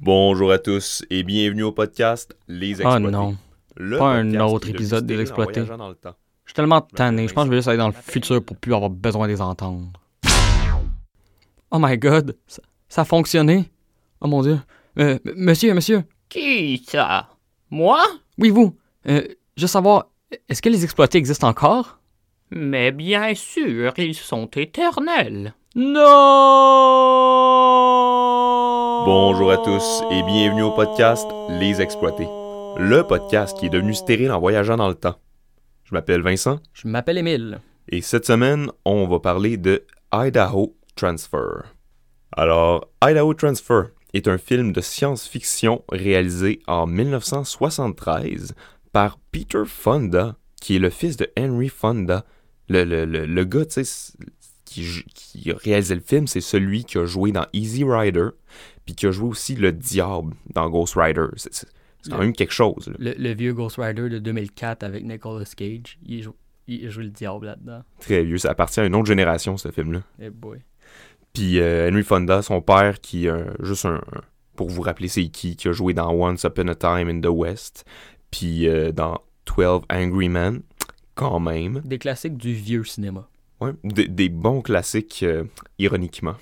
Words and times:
Bonjour 0.00 0.52
à 0.52 0.58
tous 0.58 1.04
et 1.10 1.22
bienvenue 1.24 1.64
au 1.64 1.72
podcast 1.72 2.36
Les 2.46 2.68
Oh 2.76 2.80
Exploités. 2.82 3.10
non. 3.10 3.36
Le 3.76 3.98
Pas 3.98 4.10
un 4.12 4.34
autre 4.40 4.68
épisode 4.68 5.06
des 5.06 5.20
Exploités. 5.20 5.60
voyageant 5.60 5.76
dans 5.78 5.88
le 5.88 5.94
temps. 5.96 6.14
Je 6.44 6.50
suis 6.50 6.54
tellement 6.56 6.80
tanné. 6.80 7.26
Je 7.28 7.34
pense 7.34 7.44
que 7.44 7.48
je 7.48 7.50
vais 7.50 7.56
juste 7.58 7.68
aller 7.68 7.78
dans 7.78 7.88
le 7.88 7.92
futur 7.94 8.42
pour 8.44 8.56
plus 8.56 8.74
avoir 8.74 8.90
besoin 8.90 9.26
de 9.26 9.32
les 9.32 9.40
entendre. 9.40 9.88
Oh 11.70 11.78
my 11.78 11.98
god. 11.98 12.36
Ça, 12.46 12.62
ça 12.88 13.02
a 13.02 13.04
fonctionné? 13.04 13.70
Oh 14.20 14.26
mon 14.28 14.42
dieu. 14.42 14.58
Euh, 14.98 15.18
monsieur, 15.36 15.74
monsieur. 15.74 16.02
Qui 16.28 16.82
ça? 16.86 17.28
Moi? 17.70 18.02
Oui, 18.38 18.50
vous. 18.50 18.74
Euh, 19.08 19.22
je 19.56 19.62
veux 19.62 19.68
savoir, 19.68 20.06
est-ce 20.48 20.62
que 20.62 20.68
les 20.68 20.84
exploités 20.84 21.18
existent 21.18 21.48
encore? 21.48 21.98
Mais 22.50 22.90
bien 22.92 23.34
sûr, 23.34 23.92
ils 23.98 24.14
sont 24.14 24.46
éternels. 24.56 25.54
Non! 25.74 25.94
Bonjour 29.10 29.50
à 29.50 29.56
tous 29.56 30.02
et 30.10 30.22
bienvenue 30.22 30.64
au 30.64 30.70
podcast 30.70 31.26
Les 31.48 31.80
Exploités. 31.80 32.28
Le 32.76 33.00
podcast 33.08 33.56
qui 33.58 33.64
est 33.64 33.70
devenu 33.70 33.94
stérile 33.94 34.30
en 34.30 34.38
voyageant 34.38 34.76
dans 34.76 34.88
le 34.88 34.94
temps. 34.94 35.16
Je 35.84 35.94
m'appelle 35.94 36.20
Vincent 36.20 36.60
Je 36.74 36.86
m'appelle 36.88 37.16
Émile. 37.16 37.58
et 37.88 38.02
cette 38.02 38.26
semaine, 38.26 38.70
on 38.84 39.06
va 39.08 39.18
parler 39.18 39.56
de 39.56 39.82
Idaho 40.12 40.76
Transfer. 40.94 41.62
Alors, 42.36 42.86
Idaho 43.02 43.32
Transfer 43.32 43.84
est 44.12 44.28
un 44.28 44.36
film 44.36 44.72
de 44.74 44.82
science-fiction 44.82 45.82
réalisé 45.90 46.60
en 46.66 46.86
1973 46.86 48.54
par 48.92 49.18
Peter 49.32 49.62
Fonda, 49.64 50.36
qui 50.60 50.76
est 50.76 50.80
le 50.80 50.90
fils 50.90 51.16
de 51.16 51.30
Henry 51.38 51.70
Fonda. 51.70 52.26
Le, 52.68 52.84
le, 52.84 53.06
le, 53.06 53.24
le 53.24 53.44
gars, 53.44 53.64
tu 53.64 53.72
sais, 53.72 53.84
c- 53.84 54.12
qui, 54.68 55.04
qui 55.14 55.50
a 55.50 55.56
réalisé 55.56 55.94
le 55.94 56.00
film, 56.00 56.26
c'est 56.26 56.40
celui 56.40 56.84
qui 56.84 56.98
a 56.98 57.04
joué 57.04 57.32
dans 57.32 57.46
Easy 57.52 57.84
Rider, 57.84 58.28
puis 58.84 58.94
qui 58.94 59.06
a 59.06 59.10
joué 59.10 59.28
aussi 59.28 59.54
le 59.54 59.72
diable 59.72 60.34
dans 60.54 60.68
Ghost 60.68 60.94
Rider. 60.96 61.26
C'est 61.36 61.66
quand 62.10 62.18
même 62.18 62.32
quelque 62.32 62.52
chose. 62.52 62.92
Le, 62.98 63.12
le 63.18 63.34
vieux 63.34 63.52
Ghost 63.52 63.76
Rider 63.78 64.08
de 64.08 64.18
2004 64.18 64.82
avec 64.82 65.04
Nicolas 65.04 65.44
Cage. 65.56 65.98
Il 66.06 66.22
joue, 66.22 66.34
il 66.66 66.88
joue 66.90 67.00
le 67.00 67.10
diable 67.10 67.46
là-dedans. 67.46 67.82
Très 68.00 68.22
vieux. 68.24 68.38
Ça 68.38 68.50
appartient 68.50 68.80
à 68.80 68.86
une 68.86 68.94
autre 68.94 69.06
génération, 69.06 69.56
ce 69.56 69.70
film-là. 69.70 70.02
Eh 70.20 70.30
boy. 70.30 70.60
Puis 71.32 71.60
euh, 71.60 71.90
Henry 71.90 72.02
Fonda, 72.02 72.42
son 72.42 72.62
père, 72.62 73.00
qui 73.00 73.26
est 73.26 73.44
juste 73.60 73.84
un. 73.84 74.00
Pour 74.56 74.70
vous 74.70 74.82
rappeler, 74.82 75.08
c'est 75.08 75.28
qui 75.28 75.54
Qui 75.54 75.68
a 75.68 75.72
joué 75.72 75.94
dans 75.94 76.10
Once 76.12 76.42
Upon 76.44 76.68
a 76.68 76.74
Time 76.74 77.08
in 77.08 77.20
the 77.20 77.30
West. 77.30 77.84
Puis 78.30 78.66
euh, 78.68 78.90
dans 78.90 79.20
12 79.56 79.82
Angry 79.90 80.28
Men, 80.28 80.62
quand 81.14 81.40
même. 81.40 81.80
Des 81.84 81.98
classiques 81.98 82.36
du 82.36 82.54
vieux 82.54 82.84
cinéma. 82.84 83.28
Ouais, 83.60 83.72
des, 83.82 84.08
des 84.08 84.28
bons 84.28 84.62
classiques, 84.62 85.22
euh, 85.22 85.44
ironiquement. 85.78 86.36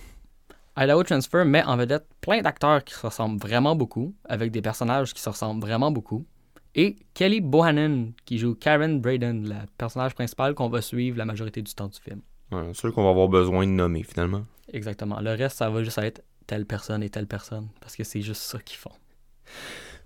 Idaho 0.78 1.03
Transfer 1.03 1.45
met 1.45 1.62
en 1.64 1.77
vedette 1.77 2.05
plein 2.20 2.42
d'acteurs 2.42 2.84
qui 2.84 2.92
se 2.92 3.00
ressemblent 3.00 3.41
vraiment 3.41 3.75
beaucoup, 3.75 4.14
avec 4.28 4.50
des 4.50 4.61
personnages 4.61 5.14
qui 5.14 5.22
se 5.22 5.28
ressemblent 5.31 5.61
vraiment 5.61 5.91
beaucoup. 5.91 6.27
Et 6.75 6.97
Kelly 7.14 7.41
Bohannon, 7.41 8.12
qui 8.27 8.37
joue 8.37 8.55
Karen 8.55 9.00
Braden, 9.00 9.48
la 9.48 9.64
personnage 9.78 10.14
principale 10.14 10.55
qu'on 10.55 10.69
va 10.69 10.83
suivre 10.83 11.17
la 11.17 11.25
majorité 11.25 11.62
du 11.62 11.72
temps 11.72 11.89
du 11.89 11.98
film. 11.98 12.20
Ouais, 12.53 12.75
sûr 12.75 12.92
qu'on 12.92 13.05
va 13.05 13.11
avoir 13.11 13.28
besoin 13.28 13.67
de 13.67 13.72
nommer, 13.72 14.03
finalement. 14.03 14.44
Exactement. 14.70 15.19
Le 15.20 15.31
reste, 15.31 15.56
ça 15.56 15.70
va 15.70 15.83
juste 15.83 15.97
être 15.97 16.22
telle 16.47 16.67
personne 16.67 17.03
et 17.03 17.09
telle 17.09 17.27
personne, 17.27 17.69
parce 17.81 17.97
que 17.97 18.05
c'est 18.05 18.20
juste 18.20 18.42
ça 18.42 18.59
qu'ils 18.59 18.77
font. 18.77 18.92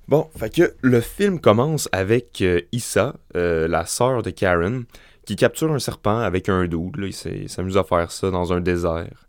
Bon, 0.06 0.31
fait 0.36 0.55
que 0.55 0.75
le 0.81 1.00
film 1.00 1.41
commence 1.41 1.88
avec 1.92 2.41
euh, 2.42 2.61
Issa, 2.72 3.16
euh, 3.36 3.66
la 3.66 3.86
sœur 3.86 4.22
de 4.22 4.31
Karen, 4.31 4.84
qui 5.31 5.36
capture 5.36 5.70
un 5.70 5.78
serpent 5.78 6.19
avec 6.19 6.48
un 6.48 6.67
dude. 6.67 6.97
Là, 6.97 7.06
il 7.06 7.48
s'amuse 7.48 7.77
à 7.77 7.84
faire 7.84 8.11
ça 8.11 8.33
dans 8.33 8.53
un 8.53 8.61
désert. 8.61 9.28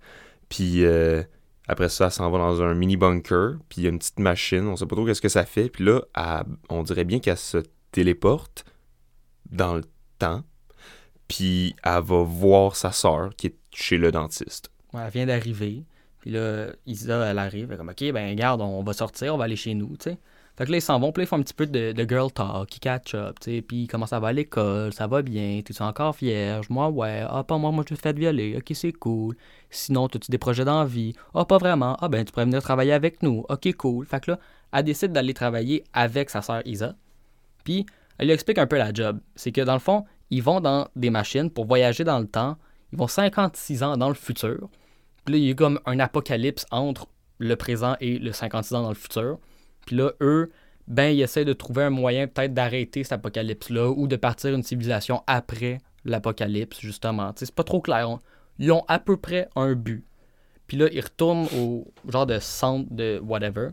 Puis 0.50 0.84
euh, 0.84 1.22
après 1.68 1.90
ça, 1.90 2.06
elle 2.06 2.12
s'en 2.12 2.32
va 2.32 2.40
dans 2.40 2.64
un 2.64 2.74
mini 2.74 2.98
bunker. 2.98 3.58
Puis 3.70 3.82
il 3.82 3.84
y 3.84 3.86
a 3.86 3.92
une 3.92 4.00
petite 4.00 4.18
machine, 4.18 4.68
on 4.68 4.76
sait 4.76 4.88
pas 4.88 4.96
trop 4.96 5.06
qu'est-ce 5.06 5.22
que 5.22 5.30
ça 5.30 5.46
fait. 5.46 5.70
Puis 5.70 5.84
là, 5.84 6.02
on 6.70 6.82
dirait 6.82 7.04
bien 7.04 7.20
qu'elle 7.20 7.38
se 7.38 7.60
téléporte 7.92 8.66
dans 9.52 9.76
le 9.76 9.84
temps. 10.18 10.42
Puis 11.28 11.76
elle 11.84 12.02
va 12.02 12.24
voir 12.24 12.76
sa 12.76 12.92
sœur 12.92 13.30
qui 13.38 13.48
est 13.48 13.56
chez 13.72 14.00
le 14.00 14.12
dentiste. 14.12 14.72
Elle 14.96 15.08
vient 15.12 15.28
d'arriver. 15.28 15.86
Puis 16.20 16.32
là, 16.32 16.72
Isa, 16.88 17.30
elle 17.30 17.38
arrive. 17.38 17.68
Elle 17.70 17.76
est 17.76 17.78
comme, 17.78 17.90
OK, 17.90 18.12
ben, 18.12 18.28
regarde, 18.28 18.62
on 18.62 18.82
va 18.82 18.94
sortir, 18.94 19.36
on 19.36 19.38
va 19.38 19.44
aller 19.44 19.56
chez 19.56 19.76
nous, 19.76 19.96
tu 19.98 20.10
sais. 20.10 20.18
Fait 20.62 20.68
que 20.68 20.74
là, 20.74 20.78
ils 20.78 20.82
s'en 20.82 21.00
vont, 21.00 21.12
puis 21.12 21.24
ils 21.24 21.26
font 21.26 21.38
un 21.38 21.42
petit 21.42 21.56
peu 21.56 21.66
de, 21.66 22.06
girl 22.08 22.32
talk, 22.32 22.76
ils 22.76 22.80
catch 22.80 23.16
up, 23.16 23.40
tu 23.40 23.50
sais. 23.50 23.62
Puis 23.64 23.88
comment 23.88 24.06
ça 24.06 24.20
va 24.20 24.28
à 24.28 24.32
l'école, 24.32 24.94
ça 24.94 25.08
va 25.08 25.24
bien, 25.24 25.60
t'es-tu 25.66 25.82
encore 25.82 26.14
vierge? 26.14 26.70
Moi, 26.70 26.88
ouais. 26.88 27.26
Ah, 27.28 27.44
pas 27.44 27.58
moi, 27.58 27.72
moi, 27.72 27.84
je 27.90 27.96
suis 27.96 28.00
fait 28.00 28.16
violer. 28.16 28.56
OK, 28.58 28.72
c'est 28.76 28.92
cool. 28.92 29.36
Sinon, 29.72 30.08
t'as-tu 30.08 30.30
des 30.30 30.38
projets 30.38 30.64
d'envie? 30.64 31.16
Ah, 31.34 31.46
pas 31.46 31.58
vraiment. 31.58 31.98
Ah, 32.00 32.10
ben, 32.10 32.24
tu 32.24 32.32
pourrais 32.32 32.46
venir 32.46 32.62
travailler 32.62 32.94
avec 32.94 33.24
nous. 33.24 33.44
OK, 33.50 33.74
cool. 33.76 34.06
Fait 34.06 34.24
que 34.24 34.30
là, 34.30 34.40
elle 34.72 34.84
décide 34.84 35.12
d'aller 35.14 35.34
travailler 35.34 35.84
avec 35.94 36.30
sa 36.30 36.44
sœur 36.44 36.62
Isa. 36.66 36.94
Puis, 37.64 37.88
elle 38.20 38.28
lui 38.28 38.34
explique 38.36 38.60
un 38.60 38.68
peu 38.68 38.78
la 38.78 38.94
job. 38.94 39.20
C'est 39.36 39.52
que 39.52 39.62
dans 39.62 39.74
le 39.74 39.80
fond, 39.80 40.06
ils 40.30 40.44
vont 40.44 40.62
dans 40.62 40.90
des 40.96 41.10
machines 41.10 41.50
pour 41.50 41.66
voyager 41.66 42.04
dans 42.04 42.20
le 42.20 42.28
temps. 42.28 42.56
Ils 42.94 43.00
vont 43.00 43.08
56 43.08 43.82
ans 43.82 43.98
dans 43.98 44.10
le 44.10 44.14
futur. 44.14 44.70
Puis 45.26 45.34
là, 45.34 45.40
il 45.40 45.44
y 45.44 45.50
a 45.50 45.56
comme 45.56 45.80
un 45.88 46.00
apocalypse 46.00 46.68
entre 46.70 47.08
le 47.40 47.56
présent 47.56 47.96
et 48.00 48.20
le 48.20 48.32
56 48.32 48.76
ans 48.76 48.84
dans 48.84 48.90
le 48.90 48.94
futur. 48.94 49.40
Puis 49.86 49.96
là, 49.96 50.12
eux, 50.22 50.52
ben, 50.88 51.10
ils 51.16 51.22
essaient 51.22 51.46
de 51.46 51.54
trouver 51.54 51.84
un 51.84 51.90
moyen 51.90 52.28
peut-être 52.28 52.54
d'arrêter 52.54 53.04
cet 53.04 53.14
apocalypse-là 53.14 53.90
ou 53.92 54.08
de 54.08 54.16
partir 54.16 54.54
une 54.54 54.64
civilisation 54.64 55.24
après 55.28 55.80
l'apocalypse, 56.06 56.80
justement. 56.80 57.32
C'est 57.36 57.54
pas 57.54 57.64
trop 57.64 57.82
clair. 57.82 58.20
Ils 58.60 58.72
ont 58.72 58.84
à 58.88 59.00
peu 59.00 59.18
près 59.18 59.48
un 59.56 59.74
but. 59.74 60.06
Puis 60.68 60.78
là, 60.78 60.88
ils 60.92 61.02
retournent 61.02 61.48
au 61.58 61.88
genre 62.08 62.26
de 62.26 62.40
centre 62.40 62.88
de 62.92 63.20
whatever. 63.24 63.70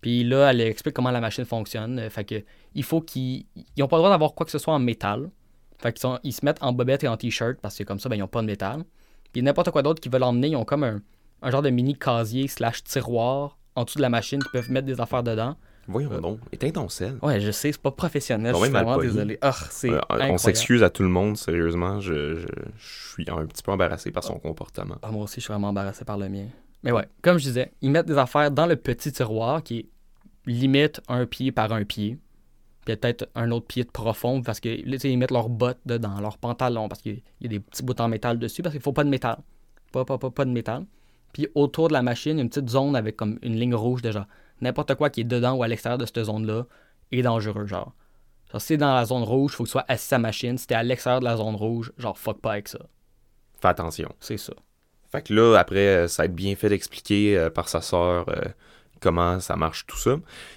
Puis 0.00 0.24
là, 0.24 0.50
elle 0.50 0.60
explique 0.60 0.94
comment 0.94 1.10
la 1.10 1.20
machine 1.20 1.44
fonctionne. 1.44 2.08
Fait 2.10 2.24
que 2.24 2.42
il 2.74 2.82
faut 2.82 3.00
qu'ils 3.00 3.44
ils 3.76 3.82
ont 3.82 3.88
pas 3.88 3.96
le 3.96 4.00
droit 4.00 4.10
d'avoir 4.10 4.34
quoi 4.34 4.46
que 4.46 4.52
ce 4.52 4.58
soit 4.58 4.72
en 4.72 4.78
métal. 4.78 5.30
Fait 5.78 5.92
qu'ils 5.92 6.10
ils 6.24 6.32
se 6.32 6.44
mettent 6.44 6.62
en 6.62 6.72
bobette 6.72 7.04
et 7.04 7.08
en 7.08 7.16
t-shirt 7.16 7.58
parce 7.60 7.76
que 7.76 7.84
comme 7.84 7.98
ça, 7.98 8.08
ben, 8.08 8.16
ils 8.16 8.22
ont 8.22 8.28
pas 8.28 8.40
de 8.42 8.46
métal. 8.46 8.84
Puis 9.32 9.42
n'importe 9.42 9.70
quoi 9.70 9.82
d'autre 9.82 10.00
qu'ils 10.00 10.12
veulent 10.12 10.22
emmener, 10.22 10.48
ils 10.48 10.56
ont 10.56 10.64
comme 10.64 10.84
un, 10.84 11.02
un 11.42 11.50
genre 11.50 11.62
de 11.62 11.70
mini 11.70 11.94
casier 11.94 12.48
slash 12.48 12.82
tiroir 12.84 13.58
en 13.76 13.84
dessous 13.84 13.98
de 13.98 14.02
la 14.02 14.08
machine 14.08 14.42
qui 14.42 14.48
peuvent 14.52 14.70
mettre 14.70 14.86
des 14.86 15.00
affaires 15.00 15.22
dedans. 15.22 15.56
Voyons 15.88 16.12
Euh. 16.12 16.20
donc, 16.20 16.38
éteins 16.52 16.70
ton 16.70 16.88
sel. 16.88 17.16
Ouais, 17.22 17.40
je 17.40 17.50
sais, 17.50 17.72
c'est 17.72 17.80
pas 17.80 17.90
professionnel. 17.90 18.52
Bon, 18.52 18.58
Je 18.60 18.64
suis 18.64 18.72
vraiment 18.72 18.94
poli. 18.96 19.08
désolé. 19.08 19.38
Ah, 19.40 19.54
c'est 19.70 19.90
Euh, 19.90 20.00
on 20.10 20.38
s'excuse 20.38 20.82
à 20.82 20.90
tout 20.90 21.02
le 21.02 21.08
monde, 21.08 21.36
sérieusement. 21.36 22.00
Je, 22.00 22.36
je- 22.36 22.46
je 22.78 23.08
suis 23.12 23.26
un 23.30 23.44
petit 23.46 23.62
peu 23.62 23.72
embarrassé 23.72 24.10
par 24.10 24.22
son 24.22 24.38
comportement. 24.38 24.96
Ah, 25.02 25.10
moi 25.10 25.24
aussi, 25.24 25.36
je 25.36 25.40
suis 25.40 25.52
vraiment 25.52 25.68
embarrassé 25.68 26.04
par 26.04 26.18
le 26.18 26.28
mien. 26.28 26.46
Mais 26.82 26.92
ouais, 26.92 27.06
comme 27.22 27.38
je 27.38 27.44
disais, 27.44 27.72
ils 27.82 27.90
mettent 27.90 28.06
des 28.06 28.18
affaires 28.18 28.50
dans 28.50 28.66
le 28.66 28.76
petit 28.76 29.10
tiroir 29.12 29.62
qui 29.62 29.78
est 29.78 29.86
limite 30.46 31.00
un 31.08 31.26
pied 31.26 31.50
par 31.52 31.72
un 31.72 31.84
pied. 31.84 32.18
Puis 32.86 32.96
peut-être 32.96 33.28
un 33.34 33.50
autre 33.50 33.66
pied 33.66 33.84
de 33.84 33.90
profond 33.90 34.42
parce 34.42 34.58
que 34.60 34.68
là, 34.68 34.96
ils 35.04 35.18
mettent 35.18 35.30
leurs 35.32 35.48
bottes 35.50 35.80
dedans, 35.84 36.18
leurs 36.20 36.38
pantalons 36.38 36.88
parce 36.88 37.02
qu'il 37.02 37.20
y 37.40 37.46
a 37.46 37.48
des 37.48 37.60
petits 37.60 37.82
bouts 37.82 37.94
en 38.00 38.08
métal 38.08 38.38
dessus 38.38 38.62
parce 38.62 38.74
qu'il 38.74 38.82
faut 38.82 38.92
pas 38.92 39.04
de 39.04 39.10
métal. 39.10 39.38
Pas, 39.92 40.04
pas, 40.04 40.16
pas, 40.18 40.30
pas 40.30 40.44
de 40.44 40.50
métal. 40.50 40.86
Puis 41.32 41.48
autour 41.54 41.88
de 41.88 41.92
la 41.92 42.02
machine, 42.02 42.32
il 42.32 42.36
y 42.36 42.40
a 42.40 42.42
une 42.42 42.48
petite 42.48 42.68
zone 42.68 42.96
avec 42.96 43.16
comme 43.16 43.38
une 43.42 43.56
ligne 43.56 43.74
rouge 43.74 44.02
de 44.02 44.10
genre 44.10 44.26
n'importe 44.60 44.94
quoi 44.94 45.10
qui 45.10 45.22
est 45.22 45.24
dedans 45.24 45.54
ou 45.54 45.62
à 45.62 45.68
l'extérieur 45.68 45.98
de 45.98 46.06
cette 46.06 46.22
zone-là 46.24 46.64
est 47.12 47.22
dangereux, 47.22 47.66
genre. 47.66 47.92
Genre, 48.52 48.60
si 48.60 48.66
c'est 48.68 48.76
dans 48.76 48.94
la 48.94 49.04
zone 49.04 49.22
rouge, 49.22 49.52
faut 49.52 49.64
que 49.64 49.68
tu 49.68 49.72
sois 49.72 49.84
assis 49.88 50.14
à 50.14 50.18
la 50.18 50.22
machine. 50.22 50.58
Si 50.58 50.66
t'es 50.66 50.74
à 50.74 50.82
l'extérieur 50.82 51.20
de 51.20 51.24
la 51.24 51.36
zone 51.36 51.54
rouge, 51.54 51.92
genre 51.98 52.18
fuck 52.18 52.40
pas 52.40 52.52
avec 52.52 52.68
ça. 52.68 52.80
Fais 53.60 53.68
attention. 53.68 54.12
C'est 54.20 54.38
ça. 54.38 54.52
Fait 55.10 55.22
que 55.22 55.34
là, 55.34 55.56
après, 55.56 55.86
euh, 55.86 56.08
ça 56.08 56.22
va 56.22 56.26
être 56.26 56.34
bien 56.34 56.54
fait 56.56 56.68
d'expliquer 56.68 57.36
euh, 57.36 57.50
par 57.50 57.68
sa 57.68 57.80
sœur 57.80 58.28
euh, 58.28 58.42
comment 59.00 59.40
ça 59.40 59.56
marche 59.56 59.86
tout 59.86 59.96
ça. 59.96 60.16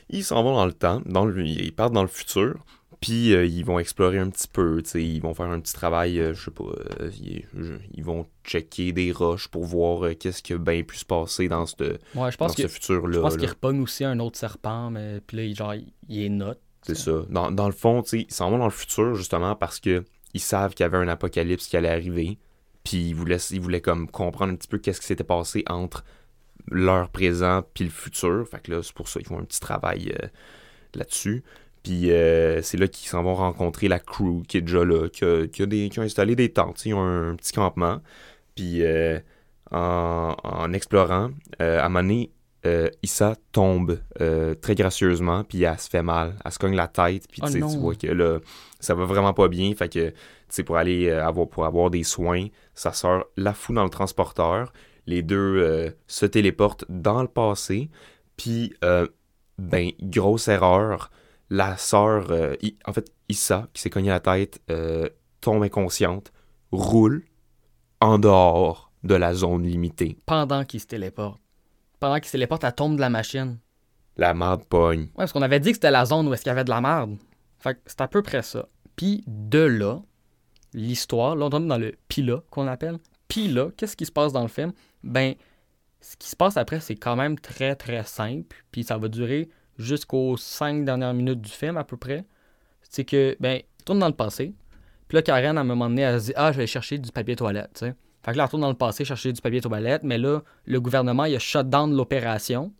Ils 0.09 0.23
s'en 0.23 0.43
vont 0.43 0.55
dans 0.55 0.65
le 0.65 0.73
temps, 0.73 1.01
dans 1.05 1.25
le, 1.25 1.45
ils 1.45 1.73
partent 1.73 1.93
dans 1.93 2.03
le 2.03 2.07
futur, 2.07 2.63
puis 3.03 3.33
euh, 3.35 3.45
ils 3.45 3.63
vont 3.65 3.77
explorer 3.79 4.17
un 4.17 4.29
petit 4.29 4.47
peu, 4.47 4.81
ils 4.95 5.21
vont 5.21 5.33
faire 5.33 5.45
un 5.47 5.59
petit 5.59 5.73
travail, 5.73 6.19
euh, 6.19 6.33
je 6.33 6.45
sais 6.45 6.51
pas, 6.51 6.63
euh, 6.63 7.09
ils, 7.21 7.45
je- 7.57 7.73
ils 7.93 8.03
vont 8.03 8.25
checker 8.43 8.91
des 8.91 9.11
roches 9.11 9.47
pour 9.47 9.65
voir 9.65 10.09
qu'est-ce 10.19 10.41
qui 10.41 10.53
a 10.53 10.57
bien 10.57 10.81
pu 10.83 10.97
se 10.97 11.05
passer 11.05 11.47
dans, 11.47 11.65
cette, 11.65 11.81
Ouais, 11.81 11.97
je 12.31 12.37
dans 12.37 12.45
pense 12.47 12.55
que 12.55 12.61
ce 12.63 12.67
futur-là. 12.67 13.13
Je 13.15 13.19
pense 13.19 13.33
là. 13.33 13.39
qu'il 13.39 13.49
repogne 13.49 13.81
aussi 13.81 14.03
un 14.05 14.19
autre 14.19 14.37
serpent, 14.39 14.89
mais 14.89 15.19
puis 15.25 15.37
là, 15.37 15.43
il- 15.43 15.55
genre, 15.55 15.73
il- 15.75 16.23
est 16.23 16.29
note. 16.29 16.59
C'est 16.81 16.95
ça. 16.95 17.21
Dans, 17.29 17.49
dans 17.51 17.67
le 17.67 17.73
fond, 17.73 18.01
ils 18.11 18.25
s'en 18.29 18.49
vont 18.51 18.57
dans 18.57 18.65
le 18.65 18.71
futur 18.71 19.15
justement 19.15 19.55
parce 19.55 19.79
que 19.79 20.03
ils 20.33 20.41
savent 20.41 20.73
qu'il 20.73 20.83
y 20.83 20.85
avait 20.85 20.97
un 20.97 21.07
apocalypse 21.07 21.67
qui 21.67 21.77
allait 21.77 21.87
arriver. 21.89 22.37
Puis 22.83 22.97
ils 23.09 23.13
voulaient, 23.15 23.37
ils 23.51 23.61
voulaient 23.61 23.79
comme 23.79 24.09
comprendre 24.09 24.51
un 24.51 24.55
petit 24.57 24.67
peu 24.67 24.77
qu'est-ce 24.79 24.99
qui 24.99 25.07
s'était 25.07 25.23
passé 25.23 25.63
entre 25.69 26.03
leur 26.69 27.09
présent 27.09 27.63
puis 27.73 27.85
le 27.85 27.89
futur. 27.89 28.45
Fait 28.49 28.59
que 28.61 28.71
là, 28.71 28.83
c'est 28.83 28.93
pour 28.93 29.07
ça 29.07 29.19
qu'ils 29.21 29.27
font 29.29 29.39
un 29.39 29.45
petit 29.45 29.61
travail 29.61 30.13
là-dessus. 30.93 31.43
Puis 31.83 32.11
euh, 32.11 32.61
c'est 32.61 32.77
là 32.77 32.87
qu'ils 32.87 33.09
s'en 33.09 33.23
vont 33.23 33.35
rencontrer 33.35 33.89
la 33.89 33.99
crew 33.99 34.41
qui 34.47 34.57
est 34.57 34.61
déjà 34.61 34.85
là, 34.85 35.09
qui 35.09 35.25
a, 35.25 35.47
qui 35.47 35.61
a 35.61 35.65
des, 35.65 35.89
qui 35.89 35.99
a 35.99 36.03
installé 36.03 36.35
des 36.35 36.49
tentes. 36.49 36.85
Ils 36.85 36.93
ont 36.93 37.01
un, 37.01 37.35
petit 37.35 37.51
campement. 37.51 37.99
Puis 38.55 38.83
euh, 38.83 39.19
en, 39.69 40.35
en 40.43 40.73
explorant, 40.73 41.31
euh, 41.61 41.79
à 41.79 41.85
un 41.85 41.89
moment 41.89 42.01
donné, 42.01 42.31
Issa 43.03 43.35
tombe 43.51 43.99
très 44.61 44.75
gracieusement, 44.75 45.43
puis 45.43 45.63
elle 45.63 45.77
se 45.77 45.89
fait 45.89 46.01
mal. 46.01 46.35
Elle 46.45 46.51
se 46.53 46.59
cogne 46.59 46.75
la 46.75 46.87
tête, 46.87 47.27
puis 47.29 47.41
Oh 47.43 47.49
tu 47.51 47.59
vois 47.59 47.95
que 47.95 48.07
là, 48.07 48.39
ça 48.79 48.95
va 48.95 49.03
vraiment 49.03 49.33
pas 49.33 49.49
bien. 49.49 49.75
Fait 49.75 49.89
que, 49.89 50.11
tu 50.11 50.15
sais, 50.47 50.63
pour 50.63 50.77
aller 50.77 51.11
avoir, 51.11 51.49
pour 51.49 51.65
avoir 51.65 51.89
des 51.89 52.03
soins, 52.03 52.47
sa 52.73 52.93
sœur 52.93 53.25
la 53.35 53.53
fout 53.53 53.75
dans 53.75 53.83
le 53.83 53.89
transporteur. 53.89 54.71
Les 55.07 55.23
deux 55.23 55.93
se 56.07 56.25
téléportent 56.25 56.85
dans 56.87 57.21
le 57.21 57.27
passé, 57.27 57.89
puis 58.37 58.73
ben, 59.57 59.91
grosse 60.01 60.47
erreur. 60.47 61.11
La 61.53 61.77
sœur, 61.77 62.31
euh, 62.31 62.55
en 62.85 62.93
fait, 62.93 63.13
Issa, 63.29 63.67
qui 63.73 63.81
s'est 63.83 63.91
cognée 63.91 64.09
la 64.09 64.19
tête, 64.19 64.59
euh, 64.71 65.07
tombe 65.39 65.61
inconsciente, 65.61 66.31
roule 66.71 67.25
en 68.01 68.17
dehors 68.17 68.91
de 69.03 69.13
la 69.13 69.35
zone 69.35 69.61
limitée. 69.61 70.17
Pendant 70.25 70.65
qu'il 70.65 70.79
se 70.79 70.87
téléporte. 70.87 71.39
Pendant 71.99 72.15
qu'il 72.15 72.25
se 72.25 72.31
téléporte, 72.31 72.63
elle 72.63 72.73
tombe 72.73 72.95
de 72.95 73.01
la 73.01 73.11
machine. 73.11 73.59
La 74.17 74.33
marde 74.33 74.65
pogne. 74.65 75.01
Ouais, 75.01 75.09
parce 75.17 75.31
qu'on 75.31 75.43
avait 75.43 75.59
dit 75.59 75.69
que 75.69 75.75
c'était 75.75 75.91
la 75.91 76.05
zone 76.05 76.27
où 76.27 76.33
est-ce 76.33 76.41
qu'il 76.41 76.49
y 76.49 76.53
avait 76.53 76.63
de 76.63 76.71
la 76.71 76.81
merde. 76.81 77.17
Fait 77.59 77.75
que 77.75 77.81
c'est 77.85 78.01
à 78.01 78.07
peu 78.07 78.23
près 78.23 78.41
ça. 78.41 78.67
Puis 78.95 79.23
de 79.27 79.59
là, 79.59 80.01
l'histoire, 80.73 81.35
là 81.35 81.45
on 81.45 81.49
tombe 81.51 81.67
dans 81.67 81.77
le 81.77 81.93
pila 82.07 82.41
qu'on 82.49 82.65
appelle. 82.65 82.97
Puis 83.27 83.47
là, 83.47 83.69
qu'est-ce 83.77 83.95
qui 83.95 84.07
se 84.07 84.11
passe 84.11 84.33
dans 84.33 84.41
le 84.41 84.47
film? 84.47 84.73
Ben, 85.03 85.35
ce 86.01 86.17
qui 86.17 86.29
se 86.29 86.35
passe 86.35 86.57
après, 86.57 86.79
c'est 86.79 86.95
quand 86.95 87.15
même 87.15 87.37
très 87.37 87.75
très 87.75 88.05
simple. 88.05 88.65
Puis 88.71 88.83
ça 88.83 88.97
va 88.97 89.07
durer 89.07 89.49
jusqu'aux 89.77 90.37
cinq 90.37 90.85
dernières 90.85 91.13
minutes 91.13 91.41
du 91.41 91.51
film 91.51 91.77
à 91.77 91.83
peu 91.83 91.97
près. 91.97 92.25
C'est 92.81 93.05
que, 93.05 93.35
ben, 93.39 93.61
tourne 93.85 93.99
dans 93.99 94.07
le 94.07 94.13
passé. 94.13 94.53
Puis 95.07 95.15
là, 95.15 95.21
Karen, 95.21 95.57
à 95.57 95.61
un 95.61 95.65
moment 95.65 95.89
donné, 95.89 96.03
elle 96.03 96.19
se 96.19 96.25
dit 96.27 96.33
Ah, 96.35 96.51
je 96.51 96.57
vais 96.57 96.67
chercher 96.67 96.97
du 96.97 97.11
papier 97.11 97.35
toilette, 97.35 97.71
tu. 97.73 97.85
Fait 97.85 98.31
que 98.31 98.37
là, 98.37 98.43
elle 98.43 98.45
retourne 98.45 98.61
dans 98.61 98.69
le 98.69 98.75
passé 98.75 99.03
chercher 99.03 99.33
du 99.33 99.41
papier 99.41 99.59
toilette, 99.59 100.03
mais 100.03 100.17
là, 100.17 100.41
le 100.65 100.79
gouvernement, 100.79 101.25
il 101.25 101.35
a 101.35 101.39
shut 101.39 101.69
down 101.69 101.93
l'opération. 101.93 102.73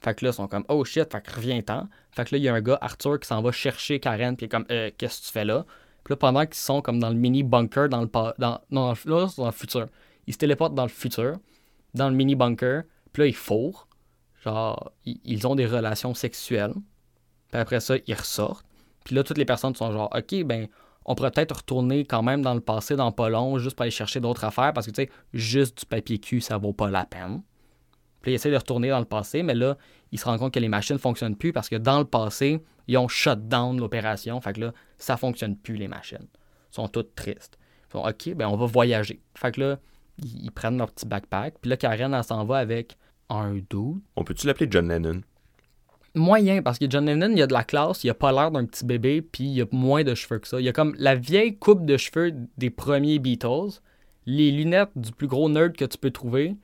Fait 0.00 0.14
que 0.14 0.24
là, 0.24 0.32
ils 0.32 0.34
sont 0.34 0.48
comme 0.48 0.64
Oh 0.68 0.84
shit, 0.84 1.12
fait 1.12 1.22
que 1.22 1.32
reviens-t'en. 1.32 1.88
Fait 2.10 2.24
que 2.24 2.34
là, 2.34 2.38
il 2.38 2.44
y 2.44 2.48
a 2.48 2.54
un 2.54 2.60
gars, 2.60 2.78
Arthur, 2.80 3.20
qui 3.20 3.28
s'en 3.28 3.40
va 3.40 3.52
chercher 3.52 4.00
Karen, 4.00 4.36
puis 4.36 4.44
il 4.44 4.46
est 4.46 4.50
comme 4.50 4.66
Euh, 4.70 4.90
Qu'est-ce 4.98 5.20
que 5.20 5.26
tu 5.26 5.32
fais 5.32 5.44
là? 5.44 5.64
Puis 6.02 6.12
là, 6.12 6.16
pendant 6.16 6.44
qu'ils 6.44 6.56
sont 6.56 6.82
comme 6.82 6.98
dans 6.98 7.10
le 7.10 7.14
mini 7.14 7.44
bunker, 7.44 7.88
dans 7.88 8.00
le. 8.00 8.08
Dans, 8.38 8.60
non, 8.70 8.88
dans 8.88 8.92
le, 8.92 9.10
là, 9.10 9.28
dans 9.36 9.46
le 9.46 9.52
futur. 9.52 9.86
Ils 10.26 10.32
se 10.32 10.38
téléportent 10.38 10.74
dans 10.74 10.82
le 10.82 10.88
futur, 10.88 11.36
dans 11.94 12.08
le 12.08 12.14
mini 12.14 12.34
bunker, 12.34 12.82
puis 13.12 13.22
là, 13.22 13.26
ils 13.28 13.34
fourrent. 13.34 13.86
Genre, 14.44 14.92
ils, 15.04 15.20
ils 15.24 15.46
ont 15.46 15.54
des 15.54 15.66
relations 15.66 16.14
sexuelles. 16.14 16.74
Puis 17.50 17.60
après 17.60 17.80
ça, 17.80 17.94
ils 18.06 18.14
ressortent. 18.14 18.66
Puis 19.04 19.14
là, 19.14 19.22
toutes 19.22 19.38
les 19.38 19.44
personnes 19.44 19.74
sont 19.74 19.92
genre 19.92 20.10
Ok, 20.14 20.44
ben, 20.44 20.68
on 21.04 21.14
pourrait 21.14 21.30
peut-être 21.30 21.56
retourner 21.56 22.04
quand 22.04 22.22
même 22.22 22.42
dans 22.42 22.54
le 22.54 22.60
passé, 22.60 22.96
dans 22.96 23.12
pas 23.12 23.28
juste 23.58 23.76
pour 23.76 23.82
aller 23.82 23.90
chercher 23.90 24.20
d'autres 24.20 24.44
affaires, 24.44 24.72
parce 24.72 24.86
que 24.86 24.92
tu 24.92 25.02
sais, 25.02 25.10
juste 25.32 25.80
du 25.80 25.86
papier 25.86 26.18
cul, 26.18 26.40
ça 26.40 26.58
vaut 26.58 26.72
pas 26.72 26.90
la 26.90 27.04
peine. 27.04 27.42
Puis 28.20 28.30
là, 28.30 28.32
il 28.32 28.34
essaie 28.36 28.50
de 28.50 28.56
retourner 28.56 28.90
dans 28.90 29.00
le 29.00 29.04
passé, 29.04 29.42
mais 29.42 29.54
là, 29.54 29.76
il 30.12 30.18
se 30.18 30.24
rend 30.24 30.38
compte 30.38 30.54
que 30.54 30.60
les 30.60 30.68
machines 30.68 30.98
fonctionnent 30.98 31.36
plus 31.36 31.52
parce 31.52 31.68
que 31.68 31.74
dans 31.76 31.98
le 31.98 32.04
passé, 32.04 32.62
ils 32.86 32.96
ont 32.96 33.08
shut 33.08 33.48
down 33.48 33.78
l'opération. 33.78 34.40
Fait 34.40 34.52
que 34.52 34.60
là, 34.60 34.72
ça 34.96 35.16
fonctionne 35.16 35.56
plus, 35.56 35.76
les 35.76 35.88
machines. 35.88 36.28
Ils 36.70 36.74
sont 36.74 36.88
toutes 36.88 37.16
tristes. 37.16 37.58
Ils 37.88 37.92
font 37.92 38.08
OK, 38.08 38.34
ben 38.34 38.46
on 38.46 38.56
va 38.56 38.66
voyager. 38.66 39.20
Fait 39.34 39.50
que 39.52 39.60
là, 39.60 39.78
ils, 40.18 40.44
ils 40.44 40.52
prennent 40.52 40.78
leur 40.78 40.92
petit 40.92 41.06
backpack. 41.06 41.58
Puis 41.60 41.68
là, 41.68 41.76
Karen, 41.76 42.14
elle 42.14 42.24
s'en 42.24 42.44
va 42.44 42.58
avec 42.58 42.96
un 43.36 43.54
dude. 43.54 44.00
On 44.16 44.24
peut-tu 44.24 44.46
l'appeler 44.46 44.68
John 44.70 44.88
Lennon? 44.88 45.22
Moyen, 46.14 46.62
parce 46.62 46.78
que 46.78 46.84
John 46.88 47.06
Lennon, 47.06 47.32
il 47.34 47.40
a 47.40 47.46
de 47.46 47.52
la 47.54 47.64
classe, 47.64 48.04
il 48.04 48.10
a 48.10 48.14
pas 48.14 48.32
l'air 48.32 48.50
d'un 48.50 48.66
petit 48.66 48.84
bébé, 48.84 49.22
puis 49.22 49.44
il 49.44 49.62
a 49.62 49.64
moins 49.72 50.04
de 50.04 50.14
cheveux 50.14 50.38
que 50.38 50.48
ça. 50.48 50.60
Il 50.60 50.68
a 50.68 50.72
comme 50.72 50.94
la 50.98 51.14
vieille 51.14 51.56
coupe 51.56 51.86
de 51.86 51.96
cheveux 51.96 52.34
des 52.58 52.68
premiers 52.68 53.18
Beatles, 53.18 53.80
les 54.26 54.50
lunettes 54.50 54.90
du 54.94 55.10
plus 55.12 55.26
gros 55.26 55.48
nerd 55.48 55.74
que 55.74 55.86
tu 55.86 55.96
peux 55.96 56.10
trouver, 56.10 56.54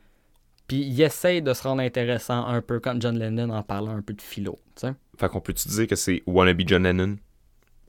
puis 0.66 0.82
il 0.82 1.00
essaye 1.00 1.40
de 1.40 1.54
se 1.54 1.62
rendre 1.62 1.80
intéressant 1.80 2.46
un 2.46 2.60
peu 2.60 2.78
comme 2.78 3.00
John 3.00 3.18
Lennon 3.18 3.48
en 3.48 3.62
parlant 3.62 3.96
un 3.96 4.02
peu 4.02 4.12
de 4.12 4.20
philo. 4.20 4.58
tu 4.76 4.86
sais. 4.86 4.94
Fait 5.16 5.28
qu'on 5.28 5.40
peut-tu 5.40 5.66
dire 5.68 5.86
que 5.86 5.96
c'est 5.96 6.22
Wannabe 6.26 6.60
John 6.66 6.82
Lennon? 6.82 7.16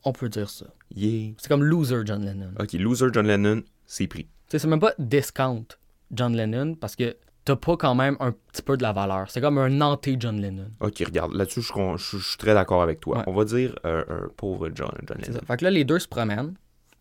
On 0.05 0.13
peut 0.13 0.29
dire 0.29 0.49
ça. 0.49 0.65
Yeah. 0.95 1.33
C'est 1.37 1.49
comme 1.49 1.63
loser 1.63 2.03
John 2.05 2.23
Lennon. 2.23 2.53
Ok, 2.57 2.71
loser 2.73 3.07
John 3.13 3.27
Lennon, 3.27 3.63
c'est 3.85 4.07
pris. 4.07 4.23
Tu 4.23 4.29
sais, 4.47 4.59
c'est 4.59 4.67
même 4.67 4.79
pas 4.79 4.93
discount 4.97 5.65
John 6.11 6.35
Lennon 6.35 6.75
parce 6.75 6.95
que 6.95 7.17
t'as 7.45 7.55
pas 7.55 7.77
quand 7.77 7.95
même 7.95 8.15
un 8.19 8.31
petit 8.51 8.61
peu 8.61 8.77
de 8.77 8.83
la 8.83 8.91
valeur. 8.93 9.29
C'est 9.31 9.41
comme 9.41 9.57
un 9.57 9.81
anti-John 9.81 10.39
Lennon. 10.39 10.69
Ok, 10.81 11.01
regarde, 11.05 11.33
là-dessus, 11.33 11.61
je, 11.61 11.71
con- 11.71 11.97
je- 11.97 12.17
je 12.17 12.27
suis 12.27 12.37
très 12.37 12.53
d'accord 12.53 12.81
avec 12.83 12.99
toi. 12.99 13.17
Ouais. 13.19 13.23
On 13.27 13.33
va 13.33 13.45
dire 13.45 13.75
euh, 13.85 14.03
un 14.09 14.27
pauvre 14.35 14.69
John, 14.73 14.91
John 15.07 15.17
Lennon. 15.19 15.39
Fait 15.47 15.57
que 15.57 15.63
là, 15.63 15.71
les 15.71 15.83
deux 15.83 15.99
se 15.99 16.07
promènent. 16.07 16.53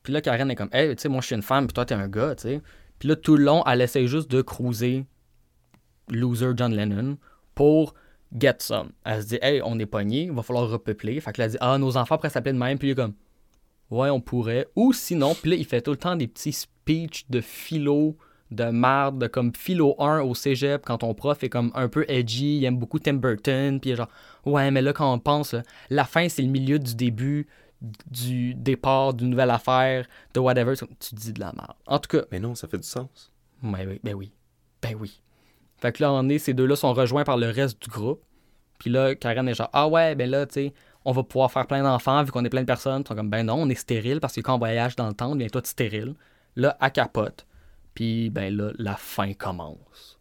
Puis 0.03 0.13
là, 0.13 0.21
Karen 0.23 0.51
est 0.51 0.55
comme, 0.55 0.71
hey, 0.73 0.95
tu 0.97 1.03
sais, 1.03 1.09
moi, 1.09 1.21
je 1.21 1.27
suis 1.27 1.35
une 1.35 1.43
femme, 1.43 1.67
puis 1.67 1.75
toi, 1.75 1.85
t'es 1.85 1.95
un 1.95 2.09
gars, 2.09 2.35
tu 2.35 2.43
sais. 2.43 2.63
Puis 2.99 3.09
là, 3.09 3.17
tout 3.17 3.37
le 3.37 3.45
long, 3.45 3.63
elle 3.67 3.81
essaie 3.83 4.07
juste 4.07 4.31
de 4.31 4.41
cruiser 4.43 5.05
loser 6.11 6.53
John 6.57 6.73
Lennon 6.75 7.19
pour 7.55 7.95
get 8.37 8.57
some. 8.61 8.91
Elle 9.05 9.23
se 9.23 9.29
dit, 9.29 9.39
hey, 9.43 9.61
on 9.65 9.79
est 9.79 9.87
pogné, 9.87 10.25
il 10.25 10.33
va 10.33 10.43
falloir 10.43 10.69
repeupler. 10.69 11.21
Fait 11.21 11.33
que 11.33 11.41
là, 11.41 11.45
elle 11.47 11.51
dit, 11.53 11.59
ah, 11.61 11.79
nos 11.79 11.97
enfants 11.97 12.17
pourraient 12.17 12.31
s'appeler 12.31 12.53
de 12.55 12.59
même. 12.59 12.79
Puis 12.79 12.89
il 12.89 12.91
est 12.93 12.95
comme, 12.95 13.15
ouais, 13.91 14.11
on 14.11 14.21
pourrait. 14.21 14.69
Ou 14.77 14.93
sinon, 14.93 15.35
puis 15.35 15.51
là, 15.51 15.57
il 15.57 15.65
fait 15.67 15.83
tout 15.83 15.91
le 15.91 15.97
temps 15.97 16.17
des 16.17 16.27
petits 16.29 16.53
speeches 16.53 17.27
de 17.29 17.41
philo, 17.41 18.17
de 18.51 18.65
merde, 18.65 19.19
de 19.19 19.27
comme 19.27 19.53
philo 19.55 19.95
1 19.99 20.21
au 20.21 20.35
cégep, 20.35 20.83
quand 20.85 20.99
ton 20.99 21.15
prof 21.15 21.43
est 21.43 21.49
comme 21.49 21.71
un 21.75 21.89
peu 21.89 22.05
edgy, 22.09 22.59
il 22.59 22.65
aime 22.65 22.79
beaucoup 22.79 22.99
Tim 22.99 23.15
Burton, 23.15 23.81
puis 23.81 23.91
il 23.91 23.93
est 23.93 23.97
genre, 23.97 24.09
ouais, 24.47 24.71
mais 24.71 24.83
là, 24.83 24.93
quand 24.93 25.13
on 25.13 25.19
pense, 25.19 25.53
là, 25.53 25.63
la 25.91 26.05
fin, 26.05 26.29
c'est 26.29 26.43
le 26.43 26.49
milieu 26.49 26.79
du 26.79 26.95
début 26.95 27.47
du 28.11 28.55
départ 28.55 29.15
d'une 29.15 29.31
nouvelle 29.31 29.51
affaire, 29.51 30.07
de 30.35 30.41
whatever, 30.41 30.75
tu 30.77 31.15
dis 31.15 31.33
de 31.33 31.41
la 31.41 31.53
merde. 31.53 31.75
En 31.87 31.99
tout 31.99 32.09
cas, 32.09 32.25
Mais 32.33 32.41
non, 32.41 32.55
ça 32.55 32.67
fait 32.69 32.79
du 32.79 32.89
sens. 32.89 33.31
ben 33.63 33.87
oui, 33.89 34.01
ben 34.03 34.15
oui. 34.15 34.33
Ben 34.83 34.97
oui. 34.99 35.21
Fait 35.77 35.93
que 35.93 36.03
là, 36.03 36.13
on 36.13 36.29
est, 36.29 36.39
ces 36.39 36.55
deux-là 36.55 36.75
sont 36.75 36.93
rejoints 36.93 37.25
par 37.25 37.37
le 37.37 37.51
reste 37.51 37.81
du 37.83 37.89
groupe. 37.89 38.23
Puis 38.79 38.91
là, 38.91 39.15
Karen 39.15 39.49
est 39.49 39.55
genre, 39.55 39.71
ah 39.73 39.89
ouais, 39.89 40.15
ben 40.15 40.29
là, 40.29 40.47
tu 40.47 40.55
sais, 40.55 40.75
on 41.05 41.13
va 41.13 41.23
pouvoir 41.23 41.51
faire 41.53 41.67
plein 41.67 41.83
d'enfants 41.83 42.23
vu 42.23 42.31
qu'on 42.31 42.45
est 42.45 42.49
plein 42.51 42.61
de 42.63 42.67
personnes. 42.67 43.03
Ils 43.05 43.09
sont 43.09 43.15
comme, 43.15 43.31
ben 43.31 43.45
non, 43.45 43.55
on 43.55 43.69
est 43.69 43.75
stérile 43.75 44.21
parce 44.21 44.35
que 44.35 44.41
quand 44.41 44.55
on 44.55 44.59
voyage 44.59 44.97
dans 44.97 45.09
le 45.09 45.15
temps, 45.15 45.33
on 45.33 45.37
devient 45.37 45.51
tout 45.51 45.63
stérile. 45.65 46.15
Là, 46.57 46.77
à 46.81 46.91
capote. 46.91 47.47
Puis, 47.99 48.31
ben 48.31 48.57
là, 48.57 48.71
la 48.79 48.95
fin 48.95 49.33
commence. 49.33 50.21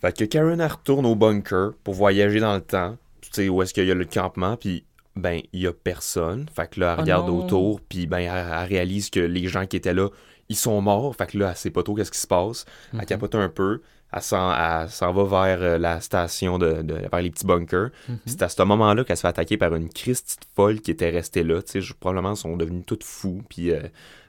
Fait 0.00 0.16
que 0.16 0.24
Karen, 0.24 0.60
elle 0.60 0.66
retourne 0.72 1.06
au 1.06 1.14
bunker 1.14 1.70
pour 1.84 1.94
voyager 1.94 2.40
dans 2.40 2.54
le 2.56 2.60
temps. 2.60 2.96
Tu 3.20 3.28
sais, 3.32 3.48
où 3.48 3.62
est-ce 3.62 3.72
qu'il 3.72 3.86
y 3.86 3.90
a 3.92 3.94
le 3.94 4.04
campement, 4.04 4.56
puis 4.56 4.84
ben, 5.14 5.40
il 5.52 5.60
y 5.60 5.68
a 5.68 5.72
personne. 5.72 6.46
Fait 6.52 6.68
que 6.68 6.80
là, 6.80 6.94
elle 6.94 6.98
Oh 6.98 7.02
regarde 7.02 7.28
non. 7.28 7.44
autour, 7.44 7.80
puis 7.80 8.08
ben, 8.08 8.18
elle, 8.18 8.46
elle 8.52 8.68
réalise 8.68 9.08
que 9.08 9.20
les 9.20 9.46
gens 9.46 9.66
qui 9.66 9.76
étaient 9.76 9.94
là, 9.94 10.08
ils 10.48 10.56
sont 10.56 10.80
morts. 10.80 11.14
Fait 11.14 11.26
que 11.28 11.38
là, 11.38 11.50
elle 11.50 11.56
sait 11.56 11.70
pas 11.70 11.84
trop 11.84 11.94
qu'est-ce 11.94 12.10
qui 12.10 12.18
se 12.18 12.26
passe. 12.26 12.64
Mhm. 12.92 13.00
Elle 13.00 13.06
capote 13.06 13.34
un 13.36 13.48
peu. 13.48 13.80
Elle 14.12 14.20
s'en, 14.20 14.48
va 14.50 15.24
vers 15.24 15.62
euh, 15.62 15.78
la 15.78 16.00
station, 16.00 16.58
de, 16.58 16.82
de- 16.82 17.06
vers 17.10 17.22
les 17.22 17.30
petits 17.30 17.46
bunkers. 17.46 17.90
Mhm. 18.08 18.18
C'est 18.26 18.42
à 18.42 18.48
ce 18.48 18.60
moment-là 18.64 19.04
qu'elle 19.04 19.16
se 19.16 19.20
fait 19.22 19.28
attaquer 19.28 19.56
par 19.56 19.72
une 19.76 19.88
Christie 19.88 20.36
folle 20.56 20.80
qui 20.80 20.90
était 20.90 21.10
restée 21.10 21.44
là. 21.44 21.62
Tu 21.62 21.80
sais, 21.80 21.94
probablement, 22.00 22.32
ils 22.34 22.36
sont 22.36 22.56
devenus 22.56 22.84
toutes 22.84 23.04
fous, 23.04 23.42
puis 23.48 23.70
euh, 23.70 23.80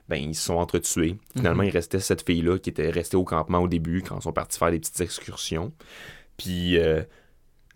ben, 0.10 0.18
ils 0.18 0.36
se 0.36 0.44
sont 0.46 0.56
entretués. 0.56 1.18
Finalement, 1.36 1.64
Mhm. 1.64 1.70
il 1.70 1.72
restait 1.72 2.00
cette 2.00 2.26
fille-là 2.26 2.58
qui 2.60 2.70
était 2.70 2.90
restée 2.90 3.18
au 3.18 3.24
campement 3.24 3.60
au 3.60 3.68
début 3.68 4.02
quand 4.02 4.18
ils 4.20 4.24
sont 4.24 4.34
partis 4.34 4.58
faire 4.60 4.72
des 4.72 4.80
petites 4.80 5.00
excursions. 5.02 5.72
Puis 6.38 6.78
euh, 6.78 7.04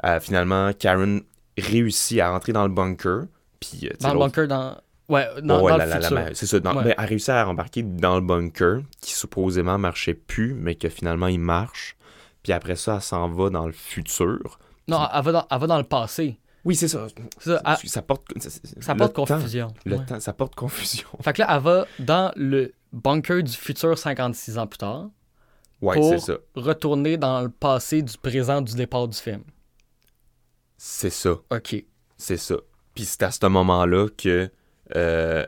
euh, 0.06 0.19
finalement, 0.19 0.71
Karen 0.74 1.21
réussit 1.57 2.19
à 2.19 2.31
rentrer 2.31 2.53
dans 2.53 2.63
le 2.63 2.74
bunker. 2.74 3.23
Puis, 3.59 3.87
euh, 3.87 3.94
Dans 4.02 4.13
le 4.13 4.19
bunker, 4.19 4.47
dans. 4.47 4.78
Ouais, 5.09 5.25
dans, 5.42 5.61
Ouais, 5.63 5.71
dans 5.71 5.78
la- 5.78 5.85
le 5.85 5.92
futur. 6.02 6.19
c'est 6.33 6.45
ça. 6.45 6.59
dans- 6.59 6.75
Ouais. 6.75 6.83
ben, 6.83 6.95
elle 6.97 7.06
réussit 7.06 7.30
à 7.30 7.47
embarquer 7.47 7.81
dans 7.81 8.16
le 8.16 8.21
bunker 8.21 8.81
qui 9.02 9.13
supposément 9.13 9.78
marchait 9.78 10.13
plus, 10.13 10.54
mais 10.54 10.75
que 10.75 10.90
finalement 10.90 11.28
il 11.28 11.40
marche. 11.40 11.95
Puis 12.44 12.52
après 12.52 12.75
ça, 12.75 12.95
elle 12.95 13.02
s'en 13.02 13.30
va 13.30 13.49
dans 13.49 13.66
le 13.66 13.71
futur. 13.71 14.59
Non, 14.90 14.99
elle 15.13 15.23
va, 15.23 15.31
dans, 15.31 15.47
elle 15.49 15.59
va 15.59 15.68
dans 15.68 15.78
le 15.78 15.83
passé. 15.85 16.37
Oui, 16.68 16.76
c'est 16.76 16.88
ça. 16.90 17.07
C'est 17.40 17.88
ça, 17.88 18.02
porte, 18.02 18.26
ça, 18.38 18.94
porte 18.95 19.16
temps- 19.16 19.26
confusion. 19.26 19.74
le 19.86 19.95
Ouais. 19.97 20.06
temps, 20.06 20.19
ça 20.19 20.33
porte 20.33 20.54
confusion. 20.54 21.07
Fait 21.21 21.31
que 21.33 21.42
là, 21.42 21.47
elle 21.56 21.62
va 21.64 21.88
dans 21.97 22.31
le 22.36 22.74
bunker 22.92 23.42
du 23.42 23.54
futur 23.54 23.97
56 23.97 24.57
ans 24.57 24.68
plus 24.68 24.78
tard, 24.78 25.09
Ouais, 25.81 25.95
Pour- 25.95 26.09
c'est 26.09 26.19
ça. 26.19 26.38
retourner 26.56 27.18
dans 27.18 27.42
le 27.42 27.50
passé 27.50 28.02
du 28.02 28.18
présent 28.18 28.62
du 28.62 28.76
départ 28.76 29.07
du 29.07 29.18
film. 29.18 29.44
C'est 30.78 31.09
ça. 31.09 31.31
OK. 31.52 31.86
C'est 32.18 32.38
ça. 32.38 32.56
Puis 32.94 33.06
c'est 33.06 33.24
à 33.24 33.31
ce 33.31 33.45
moment-là 33.45 34.07
que. 34.18 34.50
Euh, 34.95 35.45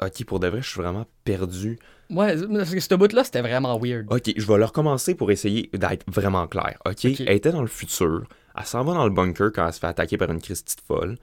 ok, 0.00 0.24
pour 0.26 0.38
de 0.40 0.48
vrai, 0.48 0.62
je 0.62 0.68
suis 0.68 0.80
vraiment 0.80 1.06
perdu. 1.24 1.78
Ouais, 2.10 2.36
parce 2.36 2.70
que 2.74 2.80
ce 2.80 2.94
bout-là, 2.94 3.24
c'était 3.24 3.40
vraiment 3.40 3.78
weird. 3.78 4.06
Ok, 4.12 4.32
je 4.36 4.46
vais 4.46 4.58
le 4.58 4.64
recommencer 4.64 5.14
pour 5.14 5.30
essayer 5.30 5.70
d'être 5.72 6.04
vraiment 6.08 6.46
clair. 6.46 6.78
Ok. 6.84 7.04
elle 7.04 7.30
était 7.30 7.52
dans 7.52 7.62
le 7.62 7.68
futur. 7.68 8.24
Elle 8.56 8.64
s'en 8.64 8.84
va 8.84 8.94
dans 8.94 9.04
le 9.04 9.10
bunker 9.10 9.50
quand 9.52 9.66
elle 9.66 9.72
se 9.72 9.80
fait 9.80 9.86
attaquer 9.86 10.16
par 10.16 10.30
une 10.30 10.40
Christie 10.40 10.76
de 10.76 10.80
folle. 10.82 11.16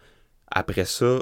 Après 0.52 0.86
ça, 0.86 1.20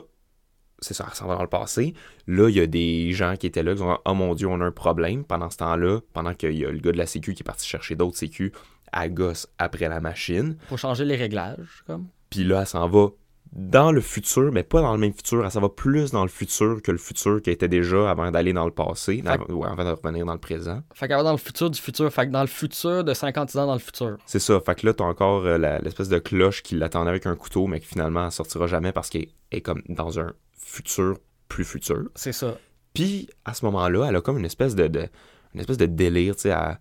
c'est 0.80 0.94
ça, 0.94 1.06
elle 1.10 1.16
s'en 1.16 1.28
va 1.28 1.36
dans 1.36 1.42
le 1.42 1.50
passé. 1.50 1.94
Là, 2.28 2.50
il 2.50 2.56
y 2.56 2.60
a 2.60 2.68
des 2.68 3.12
gens 3.12 3.36
qui 3.36 3.48
étaient 3.48 3.64
là 3.64 3.76
qui 3.76 3.82
ont 3.82 3.94
dit 3.94 4.00
Oh 4.06 4.14
mon 4.14 4.36
Dieu, 4.36 4.48
on 4.48 4.62
a 4.62 4.66
un 4.66 4.72
problème. 4.72 5.24
Pendant 5.24 5.50
ce 5.50 5.58
temps-là, 5.58 6.00
pendant 6.14 6.34
qu'il 6.34 6.58
y 6.58 6.66
a 6.66 6.72
le 6.72 6.80
gars 6.80 6.92
de 6.92 6.98
la 6.98 7.08
Sécu 7.08 7.34
qui 7.34 7.44
est 7.44 7.46
parti 7.46 7.68
chercher 7.68 7.96
d'autres 7.96 8.18
Sécu, 8.18 8.54
elle 8.94 9.14
gosse 9.14 9.48
après 9.58 9.90
la 9.90 10.00
machine. 10.00 10.58
Pour 10.68 10.80
changer 10.80 11.06
les 11.06 11.16
réglages, 11.16 11.84
comme. 11.86 12.08
Puis 12.30 12.44
là, 12.44 12.62
elle 12.62 12.68
s'en 12.68 12.88
va 12.88 13.08
dans 13.52 13.92
le 13.92 14.02
futur, 14.02 14.52
mais 14.52 14.64
pas 14.64 14.82
dans 14.82 14.92
le 14.94 14.98
même 15.00 15.14
futur. 15.14 15.50
S'en 15.52 15.62
va 15.62 15.70
plus 15.70 16.12
dans 16.12 16.24
le 16.24 16.30
futur 16.30 16.82
que 16.82 16.92
le 16.92 16.98
futur 16.98 17.42
qui 17.42 17.50
était 17.52 17.68
déjà 17.68 18.10
avant 18.10 18.32
d'aller 18.32 18.54
dans 18.54 18.66
le 18.66 18.72
passé, 18.72 19.22
ou 19.50 19.64
avant 19.66 19.84
de 19.84 19.90
revenir 19.92 20.26
dans 20.26 20.34
le 20.34 20.40
présent. 20.40 20.82
Fait 20.94 21.08
va 21.08 21.24
dans 21.24 21.32
le 21.32 21.38
futur 21.38 21.70
du 21.70 21.80
futur. 21.80 22.12
Fait 22.12 22.28
que 22.28 22.32
dans 22.32 22.42
le 22.42 22.48
futur 22.48 23.04
de 23.04 23.14
56 23.14 23.58
ans 23.58 23.68
dans 23.68 23.74
le 23.74 23.80
futur. 23.80 24.18
C'est 24.26 24.40
ça. 24.40 24.60
Fait 24.60 24.76
que 24.76 24.86
là, 24.86 24.94
t'as 24.94 25.04
encore 25.06 25.46
euh, 25.46 25.80
l'espèce 25.82 26.10
de 26.10 26.20
cloche 26.20 26.62
qui 26.64 26.76
l'attendait 26.76 27.10
avec 27.10 27.26
un 27.26 27.36
couteau, 27.36 27.68
mais 27.68 27.80
qui 27.80 27.88
finalement 27.88 28.26
elle 28.26 28.32
sortira 28.32 28.68
jamais 28.68 28.92
parce 28.92 29.10
qu'elle 29.10 29.28
est 29.52 29.62
comme 29.62 29.82
dans 29.90 30.20
un 30.20 30.34
futur 30.58 31.18
plus 31.48 31.64
futur. 31.66 32.04
C'est 32.16 32.34
ça. 32.34 32.58
Puis 32.94 33.30
à 33.46 33.54
ce 33.54 33.64
moment-là, 33.66 34.08
elle 34.10 34.16
a 34.16 34.22
comme 34.22 34.38
une 34.38 34.46
espèce 34.46 34.76
de, 34.76 34.88
de- 34.88 35.08
une 35.54 35.60
espèce 35.62 35.78
de 35.78 35.86
délire, 35.86 36.36
tu 36.36 36.44
sais, 36.44 36.50
elle, 36.50 36.78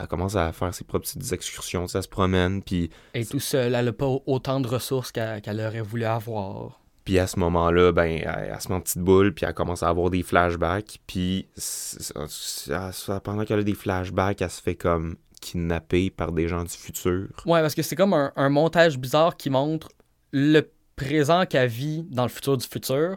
elle 0.00 0.06
commence 0.08 0.36
à 0.36 0.52
faire 0.52 0.74
ses 0.74 0.84
propres 0.84 1.04
petites 1.06 1.32
excursions, 1.32 1.86
elle 1.92 2.02
se 2.02 2.08
promène, 2.08 2.62
puis 2.62 2.90
Elle 3.12 3.22
est 3.22 3.30
tout 3.30 3.40
seul, 3.40 3.74
elle 3.74 3.84
n'a 3.86 3.92
pas 3.92 4.10
autant 4.26 4.60
de 4.60 4.68
ressources 4.68 5.10
qu'elle 5.12 5.60
aurait 5.60 5.80
voulu 5.80 6.04
avoir. 6.04 6.80
Puis 7.04 7.18
à 7.18 7.26
ce 7.26 7.38
moment-là, 7.38 7.92
ben, 7.92 8.04
elle, 8.24 8.50
elle 8.52 8.60
se 8.60 8.68
met 8.68 8.74
en 8.74 8.80
petite 8.80 9.02
boule, 9.02 9.34
puis 9.34 9.44
elle 9.46 9.52
commence 9.54 9.82
à 9.82 9.88
avoir 9.88 10.08
des 10.10 10.22
flashbacks. 10.22 10.98
Puis 11.06 11.48
c'est- 11.54 12.12
c'est- 12.28 13.20
pendant 13.22 13.44
qu'elle 13.44 13.60
a 13.60 13.62
des 13.64 13.74
flashbacks, 13.74 14.40
elle 14.40 14.50
se 14.50 14.62
fait 14.62 14.74
comme 14.74 15.16
kidnapper 15.40 16.08
par 16.10 16.32
des 16.32 16.48
gens 16.48 16.62
du 16.64 16.70
futur. 16.70 17.28
Ouais, 17.44 17.60
parce 17.60 17.74
que 17.74 17.82
c'est 17.82 17.96
comme 17.96 18.14
un, 18.14 18.32
un 18.36 18.48
montage 18.48 18.98
bizarre 18.98 19.36
qui 19.36 19.50
montre 19.50 19.88
le 20.32 20.62
présent 20.96 21.44
qu'elle 21.44 21.68
vit 21.68 22.04
dans 22.10 22.22
le 22.22 22.28
futur 22.30 22.56
du 22.56 22.66
futur 22.66 23.16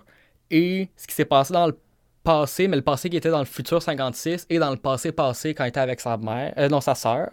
et 0.52 0.90
ce 0.98 1.08
qui 1.08 1.16
s'est 1.16 1.24
passé 1.26 1.54
dans 1.54 1.68
le 1.68 1.78
passé, 2.28 2.68
mais 2.68 2.76
le 2.76 2.82
passé 2.82 3.10
qui 3.10 3.16
était 3.16 3.30
dans 3.30 3.40
le 3.40 3.46
futur 3.46 3.82
56 3.82 4.48
et 4.50 4.60
dans 4.60 4.70
le 4.70 4.76
passé 4.76 5.14
passé 5.14 5.54
quand 5.54 5.64
elle 5.64 5.70
était 5.70 5.80
avec 5.80 6.02
sa 6.02 6.18
mère, 6.18 6.54
euh, 6.58 6.68
non, 6.68 6.82
sa 6.82 6.94
sœur, 6.94 7.32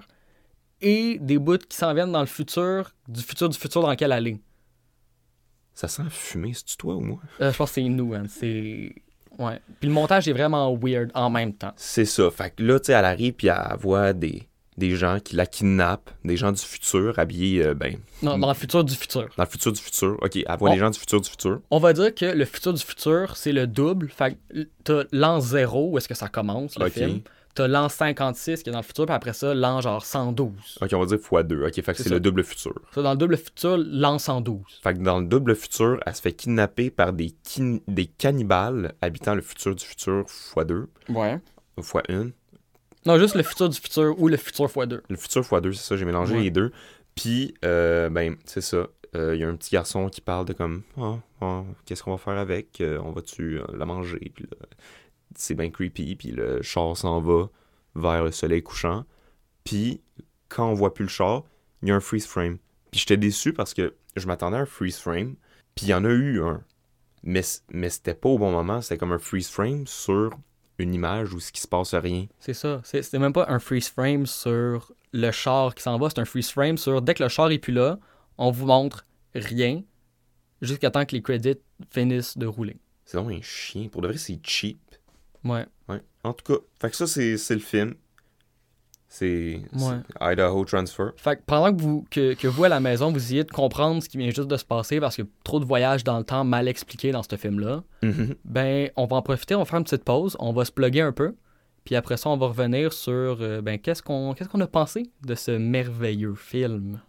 et 0.81 1.19
des 1.21 1.37
bouts 1.37 1.59
qui 1.59 1.77
s'en 1.77 1.93
viennent 1.93 2.13
dans 2.13 2.21
le 2.21 2.27
futur, 2.27 2.93
du 3.09 3.21
futur 3.21 3.49
du 3.49 3.59
futur 3.59 3.83
dans 3.83 3.91
lequel 3.91 4.13
elle 4.13 4.29
est. 4.29 4.41
Ça 5.75 5.89
sent 5.89 6.05
fumé, 6.11 6.53
c'est-tu 6.55 6.77
toi 6.77 6.95
ou 6.95 7.01
moi? 7.01 7.19
Euh, 7.41 7.51
je 7.51 7.57
pense 7.57 7.71
que 7.71 7.75
c'est 7.75 7.83
nous, 7.83 8.15
hein, 8.15 8.23
c'est... 8.29 8.95
Ouais. 9.37 9.61
Puis 9.81 9.89
le 9.89 9.95
montage 9.95 10.29
est 10.29 10.33
vraiment 10.33 10.73
weird 10.77 11.11
en 11.15 11.29
même 11.29 11.53
temps. 11.55 11.73
C'est 11.75 12.05
ça. 12.05 12.31
Fait 12.31 12.55
que 12.55 12.63
là, 12.63 12.79
tu 12.79 12.87
sais, 12.87 12.93
elle 12.93 13.05
arrive, 13.05 13.33
puis 13.33 13.49
elle 13.49 13.77
voit 13.81 14.13
des, 14.13 14.47
des 14.77 14.97
gens 14.97 15.19
qui 15.21 15.37
la 15.37 15.47
kidnappent, 15.47 16.11
des 16.25 16.37
gens 16.37 16.51
du 16.53 16.61
futur, 16.63 17.19
habillés, 17.19 17.63
euh, 17.65 17.75
ben, 17.75 17.97
Non, 18.23 18.39
dans 18.39 18.49
le 18.49 18.55
futur 18.55 18.83
du 18.85 18.95
futur. 18.95 19.29
dans 19.37 19.45
le 19.45 19.49
futur 19.49 19.73
du 19.73 19.81
futur. 19.81 20.19
OK, 20.23 20.37
elle 20.37 20.45
voit 20.59 20.71
Oh. 20.71 20.73
des 20.75 20.81
gens 20.81 20.91
du 20.91 20.99
futur 20.99 21.21
du 21.21 21.31
futur. 21.31 21.61
On 21.71 21.79
va 21.79 21.93
dire 21.93 22.15
que 22.15 22.25
le 22.25 22.45
futur 22.45 22.73
du 22.73 22.83
futur, 22.83 23.37
c'est 23.37 23.53
le 23.53 23.67
double. 23.67 24.09
Fait 24.09 24.37
que 24.53 24.67
t'as 24.83 25.05
l'an 25.13 25.41
0, 25.41 25.91
où 25.93 25.99
est-ce 25.99 26.09
que 26.09 26.15
ça 26.15 26.29
commence, 26.29 26.79
le 26.79 26.89
film. 26.89 27.21
T'as 27.55 27.69
l'an 27.69 27.89
56 27.89 28.65
qui 28.65 28.71
est 28.71 28.73
dans 28.73 28.81
le 28.81 28.85
futur, 28.85 29.07
puis 29.07 29.15
après 29.15 29.33
ça, 29.33 29.55
l'an 29.55 29.81
genre 29.81 30.05
112. 30.05 30.51
OK, 30.83 30.89
on 30.93 30.99
va 30.99 31.07
dire 31.07 31.19
x2. 31.19 31.69
OK, 31.69 31.73
fait 31.85 31.95
que 31.95 32.03
C'est 32.03 32.09
le 32.09 32.19
double 32.19 32.43
futur. 32.43 32.75
Ça, 32.93 33.01
dans 33.01 33.13
le 33.13 33.17
double 33.17 33.37
futur, 33.37 33.77
l'an 33.79 34.19
112. 34.19 34.81
Fait 34.83 34.95
que 34.95 34.99
dans 34.99 35.21
le 35.21 35.27
double 35.27 35.55
futur, 35.55 36.01
elle 36.05 36.17
se 36.17 36.21
fait 36.21 36.33
kidnapper 36.33 36.91
par 36.91 37.13
des, 37.13 37.33
kin- 37.49 37.79
des 37.87 38.07
cannibales 38.07 38.95
habitant 39.01 39.37
le 39.37 39.43
futur 39.43 39.77
du 39.77 39.85
futur 39.85 40.25
x2, 40.25 40.87
Ouais. 41.11 41.39
ou 41.77 41.83
x1. 41.83 42.33
Non, 43.07 43.19
juste 43.19 43.35
le 43.35 43.43
futur 43.43 43.69
du 43.69 43.79
futur 43.79 44.19
ou 44.21 44.29
le 44.29 44.37
futur 44.37 44.67
x2. 44.67 45.01
Le 45.09 45.17
futur 45.17 45.43
x2, 45.43 45.73
c'est 45.75 45.83
ça, 45.85 45.97
j'ai 45.97 46.05
mélangé 46.05 46.35
Ouais. 46.35 46.43
les 46.43 46.51
deux. 46.51 46.73
Puis, 47.15 47.55
euh, 47.65 48.09
ben, 48.09 48.37
c'est 48.45 48.61
ça. 48.61 48.89
Euh, 49.17 49.35
Il 49.37 49.41
y 49.41 49.45
a 49.45 49.49
un 49.49 49.55
petit 49.57 49.71
garçon 49.71 50.09
qui 50.09 50.21
parle 50.21 50.45
de 50.47 50.53
comme, 50.53 50.83
ah, 50.99 51.63
qu'est-ce 51.87 52.03
qu'on 52.03 52.11
va 52.13 52.19
faire 52.19 52.39
avec? 52.39 52.81
Euh, 52.81 52.99
On 53.05 53.13
va-tu 53.13 53.61
euh, 53.61 53.65
la 53.77 53.87
manger 53.87 54.33
Puis 54.35 54.47
c'est 55.37 55.55
bien 55.55 55.71
creepy. 55.71 56.17
Puis 56.17 56.31
le 56.33 56.63
char 56.63 56.97
s'en 56.97 57.21
va 57.21 57.49
vers 57.95 58.25
le 58.25 58.33
soleil 58.33 58.63
couchant. 58.63 59.05
Puis, 59.63 60.01
quand 60.49 60.69
on 60.69 60.75
voit 60.75 60.93
plus 60.95 61.05
le 61.05 61.09
char, 61.11 61.45
il 61.83 61.89
y 61.89 61.93
a 61.93 61.95
un 61.95 62.01
freeze 62.01 62.27
frame. 62.27 62.59
Puis 62.91 63.01
j'étais 63.01 63.17
déçu 63.17 63.53
parce 63.53 63.75
que 63.75 63.95
je 64.17 64.27
m'attendais 64.27 64.57
à 64.57 64.61
un 64.61 64.67
freeze 64.67 64.99
frame. 64.99 65.37
Puis 65.77 65.87
il 65.87 65.89
y 65.91 65.95
en 65.95 66.05
a 66.05 66.11
eu 66.11 66.41
un. 66.43 66.63
Mais, 67.23 67.43
mais 67.71 67.91
c'était 67.91 68.15
pas 68.15 68.29
au 68.31 68.39
bon 68.39 68.51
moment. 68.51 68.81
C'était 68.83 68.99
comme 68.99 69.13
un 69.13 69.19
freeze 69.19 69.49
frame 69.49 69.87
sur 69.87 70.31
une 70.79 70.95
image 70.95 71.33
où 71.33 71.41
ce 71.41 71.53
qui 71.53 71.61
se 71.61 71.69
passe 71.69 71.95
rien. 71.95 72.27
C'est 72.41 72.55
ça. 72.55 72.81
C'est- 72.85 73.03
C'était 73.03 73.19
même 73.19 73.33
pas 73.33 73.47
un 73.49 73.59
freeze 73.59 73.89
frame 73.89 74.27
sur 74.27 74.93
le 75.13 75.31
char 75.31 75.75
qui 75.75 75.83
s'en 75.83 75.99
va, 75.99 76.11
c'est 76.11 76.19
un 76.19 76.25
freeze 76.25 76.51
frame 76.51 76.77
sur 76.79 77.01
dès 77.03 77.15
que 77.15 77.23
le 77.23 77.29
char 77.29 77.51
est 77.51 77.59
plus 77.59 77.73
là, 77.73 77.99
on 78.39 78.51
vous 78.51 78.67
montre 78.67 79.07
rien 79.35 79.83
jusqu'à 80.61 80.91
temps 80.91 81.05
que 81.05 81.15
les 81.15 81.23
crédits 81.23 81.57
finissent 81.91 82.37
de 82.39 82.47
rouler. 82.47 82.77
C'est 83.05 83.17
donc 83.19 83.31
un 83.31 83.41
chien. 83.43 83.89
Pour 83.89 84.03
de 84.03 84.09
vrai, 84.09 84.17
c'est 84.17 84.41
cheap. 84.43 84.81
Ouais. 85.45 85.67
Ouais. 85.89 86.01
En 86.25 86.33
tout 86.33 86.45
cas, 86.55 86.61
fait 86.81 86.91
que 86.91 86.97
ça, 86.97 87.07
c'est 87.07 87.37
le 87.51 87.59
film. 87.61 87.95
C'est 89.17 89.61
Ouais. 89.73 90.01
Idaho 90.33 90.65
Transfer. 90.65 91.11
Fait 91.17 91.37
que 91.37 91.43
pendant 91.47 91.73
que 91.73 91.81
vous, 91.81 92.05
que, 92.11 92.35
que 92.35 92.49
vous 92.49 92.65
à 92.65 92.69
la 92.69 92.81
maison, 92.81 93.13
vous 93.13 93.19
essayez 93.19 93.45
de 93.45 93.51
comprendre 93.53 94.03
ce 94.03 94.09
qui 94.09 94.19
vient 94.19 94.31
juste 94.31 94.49
de 94.49 94.57
se 94.57 94.65
passer 94.65 94.99
parce 94.99 95.15
qu'il 95.15 95.25
y 95.25 95.29
a 95.29 95.31
trop 95.45 95.61
de 95.61 95.65
voyages 95.65 96.03
dans 96.03 96.19
le 96.19 96.25
temps 96.25 96.43
mal 96.43 96.67
expliqués 96.67 97.13
dans 97.13 97.23
ce 97.23 97.37
film-là, 97.37 97.85
Mhm. 98.03 98.35
ben 98.45 98.91
on 98.97 99.07
va 99.07 99.15
en 99.15 99.23
profiter, 99.23 99.55
on 99.55 99.61
va 99.61 99.65
faire 99.67 99.79
une 99.79 99.85
petite 99.85 100.03
pause, 100.03 100.37
on 100.41 100.53
va 100.53 100.65
se 100.65 100.73
plugger 100.73 101.01
un 101.03 101.13
peu, 101.13 101.37
puis 101.85 101.95
après 101.95 102.17
ça 102.17 102.29
on 102.29 102.37
va 102.37 102.49
revenir 102.49 102.93
sur 102.93 103.39
euh, 103.41 103.63
ben 103.63 103.79
qu'est-ce 103.79 104.03
qu'on 104.03 104.35
qu'est-ce 104.35 104.49
qu'on 104.49 104.61
a 104.63 104.67
pensé 104.67 105.05
de 105.25 105.37
ce 105.37 105.53
merveilleux 105.53 106.35
film? 106.35 107.01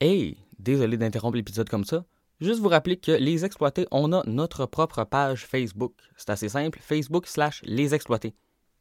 Hey, 0.00 0.36
désolé 0.60 0.96
d'interrompre 0.96 1.36
l'épisode 1.36 1.68
comme 1.68 1.84
ça. 1.84 2.04
Juste 2.40 2.60
vous 2.60 2.68
rappeler 2.68 2.98
que 2.98 3.12
Les 3.12 3.44
Exploités, 3.44 3.86
on 3.90 4.12
a 4.12 4.22
notre 4.26 4.66
propre 4.66 5.02
page 5.04 5.44
Facebook. 5.46 5.94
C'est 6.16 6.30
assez 6.30 6.50
simple, 6.50 6.78
Facebook 6.82 7.26
slash 7.26 7.62
Les 7.64 7.94
Exploités. 7.94 8.34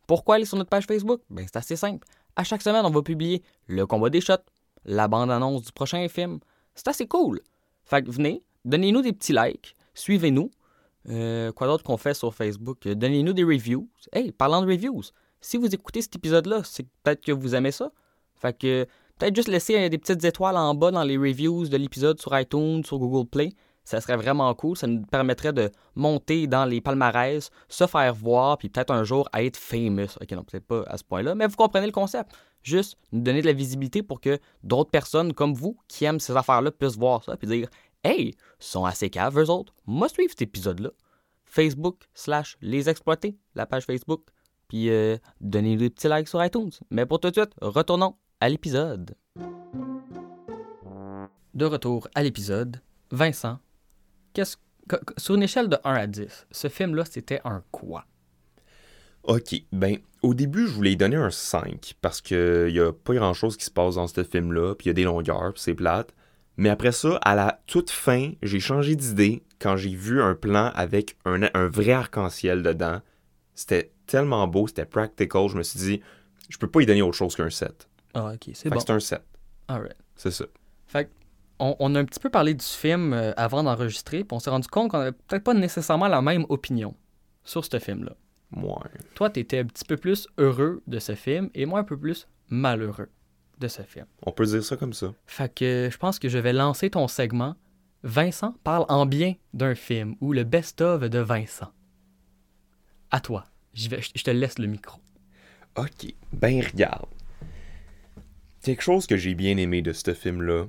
Pourquoi 0.08 0.36
aller 0.36 0.46
sur 0.46 0.58
notre 0.58 0.70
page 0.70 0.86
Facebook? 0.86 1.22
Ben 1.30 1.46
c'est 1.46 1.58
assez 1.58 1.76
simple. 1.76 2.08
À 2.36 2.44
chaque 2.44 2.62
semaine, 2.62 2.86
on 2.86 2.90
va 2.90 3.02
publier 3.02 3.44
le 3.68 3.86
combat 3.86 4.10
des 4.10 4.22
shots, 4.22 4.34
la 4.86 5.08
bande-annonce 5.08 5.64
du 5.64 5.72
prochain 5.72 6.08
film. 6.08 6.40
C'est 6.76 6.88
assez 6.88 7.08
cool. 7.08 7.42
Fait 7.86 8.08
venez, 8.08 8.44
donnez-nous 8.66 9.02
des 9.02 9.14
petits 9.14 9.34
likes, 9.34 9.76
suivez-nous. 9.94 10.52
Euh, 11.08 11.52
quoi 11.52 11.68
d'autre 11.68 11.84
qu'on 11.84 11.98
fait 11.98 12.14
sur 12.14 12.34
Facebook? 12.34 12.88
Donnez-nous 12.88 13.34
des 13.34 13.44
reviews. 13.44 13.88
Hey, 14.12 14.32
parlant 14.32 14.62
de 14.62 14.68
reviews, 14.68 15.04
si 15.40 15.58
vous 15.58 15.74
écoutez 15.74 16.02
cet 16.02 16.16
épisode-là, 16.16 16.62
c'est 16.64 16.88
peut-être 17.04 17.22
que 17.22 17.32
vous 17.32 17.54
aimez 17.54 17.72
ça. 17.72 17.92
Fait 18.36 18.58
que 18.58 18.88
peut-être 19.18 19.36
juste 19.36 19.48
laisser 19.48 19.76
euh, 19.76 19.90
des 19.90 19.98
petites 19.98 20.24
étoiles 20.24 20.58
en 20.58 20.74
bas 20.74 20.92
dans 20.92 21.04
les 21.04 21.18
reviews 21.18 21.68
de 21.68 21.78
l'épisode 21.78 22.20
sur 22.20 22.38
iTunes, 22.38 22.84
sur 22.84 22.98
Google 22.98 23.30
Play. 23.30 23.50
Ça 23.86 24.02
serait 24.02 24.18
vraiment 24.18 24.54
cool. 24.56 24.76
Ça 24.76 24.88
nous 24.88 25.04
permettrait 25.04 25.54
de 25.54 25.72
monter 25.96 26.48
dans 26.48 26.66
les 26.66 26.82
palmarès, 26.82 27.50
se 27.70 27.88
faire 27.88 28.14
voir, 28.14 28.58
puis 28.58 28.70
peut-être 28.70 28.92
un 28.92 29.04
jour 29.04 29.30
être 29.34 29.58
famous. 29.58 30.18
Ok, 30.20 30.32
non, 30.32 30.44
peut-être 30.44 30.66
pas 30.66 30.84
à 30.88 30.98
ce 30.98 31.04
point-là, 31.04 31.36
mais 31.36 31.48
vous 31.48 31.56
comprenez 31.56 31.86
le 31.86 31.92
concept. 31.92 32.32
Juste 32.64 32.98
nous 33.12 33.22
donner 33.22 33.42
de 33.42 33.46
la 33.46 33.54
visibilité 33.54 34.02
pour 34.02 34.20
que 34.20 34.40
d'autres 34.64 34.90
personnes 34.90 35.34
comme 35.34 35.54
vous 35.54 35.78
qui 35.88 36.04
aiment 36.06 36.20
ces 36.20 36.36
affaires-là 36.36 36.72
puissent 36.72 36.98
voir 36.98 37.24
ça 37.24 37.38
puis 37.38 37.48
dire 37.48 37.70
Hey, 38.04 38.36
sont 38.60 38.86
assez 38.86 39.10
caves, 39.10 39.40
eux 39.40 39.50
autres. 39.50 39.74
Moi, 39.86 40.10
suivre 40.10 40.32
cet 40.32 40.42
épisode-là. 40.42 40.90
Facebook 41.46 42.04
slash 42.14 42.58
les 42.62 42.90
exploiter, 42.90 43.38
la 43.56 43.66
page 43.66 43.86
Facebook. 43.86 44.26
Puis 44.68 44.90
euh, 44.90 45.18
donnez 45.42 45.78
des 45.78 45.90
petits 45.90 46.10
likes 46.10 46.28
sur 46.28 46.44
iTunes. 46.44 46.72
Mais 46.90 47.06
pour 47.06 47.20
tout 47.20 47.30
de 47.30 47.36
suite, 47.36 47.54
retournons 47.62 48.16
à 48.42 48.50
l'épisode. 48.50 49.16
De 51.54 51.66
retour 51.66 52.08
à 52.16 52.22
l'épisode, 52.22 52.82
Vincent, 53.12 53.60
qu'est-ce 54.36 54.58
que- 54.88 54.98
que- 54.98 55.14
sur 55.18 55.34
une 55.34 55.42
échelle 55.44 55.68
de 55.70 55.78
1 55.84 55.94
à 55.96 56.06
10, 56.06 56.46
ce 56.52 56.68
film-là, 56.70 57.06
c'était 57.06 57.42
un 57.44 57.64
quoi? 57.72 58.06
Ok, 59.24 59.56
ben, 59.72 59.98
au 60.22 60.36
début, 60.36 60.68
je 60.68 60.72
voulais 60.74 60.92
y 60.92 60.98
donner 60.98 61.16
un 61.16 61.32
5 61.32 61.96
parce 62.02 62.22
que 62.22 62.70
y 62.70 62.80
a 62.80 62.92
pas 62.94 63.16
grand-chose 63.16 63.58
qui 63.58 63.66
se 63.66 63.72
passe 63.72 63.96
dans 63.96 64.06
ce 64.08 64.24
film-là, 64.24 64.76
puis 64.76 64.86
il 64.86 64.90
y 64.90 64.92
a 64.92 64.94
des 64.94 65.04
longueurs, 65.04 65.54
puis 65.54 65.62
c'est 65.64 65.74
plate. 65.74 66.14
Mais 66.58 66.70
après 66.70 66.92
ça, 66.92 67.18
à 67.24 67.36
la 67.36 67.62
toute 67.66 67.90
fin, 67.90 68.32
j'ai 68.44 68.60
changé 68.60 68.96
d'idée 68.96 69.44
quand 69.60 69.78
j'ai 69.78 69.96
vu 69.96 70.22
un 70.22 70.36
plan 70.36 70.72
avec 70.76 71.18
un, 71.26 71.42
un 71.54 71.68
vrai 71.68 71.92
arc-en-ciel 71.92 72.62
dedans. 72.62 73.02
C'était 73.56 73.92
tellement 74.06 74.48
beau, 74.48 74.68
c'était 74.68 74.86
practical, 74.86 75.48
je 75.50 75.58
me 75.58 75.64
suis 75.64 75.80
dit, 75.80 76.02
je 76.50 76.58
peux 76.60 76.70
pas 76.70 76.82
y 76.82 76.86
donner 76.86 77.02
autre 77.02 77.18
chose 77.18 77.36
qu'un 77.36 77.50
7. 77.50 77.90
Ah, 78.14 78.32
ok, 78.36 78.52
c'est 78.54 78.70
bon. 78.70 78.80
c'est 78.80 78.92
un 78.92 79.00
7, 79.00 79.22
Alright. 79.68 79.98
c'est 80.16 80.32
ça. 80.32 80.46
Fait 80.86 81.06
que, 81.06 81.10
on, 81.60 81.76
on 81.80 81.96
a 81.96 82.00
un 82.00 82.06
petit 82.06 82.20
peu 82.20 82.30
parlé 82.30 82.54
du 82.54 82.66
film 82.66 83.14
euh, 83.14 83.34
avant 83.38 83.64
d'enregistrer, 83.64 84.24
puis 84.24 84.36
on 84.36 84.40
s'est 84.40 84.50
rendu 84.50 84.68
compte 84.68 84.92
qu'on 84.92 85.00
avait 85.00 85.12
peut-être 85.12 85.44
pas 85.44 85.54
nécessairement 85.54 86.08
la 86.08 86.22
même 86.22 86.46
opinion 86.50 86.96
sur 87.44 87.64
ce 87.66 87.80
film-là. 87.80 88.16
Ouais. 88.56 88.90
Toi, 89.16 89.30
t'étais 89.30 89.60
un 89.60 89.66
petit 89.66 89.86
peu 89.86 89.98
plus 89.98 90.28
heureux 90.38 90.82
de 90.88 91.00
ce 91.00 91.16
film, 91.16 91.50
et 91.54 91.66
moi 91.66 91.80
un 91.80 91.84
peu 91.84 91.98
plus 91.98 92.28
malheureux 92.50 93.10
de 93.60 93.68
ce 93.68 93.82
film. 93.82 94.06
On 94.24 94.32
peut 94.32 94.46
dire 94.46 94.64
ça 94.64 94.78
comme 94.78 94.94
ça. 94.94 95.14
Fait 95.26 95.54
que 95.54 95.90
je 95.92 95.98
pense 95.98 96.20
que 96.20 96.30
je 96.30 96.38
vais 96.38 96.54
lancer 96.54 96.90
ton 96.90 97.08
segment. 97.08 97.56
Vincent 98.04 98.54
parle 98.64 98.86
en 98.88 99.06
bien 99.06 99.36
d'un 99.54 99.76
film, 99.76 100.16
ou 100.22 100.34
le 100.34 100.44
best-of 100.44 101.02
de 101.02 101.20
Vincent. 101.20 101.72
À 103.12 103.20
toi. 103.20 103.46
Vais, 103.90 104.00
je 104.02 104.24
te 104.24 104.32
laisse 104.32 104.60
le 104.60 104.68
micro. 104.68 105.00
Ok, 105.76 106.14
ben 106.32 106.62
regarde. 106.64 107.08
Quelque 108.62 108.82
chose 108.82 109.06
que 109.06 109.18
j'ai 109.18 109.36
bien 109.36 109.58
aimé 109.58 109.82
de 109.82 109.92
ce 109.92 110.14
film-là, 110.14 110.66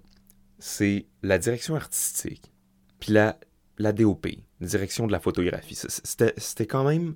c'est 0.58 1.06
la 1.22 1.38
direction 1.38 1.74
artistique, 1.76 2.52
puis 3.00 3.12
la, 3.12 3.38
la 3.78 3.92
DOP, 3.92 4.26
direction 4.60 5.06
de 5.06 5.12
la 5.12 5.20
photographie. 5.20 5.76
C'était 5.76 6.66
quand 6.66 6.84
même 6.84 7.14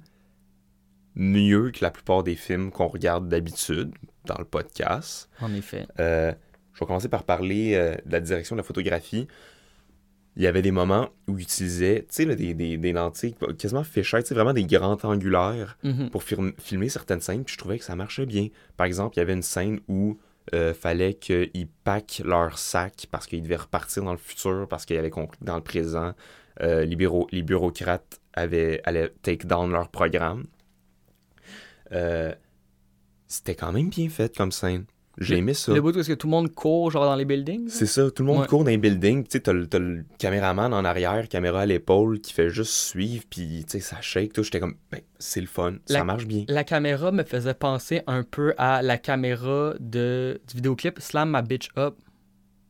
mieux 1.15 1.71
que 1.71 1.79
la 1.83 1.91
plupart 1.91 2.23
des 2.23 2.37
films 2.37 2.71
qu'on 2.71 2.87
regarde 2.87 3.29
d'habitude 3.29 3.93
dans 4.27 4.37
le 4.39 4.45
podcast. 4.45 5.29
En 5.41 5.53
effet. 5.55 5.87
Euh, 5.99 6.33
je 6.75 6.81
vais 6.81 6.87
commencer 6.87 7.09
par 7.09 7.25
parler 7.25 7.75
euh, 7.75 7.95
de 8.07 8.13
la 8.13 8.21
direction 8.21 8.55
de 8.57 8.61
la 8.61 8.65
photographie. 8.65 9.27
Il 10.37 10.43
y 10.43 10.47
avait 10.47 10.63
des 10.63 10.71
moments 10.71 11.09
où 11.27 11.37
il 11.39 11.43
utilisait, 11.43 12.03
tu 12.03 12.07
sais, 12.11 12.25
là, 12.25 12.37
des, 12.37 12.55
des, 12.55 12.77
des 12.77 12.93
lentilles 12.93 13.35
quasiment 13.59 13.83
sais, 14.29 14.35
vraiment 14.35 14.53
des 14.53 14.65
grands 14.65 14.97
angulaires 15.03 15.77
Mhm. 15.83 16.11
pour 16.11 16.23
film- 16.23 16.53
filmer 16.59 16.89
certaines 16.89 17.21
scènes, 17.21 17.43
puis 17.45 17.55
je 17.55 17.59
trouvais 17.59 17.79
que 17.79 17.85
ça 17.85 17.97
marchait 17.97 18.27
bien. 18.27 18.47
Par 18.77 18.87
exemple, 18.87 19.17
il 19.17 19.19
y 19.19 19.23
avait 19.23 19.33
une 19.33 19.43
scène 19.43 19.81
où 19.89 20.19
euh, 20.55 20.75
fallait 20.75 21.15
qu'ils 21.15 21.69
packent 21.85 22.23
leur 22.25 22.59
sac 22.59 23.07
parce 23.11 23.27
qu'ils 23.27 23.43
devaient 23.43 23.57
repartir 23.57 24.05
dans 24.05 24.13
le 24.13 24.19
futur, 24.19 24.67
parce 24.69 24.85
qu'ils 24.85 24.99
avaient 24.99 25.11
compris 25.11 25.39
que 25.39 25.45
dans 25.45 25.57
le 25.57 25.63
présent, 25.63 26.15
euh, 26.63 26.85
les, 26.85 26.97
bureaux- 26.97 27.29
les 27.33 27.43
bureaucrates 27.43 28.21
avaient, 28.35 28.81
allaient 28.85 29.13
take 29.23 29.47
down 29.47 29.71
leur 29.71 29.89
programme. 29.89 30.45
Euh, 31.93 32.35
c'était 33.27 33.55
quand 33.55 33.73
même 33.73 33.89
bien 33.91 34.09
fait 34.09 34.37
comme 34.37 34.53
scène. 34.53 34.85
J'ai 35.19 35.37
aimé 35.37 35.53
ça. 35.55 35.75
Le 35.75 35.83
bout 35.83 35.95
où 35.95 35.99
est-ce 35.99 36.09
que 36.09 36.15
tout 36.15 36.27
le 36.29 36.31
monde 36.31 36.55
court, 36.55 36.91
genre 36.91 37.05
dans 37.05 37.17
les 37.17 37.25
buildings. 37.25 37.69
C'est 37.69 37.87
ça, 37.87 38.11
tout 38.11 38.23
le 38.23 38.29
monde 38.29 38.41
Ouais. 38.43 38.47
court 38.47 38.65
dans 38.65 38.71
les 38.71 38.79
buildings. 38.79 39.25
Tu 39.25 39.31
sais, 39.33 39.41
t'as 39.41 39.53
le, 39.53 39.67
t'as 39.67 39.79
le 39.79 40.05
caméraman 40.19 40.73
en 40.73 40.85
arrière, 40.85 41.29
caméra 41.29 41.61
à 41.63 41.67
l'épaule, 41.67 42.21
qui 42.21 42.33
fait 42.33 42.49
juste 42.49 42.73
suivre, 42.73 43.25
puis 43.29 43.65
tu 43.67 43.73
sais, 43.73 43.81
ça 43.81 44.01
shake, 44.01 44.33
tout. 44.33 44.43
J'étais 44.43 44.61
comme, 44.61 44.77
ben, 44.91 45.01
c'est 45.19 45.41
le 45.41 45.47
fun, 45.47 45.75
ça 45.87 46.05
marche 46.05 46.27
bien. 46.27 46.45
La 46.49 46.65
caméra 46.65 47.13
me 47.13 47.25
faisait 47.25 47.55
penser 47.55 48.03
un 48.07 48.23
peu 48.23 48.55
à 48.57 48.83
la 48.83 48.99
caméra 48.99 49.75
de, 49.81 50.41
du 50.49 50.55
vidéoclip 50.57 50.99
Slam 51.01 51.31
Ma 51.31 51.43
Bitch 51.43 51.69
Up 51.77 51.97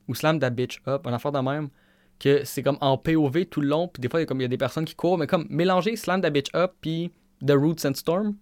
ou 0.09 0.15
Slam 0.15 0.39
Da 0.41 0.51
Bitch 0.51 0.81
Up, 0.89 1.07
un 1.07 1.13
affaire 1.13 1.33
de 1.33 1.39
même. 1.41 1.69
Que 2.19 2.43
c'est 2.45 2.63
comme 2.63 2.77
en 2.81 2.99
POV 2.99 3.47
tout 3.47 3.61
le 3.61 3.69
long, 3.69 3.87
puis 3.89 4.01
des 4.01 4.09
fois, 4.09 4.19
il 4.21 4.23
y 4.23 4.25
a 4.25 4.27
comme 4.27 4.41
il 4.41 4.45
y 4.45 4.47
a 4.47 4.49
des 4.49 4.59
personnes 4.59 4.85
qui 4.85 4.95
courent, 4.95 5.17
mais 5.19 5.27
comme 5.27 5.47
mélanger 5.51 5.95
Slam 5.97 6.21
Da 6.21 6.31
Bitch 6.31 6.49
Up 6.55 6.73
puis 6.81 7.13
The 7.47 7.53
Roots 7.53 7.87
and 7.87 7.95
Storm, 7.95 8.35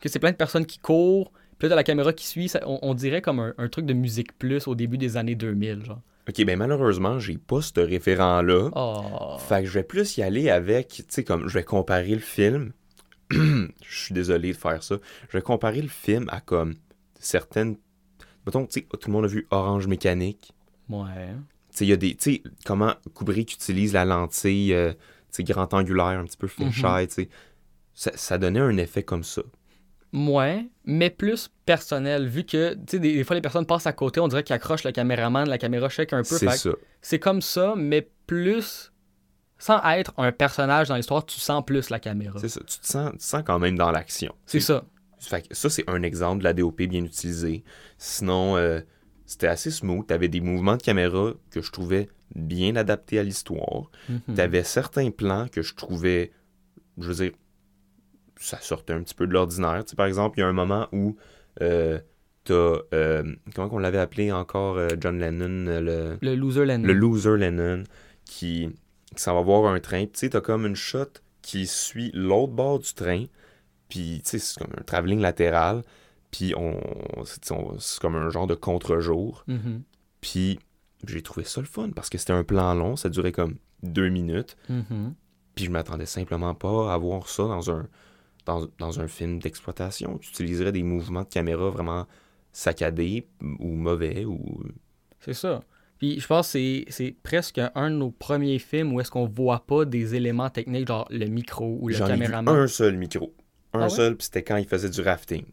que 0.00 0.08
c'est 0.08 0.18
plein 0.18 0.30
de 0.32 0.36
personnes 0.36 0.66
qui 0.66 0.78
courent, 0.78 1.30
puis 1.60 1.68
là, 1.68 1.76
la 1.76 1.84
caméra 1.84 2.12
qui 2.12 2.26
suit, 2.26 2.48
ça- 2.48 2.62
on, 2.66 2.78
on 2.82 2.94
dirait 2.94 3.22
comme 3.22 3.38
un, 3.38 3.54
un 3.58 3.68
truc 3.68 3.86
de 3.86 3.92
musique 3.92 4.36
plus 4.38 4.66
au 4.66 4.74
début 4.74 4.98
des 4.98 5.16
années 5.16 5.36
2000, 5.36 5.84
genre. 5.84 6.00
Ok, 6.28 6.44
ben 6.44 6.56
malheureusement, 6.58 7.18
j'ai 7.18 7.38
pas 7.38 7.60
ce 7.60 7.78
référent-là. 7.80 8.70
Oh. 8.74 9.36
Fait 9.38 9.62
que 9.62 9.68
je 9.68 9.74
vais 9.74 9.82
plus 9.84 10.16
y 10.16 10.22
aller 10.22 10.48
avec, 10.50 10.88
tu 10.88 11.04
sais, 11.08 11.24
comme 11.24 11.48
je 11.48 11.54
vais 11.54 11.64
comparer 11.64 12.14
le 12.14 12.20
film. 12.20 12.72
je 13.30 13.68
suis 13.86 14.14
désolé 14.14 14.52
de 14.52 14.56
faire 14.56 14.82
ça. 14.82 14.96
Je 15.28 15.36
vais 15.36 15.42
comparer 15.42 15.82
le 15.82 15.88
film 15.88 16.26
à 16.30 16.40
comme 16.40 16.74
certaines. 17.18 17.76
Mettons, 18.46 18.66
tu 18.66 18.80
sais, 18.80 18.86
tout 18.98 19.08
le 19.08 19.12
monde 19.12 19.24
a 19.24 19.28
vu 19.28 19.46
Orange 19.50 19.86
Mécanique. 19.86 20.52
Ouais. 20.88 21.28
Tu 21.72 21.78
sais, 21.78 21.84
il 21.84 21.88
y 21.88 21.92
a 21.92 21.96
des. 21.96 22.14
Tu 22.14 22.34
sais, 22.34 22.42
comment 22.64 22.94
Kubrick 23.14 23.52
utilise 23.52 23.92
la 23.92 24.04
lentille, 24.04 24.72
euh, 24.72 24.92
tu 24.92 24.98
sais, 25.30 25.44
grand 25.44 25.72
angulaire, 25.74 26.18
un 26.18 26.24
petit 26.24 26.36
peu 26.36 26.48
fisheye, 26.48 27.06
tu 27.08 27.14
sais. 27.14 27.28
Ça, 27.94 28.12
ça 28.14 28.38
donnait 28.38 28.60
un 28.60 28.76
effet 28.78 29.02
comme 29.02 29.24
ça. 29.24 29.42
Ouais, 30.12 30.66
mais 30.84 31.08
plus 31.08 31.50
personnel, 31.66 32.26
vu 32.26 32.44
que, 32.44 32.74
tu 32.74 32.80
sais, 32.88 32.98
des, 32.98 33.14
des 33.14 33.24
fois, 33.24 33.36
les 33.36 33.42
personnes 33.42 33.66
passent 33.66 33.86
à 33.86 33.92
côté, 33.92 34.18
on 34.20 34.28
dirait 34.28 34.42
qu'ils 34.42 34.54
accrochent 34.54 34.84
le 34.84 34.92
caméraman, 34.92 35.48
la 35.48 35.58
caméra 35.58 35.88
shake 35.88 36.12
un 36.12 36.22
peu. 36.22 36.36
C'est 36.36 36.50
ça. 36.50 36.70
C'est 37.00 37.18
comme 37.18 37.40
ça, 37.40 37.74
mais 37.76 38.08
plus. 38.26 38.92
Sans 39.58 39.78
être 39.90 40.14
un 40.16 40.32
personnage 40.32 40.88
dans 40.88 40.96
l'histoire, 40.96 41.24
tu 41.26 41.38
sens 41.38 41.62
plus 41.64 41.90
la 41.90 42.00
caméra. 42.00 42.38
C'est 42.40 42.48
ça. 42.48 42.60
Tu 42.60 42.78
te 42.78 42.86
sens, 42.86 43.10
tu 43.12 43.18
te 43.18 43.22
sens 43.22 43.42
quand 43.44 43.58
même 43.58 43.76
dans 43.76 43.90
l'action. 43.90 44.34
C'est 44.46 44.60
ça. 44.60 44.84
Fait 45.18 45.46
que 45.46 45.54
ça, 45.54 45.68
c'est 45.68 45.88
un 45.88 46.02
exemple 46.02 46.38
de 46.38 46.44
la 46.44 46.54
DOP 46.54 46.80
bien 46.82 47.04
utilisé. 47.04 47.62
Sinon, 47.98 48.56
euh, 48.56 48.80
c'était 49.26 49.48
assez 49.48 49.70
smooth. 49.70 50.06
T'avais 50.06 50.28
des 50.28 50.40
mouvements 50.40 50.78
de 50.78 50.82
caméra 50.82 51.32
que 51.50 51.60
je 51.60 51.70
trouvais 51.70 52.08
bien 52.34 52.74
adaptés 52.74 53.18
à 53.18 53.22
l'histoire. 53.22 53.90
Mhm. 54.08 54.34
T'avais 54.34 54.64
certains 54.64 55.10
plans 55.10 55.46
que 55.48 55.60
je 55.60 55.74
trouvais, 55.74 56.32
je 56.96 57.08
veux 57.08 57.14
dire, 57.26 57.32
ça 58.42 58.58
sortait 58.60 58.94
un 58.94 59.02
petit 59.02 59.14
peu 59.14 59.26
de 59.26 59.32
l'ordinaire. 59.32 59.84
Tu 59.84 59.90
sais, 59.90 59.96
par 59.96 60.06
exemple, 60.06 60.38
il 60.38 60.40
y 60.40 60.44
a 60.44 60.48
un 60.48 60.52
moment 60.52 60.88
où 60.92 61.16
euh, 61.60 61.98
t'as, 62.44 62.78
euh, 62.94 63.22
comment 63.54 63.68
qu'on 63.68 63.78
l'avait 63.78 63.98
appelé 63.98 64.32
encore, 64.32 64.76
euh, 64.78 64.88
John 64.98 65.18
Lennon, 65.18 65.66
le, 65.80 66.18
Le 66.22 66.34
loser 66.34 66.64
Lennon. 66.64 66.86
le 66.86 66.92
loser 66.94 67.36
Lennon, 67.36 67.82
qui, 68.24 68.68
qui 69.14 69.22
s'en 69.22 69.34
va 69.34 69.42
voir 69.42 69.70
un 69.72 69.78
train. 69.78 70.06
Puis, 70.06 70.12
Tu 70.12 70.18
sais, 70.20 70.30
t'as 70.30 70.40
comme 70.40 70.64
une 70.66 70.74
shot 70.74 71.06
qui 71.42 71.66
suit 71.66 72.10
l'autre 72.14 72.52
bord 72.52 72.78
du 72.78 72.92
train. 72.94 73.26
Puis, 73.88 74.22
tu 74.24 74.30
sais, 74.30 74.38
c'est 74.38 74.58
comme 74.58 74.72
un 74.78 74.82
travelling 74.84 75.20
latéral. 75.20 75.82
Puis, 76.30 76.54
on, 76.56 76.80
c'est 77.24 77.50
on- 77.52 77.78
c'est 77.78 78.00
comme 78.00 78.16
un 78.16 78.30
genre 78.30 78.46
de 78.46 78.54
contre-jour. 78.54 79.44
Mhm. 79.48 79.82
Puis, 80.20 80.58
j'ai 81.06 81.22
trouvé 81.22 81.44
ça 81.44 81.60
le 81.60 81.66
fun 81.66 81.90
parce 81.90 82.08
que 82.08 82.16
c'était 82.18 82.32
un 82.32 82.44
plan 82.44 82.72
long. 82.74 82.96
Ça 82.96 83.08
durait 83.08 83.32
comme 83.32 83.56
deux 83.82 84.08
minutes. 84.08 84.56
Mhm. 84.68 85.14
Puis, 85.56 85.64
je 85.66 85.70
m'attendais 85.70 86.06
simplement 86.06 86.54
pas 86.54 86.94
à 86.94 86.96
voir 86.98 87.28
ça 87.28 87.42
dans 87.44 87.70
un, 87.70 87.86
dans, 88.50 88.66
dans 88.78 89.00
un 89.00 89.06
film 89.08 89.38
d'exploitation? 89.38 90.18
Tu 90.18 90.30
utiliserais 90.30 90.72
des 90.72 90.82
mouvements 90.82 91.22
de 91.22 91.28
caméra 91.28 91.70
vraiment 91.70 92.06
saccadés 92.52 93.26
ou 93.60 93.68
mauvais 93.74 94.24
ou 94.24 94.62
C'est 95.20 95.34
ça. 95.34 95.60
Puis 95.98 96.18
je 96.18 96.26
pense 96.26 96.52
que 96.54 96.84
c'est- 96.88 97.14
presque 97.22 97.60
un 97.74 97.90
de 97.90 97.96
nos 97.96 98.10
premiers 98.10 98.58
films 98.58 98.92
où 98.94 99.00
est-ce 99.00 99.10
qu'on 99.10 99.26
voit 99.26 99.66
pas 99.66 99.84
des 99.84 100.14
éléments 100.14 100.48
techniques, 100.50 100.88
genre 100.88 101.06
le 101.10 101.26
micro 101.26 101.78
ou 101.80 101.88
le 101.88 101.94
J'en 101.94 102.06
ai 102.06 102.14
vu 102.14 102.20
caméraman. 102.20 102.56
un 102.56 102.66
seul 102.66 102.96
micro. 102.96 103.34
Un 103.72 103.80
Ah 103.80 103.82
ouais? 103.84 103.90
seul, 103.90 104.16
puis 104.16 104.24
c'était 104.24 104.42
quand 104.42 104.56
ils 104.56 104.66
faisaient 104.66 104.88
du 104.90 105.00
rafting. 105.02 105.44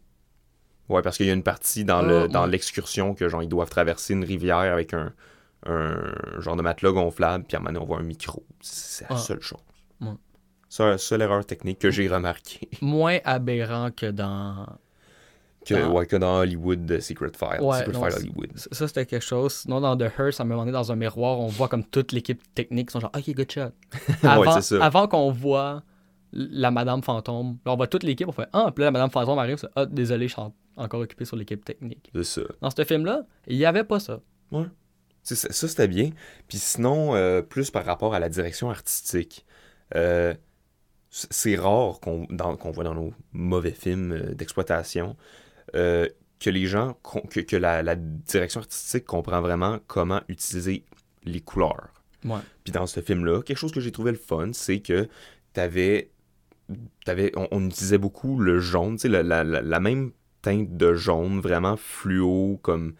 Ouais, 0.88 1.02
parce 1.02 1.18
qu'il 1.18 1.26
y 1.26 1.30
a 1.30 1.34
une 1.34 1.42
partie 1.42 1.84
dans 1.84 1.98
Ah, 1.98 2.02
le 2.22 2.28
dans 2.28 2.44
ouais. 2.44 2.50
l'excursion 2.50 3.14
que 3.14 3.28
genre 3.28 3.42
ils 3.42 3.48
doivent 3.48 3.68
traverser 3.70 4.14
une 4.14 4.24
rivière 4.24 4.56
avec 4.56 4.94
un, 4.94 5.12
un 5.66 6.14
genre 6.40 6.56
de 6.56 6.62
matelas 6.62 6.92
gonflable, 6.92 7.44
puis 7.46 7.56
à 7.56 7.60
un 7.60 7.62
moment 7.62 7.74
donné, 7.74 7.84
on 7.84 7.86
voit 7.86 7.98
un 7.98 8.02
micro. 8.04 8.42
C'est 8.60 9.08
la 9.10 9.16
Ah. 9.16 9.18
seule 9.18 9.42
chose. 9.42 9.60
Ouais. 10.00 10.08
C'est 10.68 10.84
la 10.84 10.98
seule 10.98 11.22
erreur 11.22 11.44
technique 11.46 11.78
que 11.78 11.90
j'ai 11.90 12.08
remarquée. 12.08 12.68
Moins 12.82 13.18
aberrant 13.24 13.90
que 13.90 14.10
dans. 14.10 14.66
Que, 15.66 15.74
Ah. 15.74 15.88
ouais, 15.90 16.06
que 16.06 16.16
dans 16.16 16.38
Hollywood, 16.38 16.86
de 16.86 16.98
Secret 17.00 17.32
File. 17.38 17.60
Ouais, 17.62 17.78
Secret 17.78 17.92
non, 17.92 18.04
File 18.04 18.14
Hollywood. 18.18 18.50
Ça, 18.56 18.88
c'était 18.88 19.04
quelque 19.06 19.24
chose. 19.24 19.52
Sinon, 19.52 19.80
dans 19.80 19.96
The 19.96 20.10
Hearse, 20.18 20.40
à 20.40 20.42
un 20.42 20.46
moment 20.46 20.60
donné, 20.60 20.72
dans 20.72 20.90
un 20.92 20.96
miroir, 20.96 21.38
on 21.40 21.48
voit 21.48 21.68
comme 21.68 21.84
toute 21.84 22.12
l'équipe 22.12 22.40
technique 22.54 22.90
sont 22.90 23.00
genre, 23.00 23.10
OK, 23.16 23.34
good 23.34 23.50
shot. 23.50 23.70
Avant, 24.22 24.52
c'est 24.60 24.76
ça. 24.78 24.84
avant 24.84 25.08
qu'on 25.08 25.30
voit 25.30 25.82
la 26.32 26.70
Madame 26.70 27.02
Fantôme, 27.02 27.58
là, 27.66 27.72
on 27.72 27.76
voit 27.76 27.86
toute 27.86 28.02
l'équipe, 28.02 28.28
on 28.28 28.32
fait 28.32 28.48
Ah, 28.52 28.70
puis 28.74 28.80
là, 28.82 28.86
la 28.86 28.90
Madame 28.92 29.10
Fantôme 29.10 29.38
arrive, 29.38 29.56
c'est 29.58 29.68
Ah, 29.76 29.84
désolé, 29.86 30.28
je 30.28 30.32
suis 30.34 30.40
en- 30.42 30.54
encore 30.76 31.00
occupé 31.00 31.24
sur 31.24 31.36
l'équipe 31.36 31.64
technique. 31.64 32.10
C'est 32.14 32.24
ça. 32.24 32.40
Dans 32.62 32.70
ce 32.70 32.84
film-là, 32.84 33.22
il 33.46 33.56
n'y 33.58 33.64
avait 33.66 33.84
pas 33.84 33.98
ça. 34.00 34.20
C'est 35.22 35.34
Ça, 35.34 35.48
ça, 35.50 35.68
c'était 35.68 35.88
bien. 35.88 36.10
Puis 36.46 36.58
sinon, 36.58 37.14
euh, 37.14 37.42
plus 37.42 37.70
par 37.70 37.84
rapport 37.84 38.14
à 38.14 38.20
la 38.20 38.28
direction 38.30 38.70
artistique, 38.70 39.44
euh, 39.96 40.32
c'est 41.10 41.56
rare 41.56 42.00
qu'on 42.00 42.26
qu'on 42.26 42.70
voit 42.70 42.84
dans 42.84 42.94
nos 42.94 43.12
mauvais 43.32 43.72
films 43.72 44.12
euh, 44.12 44.34
d'exploitation 44.34 45.16
euh, 45.74 46.06
que 46.38 46.50
les 46.50 46.66
gens, 46.66 46.96
que, 47.30 47.40
que 47.40 47.56
la, 47.56 47.82
la 47.82 47.96
direction 47.96 48.60
artistique 48.60 49.04
comprend 49.04 49.40
vraiment 49.40 49.78
comment 49.86 50.20
utiliser 50.28 50.84
les 51.24 51.40
couleurs. 51.40 51.88
Ouais. 52.24 52.38
Puis 52.64 52.72
dans 52.72 52.86
ce 52.86 53.00
film-là, 53.00 53.42
quelque 53.42 53.56
chose 53.58 53.72
que 53.72 53.80
j'ai 53.80 53.90
trouvé 53.92 54.12
le 54.12 54.18
fun, 54.18 54.50
c'est 54.52 54.80
que 54.80 55.08
t'avais, 55.52 56.10
t'avais, 57.04 57.32
on, 57.36 57.48
on 57.50 57.66
utilisait 57.66 57.98
beaucoup 57.98 58.38
le 58.38 58.60
jaune, 58.60 58.96
tu 58.96 59.02
sais, 59.02 59.08
la, 59.08 59.22
la- 59.22 59.44
la- 59.44 59.80
même 59.80 60.12
teinte 60.42 60.76
de 60.76 60.94
jaune, 60.94 61.40
vraiment 61.40 61.76
fluo, 61.76 62.58
comme 62.62 62.94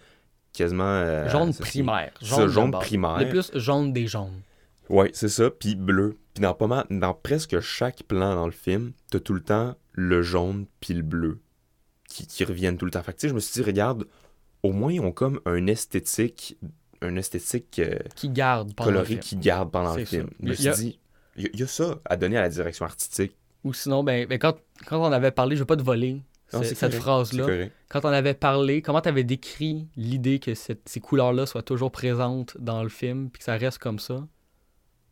quasiment... 0.53 0.83
euh, 0.85 1.29
jaune 1.29 1.55
primaire. 1.55 2.13
Jaune, 2.21 2.49
jaune 2.49 2.71
primaire. 2.73 3.19
Le 3.19 3.29
plus 3.29 3.53
jaune 3.55 3.93
des 3.93 4.07
jaunes. 4.09 4.43
Ouais, 4.89 5.11
c'est 5.13 5.29
ça. 5.29 5.51
Puis 5.51 5.75
bleu. 5.75 6.17
Puis 6.35 6.43
dans 6.43 6.55
pas 6.55 6.67
mal, 6.67 6.87
dans 6.91 7.15
presque 7.15 7.61
chaque 7.61 8.03
plan 8.05 8.35
dans 8.35 8.47
le 8.47 8.53
film, 8.53 8.93
t'as 9.11 9.21
tout 9.21 9.35
le 9.35 9.41
temps 9.43 9.75
le 9.93 10.23
jaune 10.23 10.67
puis 10.81 10.95
le 10.95 11.03
bleu 11.03 11.41
qui, 12.09 12.27
qui 12.27 12.45
reviennent 12.45 12.79
tout 12.79 12.85
le 12.85 12.91
temps. 12.91 13.03
Fait 13.03 13.13
que 13.13 13.29
je 13.29 13.35
me 13.35 13.41
suis 13.41 13.61
dit, 13.61 13.67
regarde, 13.67 14.07
au 14.63 14.73
moins 14.73 14.93
ils 14.93 15.01
ont 15.01 15.13
comme 15.13 15.41
un 15.45 15.67
esthétique, 15.67 16.57
un 17.03 17.17
esthétique 17.17 17.79
euh, 17.81 17.99
Qui 18.17 18.31
garde 18.31 18.75
pendant 18.75 18.91
le 18.91 18.97
coloré 18.99 19.19
qui 19.19 19.37
garde 19.37 19.71
pendant 19.71 19.95
le 19.95 20.05
film. 20.05 20.31
Je 20.43 20.49
me 20.49 20.55
suis 20.55 20.71
dit, 20.77 20.99
il 21.37 21.43
y, 21.43 21.47
a- 21.47 21.51
il 21.53 21.61
y 21.61 21.63
a 21.63 21.67
ça 21.67 21.99
à 22.05 22.17
donner 22.17 22.37
à 22.39 22.43
la 22.43 22.49
direction 22.49 22.85
artistique. 22.87 23.37
Ou 23.65 23.73
sinon, 23.75 24.03
ben, 24.05 24.27
ben, 24.27 24.39
quand, 24.39 24.55
quand 24.87 25.01
on 25.01 25.13
avait 25.13 25.31
parlé, 25.33 25.57
je 25.57 25.61
veux 25.63 25.67
pas 25.67 25.77
te 25.77 25.83
voler 25.83 26.23
Non, 26.53 26.61
cette 26.63 26.95
phrase-là. 27.01 27.45
Quand 27.89 28.05
on 28.05 28.09
avait 28.09 28.35
parlé, 28.35 28.81
comment 28.83 29.01
tu 29.01 29.09
avais 29.09 29.25
décrit 29.25 29.87
l'idée 29.97 30.39
que 30.39 30.55
cette- 30.55 30.89
ces 30.89 31.01
couleurs-là 31.01 31.45
soient 31.47 31.63
toujours 31.63 31.91
présentes 31.93 32.57
dans 32.59 32.83
le 32.83 32.89
film, 32.89 33.29
puis 33.31 33.39
que 33.39 33.45
ça 33.45 33.57
reste 33.57 33.79
comme 33.79 33.99
ça? 33.99 34.27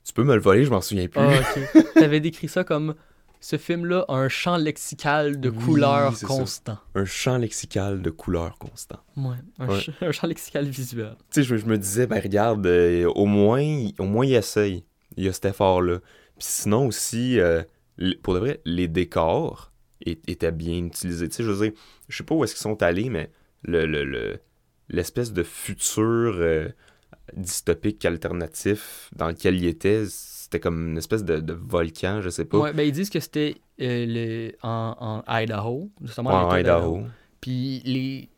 Tu 0.06 0.12
peux 0.12 0.22
me 0.22 0.34
le 0.36 0.40
voler, 0.40 0.64
je 0.64 0.70
m'en 0.70 0.80
souviens 0.80 1.08
plus. 1.08 1.20
Ah, 1.20 1.40
ok. 1.74 1.84
tu 1.96 1.98
avais 2.02 2.20
décrit 2.20 2.46
ça 2.48 2.62
comme 2.62 2.94
ce 3.40 3.58
film-là 3.58 4.04
a 4.08 4.14
un 4.14 4.28
champ 4.28 4.56
lexical 4.56 5.40
de 5.40 5.50
Oui, 5.50 5.64
couleurs 5.64 6.16
ça. 6.16 6.26
constant. 6.28 6.78
Un 6.94 7.04
champ 7.04 7.36
lexical 7.38 8.00
de 8.02 8.10
couleurs 8.10 8.56
constant. 8.58 9.00
Ouais, 9.16 9.36
un, 9.58 9.66
Ouais. 9.68 9.80
ch- 9.80 9.90
un 10.00 10.12
champ 10.12 10.26
lexical 10.28 10.64
visuel. 10.66 11.16
tu 11.30 11.40
sais, 11.40 11.42
je, 11.42 11.56
je 11.56 11.66
me 11.66 11.76
disais, 11.76 12.06
ben 12.06 12.20
regarde, 12.22 12.64
euh, 12.66 13.06
au 13.14 13.26
moins, 13.26 13.62
au 13.98 14.04
moins 14.04 14.24
il 14.24 14.34
essaye. 14.34 14.84
Il 15.16 15.24
y 15.24 15.28
a 15.28 15.32
cet 15.32 15.46
effort-là. 15.46 15.98
Puis 16.38 16.46
sinon 16.48 16.86
aussi, 16.86 17.40
euh, 17.40 17.62
pour 18.22 18.34
de 18.34 18.38
vrai, 18.38 18.60
les 18.64 18.88
décors 18.88 19.72
étaient 20.02 20.52
bien 20.52 20.84
utilisés. 20.84 21.28
Tu 21.28 21.34
sais, 21.36 21.42
je 21.42 21.50
veux 21.50 21.68
dire, 21.70 21.78
je 22.08 22.16
sais 22.16 22.22
pas 22.24 22.34
où 22.34 22.44
est-ce 22.44 22.54
qu'ils 22.54 22.62
sont 22.62 22.80
allés, 22.82 23.10
mais 23.10 23.30
le, 23.62 23.86
le- 23.86 24.04
le- 24.04 24.38
l'espèce 24.88 25.32
de 25.32 25.42
futur 25.42 26.04
euh, 26.38 26.68
dystopique 27.34 28.04
alternatif 28.04 29.10
dans 29.14 29.28
lequel 29.28 29.56
il 29.56 29.66
était, 29.66 30.04
c'était 30.06 30.60
comme 30.60 30.90
une 30.90 30.98
espèce 30.98 31.24
de, 31.24 31.40
de 31.40 31.52
volcan, 31.52 32.20
je 32.22 32.28
sais 32.28 32.44
pas. 32.44 32.58
Ouais, 32.58 32.72
ben 32.72 32.86
ils 32.86 32.92
disent 32.92 33.10
que 33.10 33.20
c'était 33.20 33.56
euh, 33.80 34.50
en, 34.62 35.22
en 35.26 35.40
Idaho, 35.40 35.90
justement. 36.02 36.30
Ouais, 36.30 36.54
en 36.54 36.56
Idaho. 36.56 37.02
Puis 37.40 37.82
les... 37.84 38.28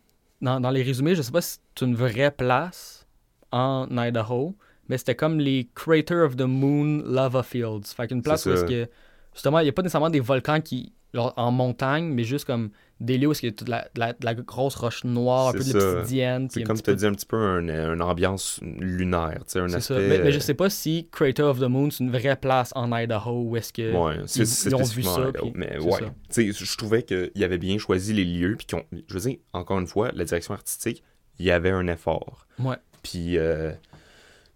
dans, 0.40 0.60
dans 0.60 0.70
les 0.70 0.82
résumés, 0.82 1.14
je 1.14 1.22
sais 1.22 1.32
pas 1.32 1.40
si 1.40 1.58
c'est 1.74 1.84
une 1.84 1.94
vraie 1.94 2.30
place 2.30 3.06
en 3.50 3.86
Idaho, 3.90 4.56
mais 4.88 4.98
c'était 4.98 5.14
comme 5.14 5.38
les 5.38 5.68
Crater 5.74 6.22
of 6.22 6.36
the 6.36 6.42
Moon 6.42 7.02
Lava 7.04 7.42
Fields. 7.42 7.86
Fait 7.94 8.08
qu'une 8.08 8.22
place 8.22 8.46
où 8.46 8.50
que, 8.66 8.88
justement, 9.34 9.60
il 9.60 9.64
n'y 9.64 9.68
a 9.68 9.72
pas 9.72 9.82
nécessairement 9.82 10.10
des 10.10 10.20
volcans 10.20 10.60
qui 10.60 10.92
genre, 11.14 11.32
en 11.36 11.50
montagne, 11.50 12.04
mais 12.06 12.24
juste 12.24 12.44
comme 12.44 12.70
des 13.00 13.16
lieux 13.16 13.28
où 13.28 13.32
il 13.32 13.44
y 13.44 13.48
a 13.48 13.52
toute 13.52 13.68
la, 13.68 13.88
la, 13.96 14.34
grosse 14.34 14.74
roche 14.74 15.04
noire, 15.04 15.48
un 15.48 15.52
peu 15.52 15.62
de 15.62 15.72
l'obsidienne. 15.72 16.48
C'est 16.50 16.62
un 16.62 16.64
comme 16.64 16.80
tu 16.80 16.90
as 16.90 16.94
dit 16.94 17.06
un 17.06 17.12
petit 17.12 17.26
peu 17.26 17.36
un- 17.36 17.94
une 17.94 18.02
ambiance 18.02 18.58
lunaire, 18.62 19.38
tu 19.44 19.52
sais, 19.52 19.60
un 19.60 19.66
aspect... 19.66 19.80
ça. 19.80 19.94
Mais, 20.00 20.18
mais 20.18 20.32
je 20.32 20.38
euh, 20.38 20.40
sais 20.40 20.54
pas 20.54 20.68
si 20.68 21.08
Crater 21.12 21.44
of 21.44 21.60
the 21.60 21.64
Moon, 21.64 21.90
c'est 21.90 22.02
une 22.02 22.10
vraie 22.10 22.36
place 22.36 22.72
en 22.74 22.90
Idaho 22.92 23.44
où 23.44 23.56
est-ce 23.56 23.72
que. 23.72 23.94
Ouais, 23.94 24.16
c'est 24.26 24.40
ils- 24.66 24.74
ont 24.74 24.82
vu 24.82 25.02
ça, 25.04 25.28
Idaho, 25.28 25.32
puis 25.32 25.52
Mais 25.54 25.78
ouais, 25.78 26.00
tu 26.28 26.52
sais, 26.52 26.64
je 26.64 26.76
trouvais 26.76 27.04
qu'il 27.04 27.44
avait 27.44 27.58
bien 27.58 27.78
choisi 27.78 28.12
les 28.12 28.24
lieux, 28.24 28.56
puis 28.56 28.66
qu'on, 28.66 28.82
je 29.06 29.14
veux 29.14 29.20
dire, 29.20 29.38
encore 29.52 29.78
une 29.78 29.86
fois, 29.86 30.10
la 30.12 30.24
direction 30.24 30.54
artistique, 30.54 31.04
il 31.38 31.46
y 31.46 31.52
avait 31.52 31.70
un 31.70 31.86
effort. 31.86 32.46
Ouais. 32.58 32.76
Puis 33.02 33.38
euh, 33.38 33.72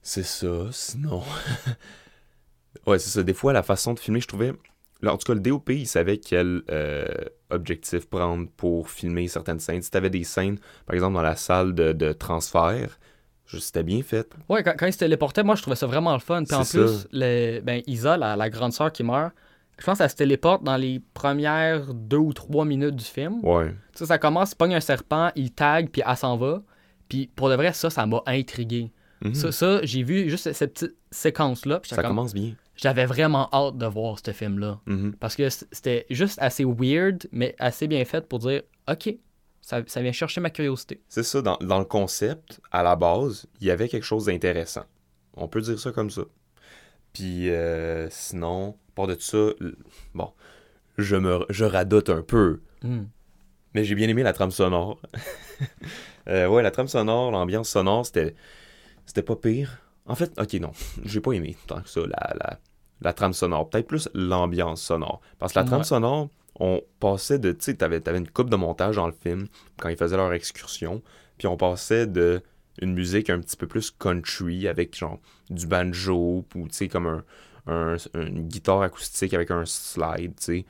c'est 0.03 0.25
ça, 0.25 0.67
sinon. 0.73 1.23
ouais, 2.87 2.99
c'est 2.99 3.11
ça. 3.11 3.23
Des 3.23 3.35
fois, 3.35 3.53
la 3.53 3.63
façon 3.63 3.95
de 3.95 4.01
filmer, 4.01 4.21
je 4.21 4.27
trouvais. 4.27 4.53
En 5.11 5.17
tout 5.17 5.27
cas, 5.27 5.35
le 5.35 5.41
DOP, 5.41 5.71
il 5.71 5.87
savait 5.87 6.19
quel 6.19 6.63
euh, 6.71 7.05
objectif 7.51 8.09
prendre 8.09 8.49
pour 8.57 8.89
filmer 8.91 9.29
certaines 9.29 9.59
scènes. 9.61 9.83
Si 9.83 9.91
t'avais 9.91 10.11
des 10.11 10.25
scènes, 10.25 10.59
par 10.87 10.95
exemple, 10.95 11.15
dans 11.15 11.23
la 11.23 11.37
salle 11.37 11.75
de, 11.75 11.93
de 11.93 12.13
transfert, 12.13 12.99
c'était 13.47 13.83
bien 13.83 14.03
fait. 14.03 14.31
Ouais, 14.49 14.63
quand, 14.63 14.75
quand 14.79 14.87
il 14.87 14.93
se 14.93 14.99
téléportait, 14.99 15.43
moi, 15.43 15.57
je 15.57 15.63
trouvais 15.63 15.77
ça 15.77 15.87
vraiment 15.87 16.15
le 16.15 16.21
fun. 16.21 16.43
Puis 16.45 16.55
en 16.55 16.61
plus, 16.65 17.01
ça. 17.03 17.07
le, 17.13 17.61
ben, 17.61 17.83
Isa, 17.87 18.17
la, 18.17 18.35
la 18.37 18.49
grande 18.49 18.73
sœur 18.73 18.91
qui 18.93 19.03
meurt, 19.03 19.33
je 19.79 19.85
pense 19.85 19.99
qu'elle 19.99 20.09
se 20.11 20.17
téléporte 20.17 20.63
dans 20.65 20.77
les 20.77 21.01
premières 21.13 21.93
deux 21.93 22.17
ou 22.19 22.33
trois 22.33 22.65
minutes 22.65 22.97
du 22.97 23.05
film. 23.05 23.41
Ouais. 23.45 23.75
Ça, 23.95 24.07
ça 24.07 24.19
commence, 24.19 24.53
il 24.53 24.57
pogne 24.57 24.75
un 24.75 24.81
serpent, 24.81 25.31
il 25.37 25.51
tag, 25.51 25.91
puis 25.91 26.03
elle 26.07 26.17
s'en 26.17 26.37
va. 26.37 26.63
Puis 27.09 27.31
pour 27.35 27.51
de 27.51 27.55
vrai, 27.57 27.73
ça, 27.75 27.91
ça 27.91 28.07
m'a 28.07 28.23
intrigué. 28.27 28.91
Mhm. 29.23 29.35
Ça, 29.35 29.53
ça 29.53 29.81
j'ai 29.85 30.03
vu 30.03 30.31
juste 30.31 30.51
cette 30.53 30.73
petite 30.75 30.97
séquence-là. 31.11 31.81
ça 31.85 31.97
comme- 31.97 32.07
commence 32.07 32.33
bien. 32.35 32.55
J'avais 32.83 33.07
vraiment 33.07 33.49
hâte 33.53 33.79
de 33.79 33.87
voir 33.87 34.19
ce 34.25 34.33
film-là. 34.33 34.81
Mhm. 34.87 35.15
Parce 35.21 35.37
que 35.37 35.49
c'était 35.49 36.05
juste 36.11 36.39
assez 36.41 36.65
weird, 36.65 37.29
mais 37.31 37.55
assez 37.59 37.87
bien 37.87 38.05
fait 38.05 38.27
pour 38.27 38.41
dire 38.41 38.63
OK, 38.91 39.15
ça, 39.61 39.83
ça 39.87 40.03
vient 40.03 40.11
chercher 40.13 40.41
ma 40.41 40.51
curiosité. 40.51 41.01
C'est 41.09 41.23
ça, 41.23 41.41
dans, 41.43 41.57
dans 41.59 41.79
le 41.79 41.85
concept, 41.85 42.61
à 42.73 42.83
la 42.83 42.97
base, 42.97 43.47
il 43.61 43.69
y 43.69 43.71
avait 43.71 43.89
quelque 43.89 44.03
chose 44.05 44.25
d'intéressant. 44.27 44.85
On 45.35 45.47
peut 45.47 45.61
dire 45.61 45.79
ça 45.79 45.93
comme 45.93 46.11
ça. 46.11 46.23
Puis 47.13 47.51
euh, 47.51 48.09
sinon, 48.11 48.77
part 48.95 49.07
de 49.07 49.17
ça, 49.19 49.51
bon, 50.15 50.33
je 50.99 51.17
me 51.17 51.47
je 51.51 51.65
radote 51.65 52.11
un 52.11 52.23
peu, 52.23 52.61
Hmm. 52.83 53.05
mais 53.75 53.85
j'ai 53.85 53.95
bien 53.95 54.09
aimé 54.09 54.25
la 54.25 54.33
trame 54.33 54.51
sonore. 54.51 55.01
Euh, 56.29 56.47
ouais, 56.47 56.63
la 56.63 56.71
trame 56.71 56.87
sonore, 56.87 57.33
l'ambiance 57.33 57.69
sonore, 57.69 58.07
c'était 58.07 58.37
c'était 59.07 59.23
pas 59.23 59.35
pire. 59.35 59.79
En 60.07 60.15
fait, 60.15 60.33
ok, 60.41 60.53
non, 60.55 60.71
j'ai 61.05 61.21
pas 61.21 61.33
aimé 61.33 61.57
tant 61.67 61.81
que 61.81 61.89
ça 61.89 62.01
la, 62.01 62.35
la, 62.39 62.61
la 63.05 63.13
trame 63.13 63.33
sonore. 63.33 63.69
Peut-être 63.71 63.87
plus 63.87 64.09
l'ambiance 64.15 64.83
sonore. 64.83 65.21
Parce 65.39 65.53
que 65.53 65.59
la 65.59 65.65
trame 65.65 65.79
Ouais. 65.81 65.85
sonore, 65.85 66.29
on 66.61 66.83
passait 67.01 67.39
de. 67.39 67.53
Tu 67.53 67.59
sais, 67.65 67.75
t'avais, 67.75 68.01
t'avais 68.01 68.19
une 68.19 68.29
coupe 68.29 68.51
de 68.51 68.57
montage 68.57 68.97
dans 68.97 69.07
le 69.07 69.13
film 69.15 69.47
quand 69.79 69.89
ils 69.89 69.97
faisaient 69.97 70.17
leur 70.17 70.33
excursion. 70.33 71.03
Puis 71.39 71.47
on 71.49 71.57
passait 71.57 72.07
de 72.07 72.41
une 72.81 72.95
musique 72.95 73.29
un 73.31 73.39
petit 73.41 73.57
peu 73.57 73.67
plus 73.67 73.91
country 73.91 74.67
avec 74.69 74.97
genre 74.97 75.19
du 75.51 75.67
banjo 75.67 76.45
ou 76.55 76.69
tu 76.69 76.75
sais, 76.75 76.89
comme 76.89 77.07
un, 77.07 77.25
un- 77.67 77.97
une 78.15 78.47
guitare 78.49 78.83
acoustique 78.83 79.35
avec 79.35 79.51
un 79.51 79.65
slide, 79.67 80.35
tu 80.41 80.65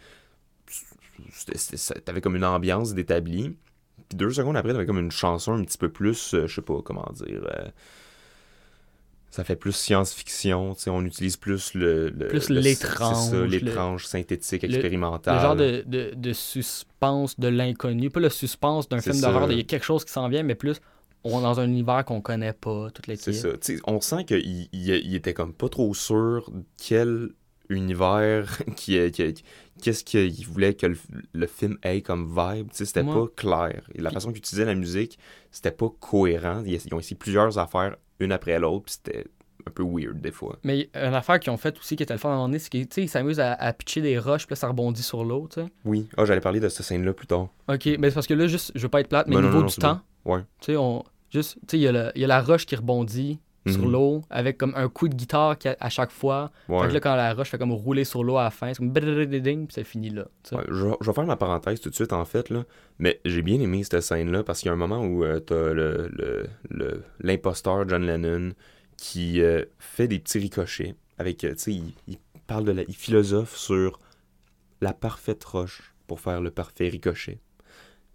sais. 1.47 2.01
T'avais 2.05 2.21
comme 2.21 2.37
une 2.37 2.45
ambiance 2.45 2.95
d'établi. 2.95 3.57
Puis 4.09 4.16
deux 4.18 4.31
secondes 4.31 4.57
après, 4.57 4.73
t'avais 4.73 4.87
comme 4.87 4.99
une 4.99 5.11
chanson 5.12 5.53
un 5.55 5.62
petit 5.64 5.79
peu 5.79 5.88
plus, 5.88 6.35
euh, 6.35 6.47
je 6.47 6.55
sais 6.57 6.62
pas 6.62 6.81
comment 6.85 7.09
dire. 7.14 7.42
euh, 7.45 7.68
ça 9.33 9.42
fait 9.45 9.57
plus 9.57 9.73
science-fiction, 9.73 10.75
on 10.88 11.05
utilise 11.05 11.37
plus 11.38 11.73
le... 11.75 12.11
le- 12.11 12.29
Plus 12.29 12.51
l'étrange, 12.51 13.16
C'est 13.16 13.31
ça, 13.31 13.37
le- 13.38 13.47
l'étrange, 13.47 14.07
synthétique, 14.07 14.62
expérimental. 14.62 15.35
Le 15.37 15.40
genre 15.40 15.57
de, 15.57 15.83
de, 15.87 16.12
de 16.14 16.33
suspense 16.33 17.40
de 17.40 17.49
l'inconnu. 17.49 18.11
Pas 18.11 18.21
le 18.21 18.29
suspense 18.29 18.88
d'un 18.88 19.01
film 19.01 19.18
d'horreur, 19.21 19.51
il 19.51 19.57
y 19.57 19.61
a 19.61 19.64
quelque 19.64 19.85
chose 19.85 20.05
qui 20.05 20.12
s'en 20.12 20.29
vient, 20.29 20.42
mais 20.45 20.55
plus 20.55 20.77
on 21.25 21.38
est 21.40 21.42
dans 21.42 21.61
un 21.61 21.66
univers 21.66 22.05
qu'on 22.05 22.21
connaît 22.21 22.53
pas, 22.53 22.90
toutes 22.92 23.07
les 23.07 23.16
C'est 23.16 23.33
ça. 23.33 23.49
On 23.87 24.01
sent 24.01 24.25
qu'il 24.27 24.38
il, 24.47 24.68
il 24.73 25.14
était 25.14 25.33
comme 25.35 25.53
pas 25.55 25.68
trop 25.68 25.95
sûr 25.95 26.51
quel 26.77 27.31
univers, 27.68 28.59
qui, 28.77 29.11
qui- 29.12 29.35
qu'est-ce 29.81 30.05
qu'il 30.05 30.47
voulait 30.47 30.75
que 30.75 30.87
le, 30.87 30.99
le 31.33 31.47
film 31.47 31.79
ait 31.83 32.03
comme 32.03 32.29
vibe. 32.29 32.68
C'était 32.73 33.01
Ouais. 33.03 33.14
pas 33.14 33.27
clair. 33.35 33.83
La 33.95 34.11
façon 34.11 34.29
qu'ils 34.31 34.38
utilisaient 34.38 34.66
la 34.66 34.75
musique, 34.75 35.18
c'était 35.51 35.71
pas 35.71 35.88
cohérent. 36.01 36.62
Ils 36.66 36.81
ont 36.92 36.99
essayé 36.99 37.16
plusieurs 37.16 37.57
affaires, 37.59 37.97
une 38.22 38.32
après 38.32 38.58
l'autre, 38.58 38.85
puis 38.87 38.94
c'était 38.94 39.26
un 39.66 39.70
peu 39.70 39.85
weird 39.85 40.20
des 40.20 40.32
fois. 40.32 40.58
Mais 40.64 40.90
une 40.94 41.14
affaire 41.14 41.38
qu'ils 41.38 41.52
ont 41.52 41.56
faite 41.56 41.78
aussi 41.78 41.96
qui 41.96 42.02
était 42.02 42.14
le 42.14 42.18
fun 42.18 42.30
à 42.30 42.32
un 42.32 42.35
moment 42.37 42.48
donné, 42.48 42.58
c'est 42.58 42.68
qu'ils 42.70 43.08
s'amusent 43.08 43.40
à, 43.40 43.52
à 43.52 43.72
pitcher 43.72 44.00
des 44.00 44.18
roches, 44.18 44.46
puis 44.46 44.52
là, 44.54 44.56
ça 44.56 44.68
rebondit 44.68 45.02
sur 45.02 45.24
l'eau, 45.24 45.48
tu 45.52 45.61
sais. 45.61 45.66
Oui. 45.85 46.08
Ah, 46.16 46.24
j'allais 46.24 46.40
parler 46.40 46.61
de 46.61 46.68
cette 46.68 46.85
scène-là 46.85 47.12
plus 47.12 47.26
tard. 47.26 47.48
Ok, 47.68 47.87
mais 47.98 48.11
c'est 48.11 48.14
parce 48.14 48.26
que 48.26 48.35
là, 48.35 48.46
juste, 48.46 48.72
je 48.74 48.82
veux 48.82 48.88
pas 48.88 49.00
être 49.00 49.08
plate, 49.08 49.28
mais 49.28 49.37
au 49.37 49.40
niveau 49.40 49.54
non, 49.54 49.61
non, 49.61 49.66
du 49.66 49.76
temps, 49.76 50.00
bon. 50.24 50.35
Ouais. 50.35 50.40
tu 50.61 50.72
sais, 50.72 50.76
on. 50.76 51.04
Juste, 51.30 51.58
tu 51.66 51.78
sais, 51.78 51.78
il 51.78 51.82
y, 51.82 52.20
y 52.20 52.24
a 52.24 52.26
la 52.26 52.42
roche 52.42 52.66
qui 52.66 52.76
rebondit 52.76 53.38
sur 53.66 53.83
Mhm. 53.85 53.92
l'eau 53.92 54.22
avec 54.29 54.59
comme 54.59 54.72
un 54.75 54.88
coup 54.88 55.09
de 55.09 55.14
guitare 55.14 55.57
qui 55.57 55.68
a- 55.68 55.77
à 55.79 55.88
chaque 55.88 56.11
fois. 56.11 56.51
Fait 56.66 56.72
Ouais. 56.72 56.88
que 56.88 56.92
là, 56.94 57.01
quand 57.01 57.14
la 57.14 57.33
roche 57.35 57.48
fait 57.51 57.59
comme 57.59 57.70
rouler 57.72 58.05
sur 58.05 58.25
l'eau 58.25 58.37
à 58.37 58.44
la 58.44 58.51
fin, 58.51 58.68
c'est 58.75 58.79
comme 58.79 58.92
puis 58.92 59.66
c'est 59.70 59.85
fini 59.85 60.11
là. 60.11 60.27
Ouais, 60.53 60.64
je, 60.68 60.87
vais- 60.87 60.96
je 61.01 61.07
vais 61.07 61.12
faire 61.14 61.27
ma 61.27 61.37
parenthèse 61.37 61.81
tout 61.81 61.88
de 61.90 61.94
suite, 61.94 62.12
en 62.12 62.25
fait, 62.25 62.51
là. 62.51 62.64
Mais 62.98 63.20
j'ai 63.25 63.42
bien 63.42 63.61
aimé 63.61 63.85
cette 63.85 64.01
scène-là 64.01 64.42
parce 64.42 64.61
qu'il 64.61 64.66
y 64.66 64.70
a 64.70 64.72
un 64.72 64.77
moment 64.77 65.05
où 65.05 65.22
euh, 65.25 65.38
t'as 65.40 65.72
le, 65.72 66.09
le, 66.12 66.46
le- 66.70 67.05
l'imposteur 67.20 67.88
John 67.88 68.05
Lennon 68.05 68.53
qui 68.96 69.40
euh, 69.40 69.64
fait 69.79 70.09
des 70.09 70.18
petits 70.18 70.38
ricochets 70.38 70.94
avec, 71.18 71.38
tu 71.38 71.53
sais, 71.57 71.72
il, 71.72 71.94
il 72.09 72.18
parle 72.48 72.64
de 72.64 72.72
la... 72.72 72.83
Il 72.83 72.94
philosophe 72.94 73.57
sur 73.57 74.01
la 74.81 74.92
parfaite 74.92 75.42
roche 75.44 75.94
pour 76.09 76.18
faire 76.20 76.40
le 76.40 76.51
parfait 76.51 76.88
ricochet. 76.88 77.38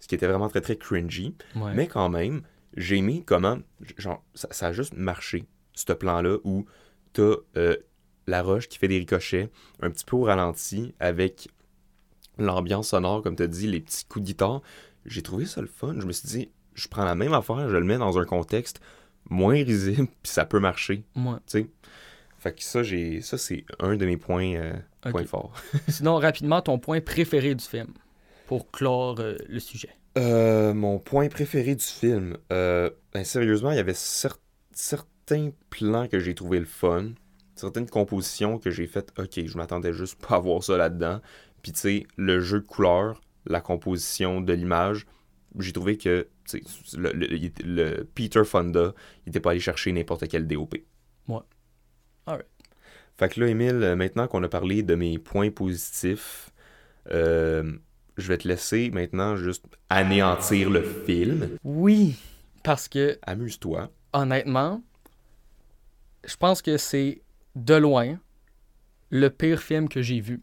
Ce 0.00 0.06
qui 0.06 0.14
était 0.14 0.26
vraiment 0.26 0.48
très, 0.48 0.60
très 0.60 0.76
cringy. 0.76 1.34
Ouais. 1.56 1.72
Mais 1.74 1.86
quand 1.86 2.08
même, 2.08 2.42
j'ai 2.78 2.96
aimé 2.96 3.22
comment, 3.26 3.58
genre, 3.98 4.22
ça, 4.34 4.48
ça 4.50 4.68
a 4.68 4.72
juste 4.72 4.94
marché, 4.96 5.44
ce 5.74 5.92
plan-là, 5.92 6.38
où 6.44 6.64
t'as 7.12 7.34
euh, 7.56 7.76
la 8.26 8.42
roche 8.42 8.68
qui 8.68 8.78
fait 8.78 8.88
des 8.88 8.98
ricochets, 8.98 9.50
un 9.82 9.90
petit 9.90 10.04
peu 10.04 10.16
au 10.16 10.22
ralenti, 10.22 10.94
avec 11.00 11.48
l'ambiance 12.38 12.88
sonore, 12.88 13.22
comme 13.22 13.36
tu 13.36 13.42
as 13.42 13.46
dit, 13.48 13.66
les 13.66 13.80
petits 13.80 14.04
coups 14.04 14.22
de 14.24 14.26
guitare. 14.28 14.62
J'ai 15.06 15.22
trouvé 15.22 15.44
ça 15.46 15.60
le 15.60 15.66
fun. 15.66 15.94
Je 15.98 16.06
me 16.06 16.12
suis 16.12 16.28
dit, 16.28 16.50
je 16.74 16.88
prends 16.88 17.04
la 17.04 17.14
même 17.14 17.32
affaire, 17.32 17.68
je 17.68 17.76
le 17.76 17.84
mets 17.84 17.98
dans 17.98 18.18
un 18.18 18.24
contexte 18.24 18.80
moins 19.30 19.54
risible, 19.54 20.06
puis 20.22 20.32
ça 20.32 20.44
peut 20.46 20.60
marcher, 20.60 21.02
Ouais. 21.16 21.34
tu 21.46 21.60
sais. 21.62 21.66
Fait 22.38 22.52
que 22.54 22.62
ça, 22.62 22.84
j'ai, 22.84 23.20
ça 23.20 23.36
c'est 23.36 23.64
un 23.80 23.96
de 23.96 24.06
mes 24.06 24.16
points, 24.16 24.54
euh, 24.54 24.72
points 25.10 25.24
forts. 25.24 25.52
Sinon, 25.88 26.18
rapidement, 26.18 26.60
ton 26.62 26.78
point 26.78 27.00
préféré 27.00 27.54
du 27.56 27.64
film 27.64 27.88
pour 28.46 28.70
clore 28.70 29.18
euh, 29.18 29.34
le 29.48 29.58
sujet. 29.58 29.90
Euh, 30.16 30.74
mon 30.74 30.98
point 30.98 31.28
préféré 31.28 31.74
du 31.76 31.84
film, 31.84 32.36
euh, 32.52 32.90
ben, 33.12 33.24
sérieusement, 33.24 33.70
il 33.70 33.76
y 33.76 33.80
avait 33.80 33.92
cer- 33.92 34.38
certains 34.72 35.50
plans 35.70 36.08
que 36.08 36.18
j'ai 36.18 36.34
trouvé 36.34 36.58
le 36.58 36.64
fun, 36.64 37.10
certaines 37.54 37.88
compositions 37.88 38.58
que 38.58 38.70
j'ai 38.70 38.86
faites, 38.86 39.12
ok, 39.18 39.44
je 39.46 39.56
m'attendais 39.56 39.92
juste 39.92 40.20
pas 40.26 40.36
à 40.36 40.38
voir 40.40 40.62
ça 40.64 40.76
là-dedans. 40.76 41.20
Puis 41.62 41.72
tu 41.72 41.80
sais, 41.80 42.06
le 42.16 42.40
jeu 42.40 42.60
de 42.60 42.66
couleurs, 42.66 43.20
la 43.46 43.60
composition 43.60 44.40
de 44.40 44.52
l'image, 44.52 45.06
j'ai 45.58 45.72
trouvé 45.72 45.96
que 45.96 46.28
le, 46.96 47.12
le- 47.64 48.04
Peter 48.14 48.44
Fonda, 48.44 48.94
il 49.26 49.30
était 49.30 49.40
pas 49.40 49.50
allé 49.52 49.60
chercher 49.60 49.92
n'importe 49.92 50.26
quel 50.28 50.46
DOP. 50.46 50.76
Ouais. 51.28 51.40
Alright. 52.26 52.46
Fait 53.18 53.28
que 53.28 53.40
là, 53.40 53.48
Émile, 53.48 53.82
euh, 53.82 53.96
maintenant 53.96 54.28
qu'on 54.28 54.42
a 54.44 54.48
parlé 54.48 54.82
de 54.82 54.94
mes 54.94 55.18
points 55.18 55.50
positifs, 55.50 56.50
euh, 57.10 57.72
je 58.18 58.28
vais 58.28 58.38
te 58.38 58.46
laisser 58.48 58.90
maintenant 58.90 59.36
juste 59.36 59.64
anéantir 59.88 60.70
le 60.70 60.82
film. 60.82 61.56
Oui, 61.64 62.16
parce 62.62 62.88
que 62.88 63.18
Amuse-toi. 63.22 63.90
honnêtement, 64.12 64.82
je 66.26 66.36
pense 66.36 66.60
que 66.60 66.76
c'est 66.76 67.22
de 67.54 67.74
loin 67.74 68.18
le 69.10 69.30
pire 69.30 69.60
film 69.60 69.88
que 69.88 70.02
j'ai 70.02 70.20
vu. 70.20 70.42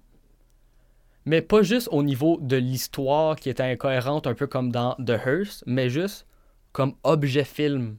Mais 1.26 1.42
pas 1.42 1.64
juste 1.64 1.90
au 1.92 2.04
niveau 2.04 2.38
de 2.42 2.56
l'histoire 2.56 3.36
qui 3.36 3.50
était 3.50 3.64
incohérente, 3.64 4.28
un 4.28 4.36
peu 4.36 4.48
comme 4.48 4.72
dans 4.72 4.96
The 4.96 5.20
Hearse, 5.26 5.64
mais 5.66 5.90
juste 5.90 6.26
comme 6.72 6.94
objet 7.04 7.44
film 7.44 7.98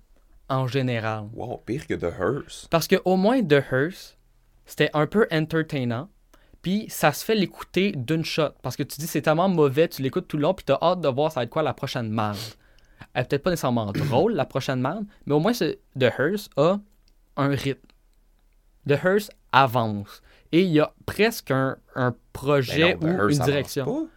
en 0.48 0.66
général. 0.66 1.28
Wow, 1.34 1.58
pire 1.66 1.86
que 1.86 1.94
The 1.94 2.04
Hearse. 2.18 2.68
Parce 2.70 2.86
que 2.86 2.96
au 3.04 3.16
moins 3.16 3.42
The 3.42 3.62
Hearse, 3.72 4.16
c'était 4.64 4.90
un 4.94 5.06
peu 5.06 5.26
entertainant. 5.32 6.08
Puis 6.66 6.86
ça 6.88 7.12
se 7.12 7.24
fait 7.24 7.36
l'écouter 7.36 7.92
d'une 7.92 8.24
shot. 8.24 8.48
Parce 8.60 8.74
que 8.74 8.82
tu 8.82 8.98
dis 8.98 9.06
c'est 9.06 9.22
tellement 9.22 9.48
mauvais, 9.48 9.86
tu 9.86 10.02
l'écoutes 10.02 10.26
tout 10.26 10.36
le 10.36 10.42
long, 10.42 10.52
puis 10.52 10.64
t'as 10.64 10.76
hâte 10.82 11.00
de 11.00 11.06
voir 11.06 11.30
ça 11.30 11.38
va 11.38 11.44
être 11.44 11.50
quoi 11.50 11.62
la 11.62 11.74
prochaine 11.74 12.10
merde. 12.10 12.36
Elle 13.14 13.22
est 13.22 13.28
peut-être 13.28 13.44
pas 13.44 13.50
nécessairement 13.50 13.92
drôle, 13.92 14.32
la 14.32 14.46
prochaine 14.46 14.80
merde, 14.80 15.04
mais 15.26 15.34
au 15.34 15.38
moins 15.38 15.52
The 15.52 16.02
Hearse 16.02 16.50
a 16.56 16.80
un 17.36 17.48
rythme. 17.50 17.86
The 18.84 18.98
Hearse 19.00 19.30
avance. 19.52 20.20
Et 20.50 20.62
il 20.62 20.72
y 20.72 20.80
a 20.80 20.92
presque 21.06 21.52
un, 21.52 21.76
un 21.94 22.12
projet 22.32 22.96
Ben 22.96 23.16
non, 23.16 23.24
ou 23.26 23.28
une 23.28 23.38
direction. 23.38 24.08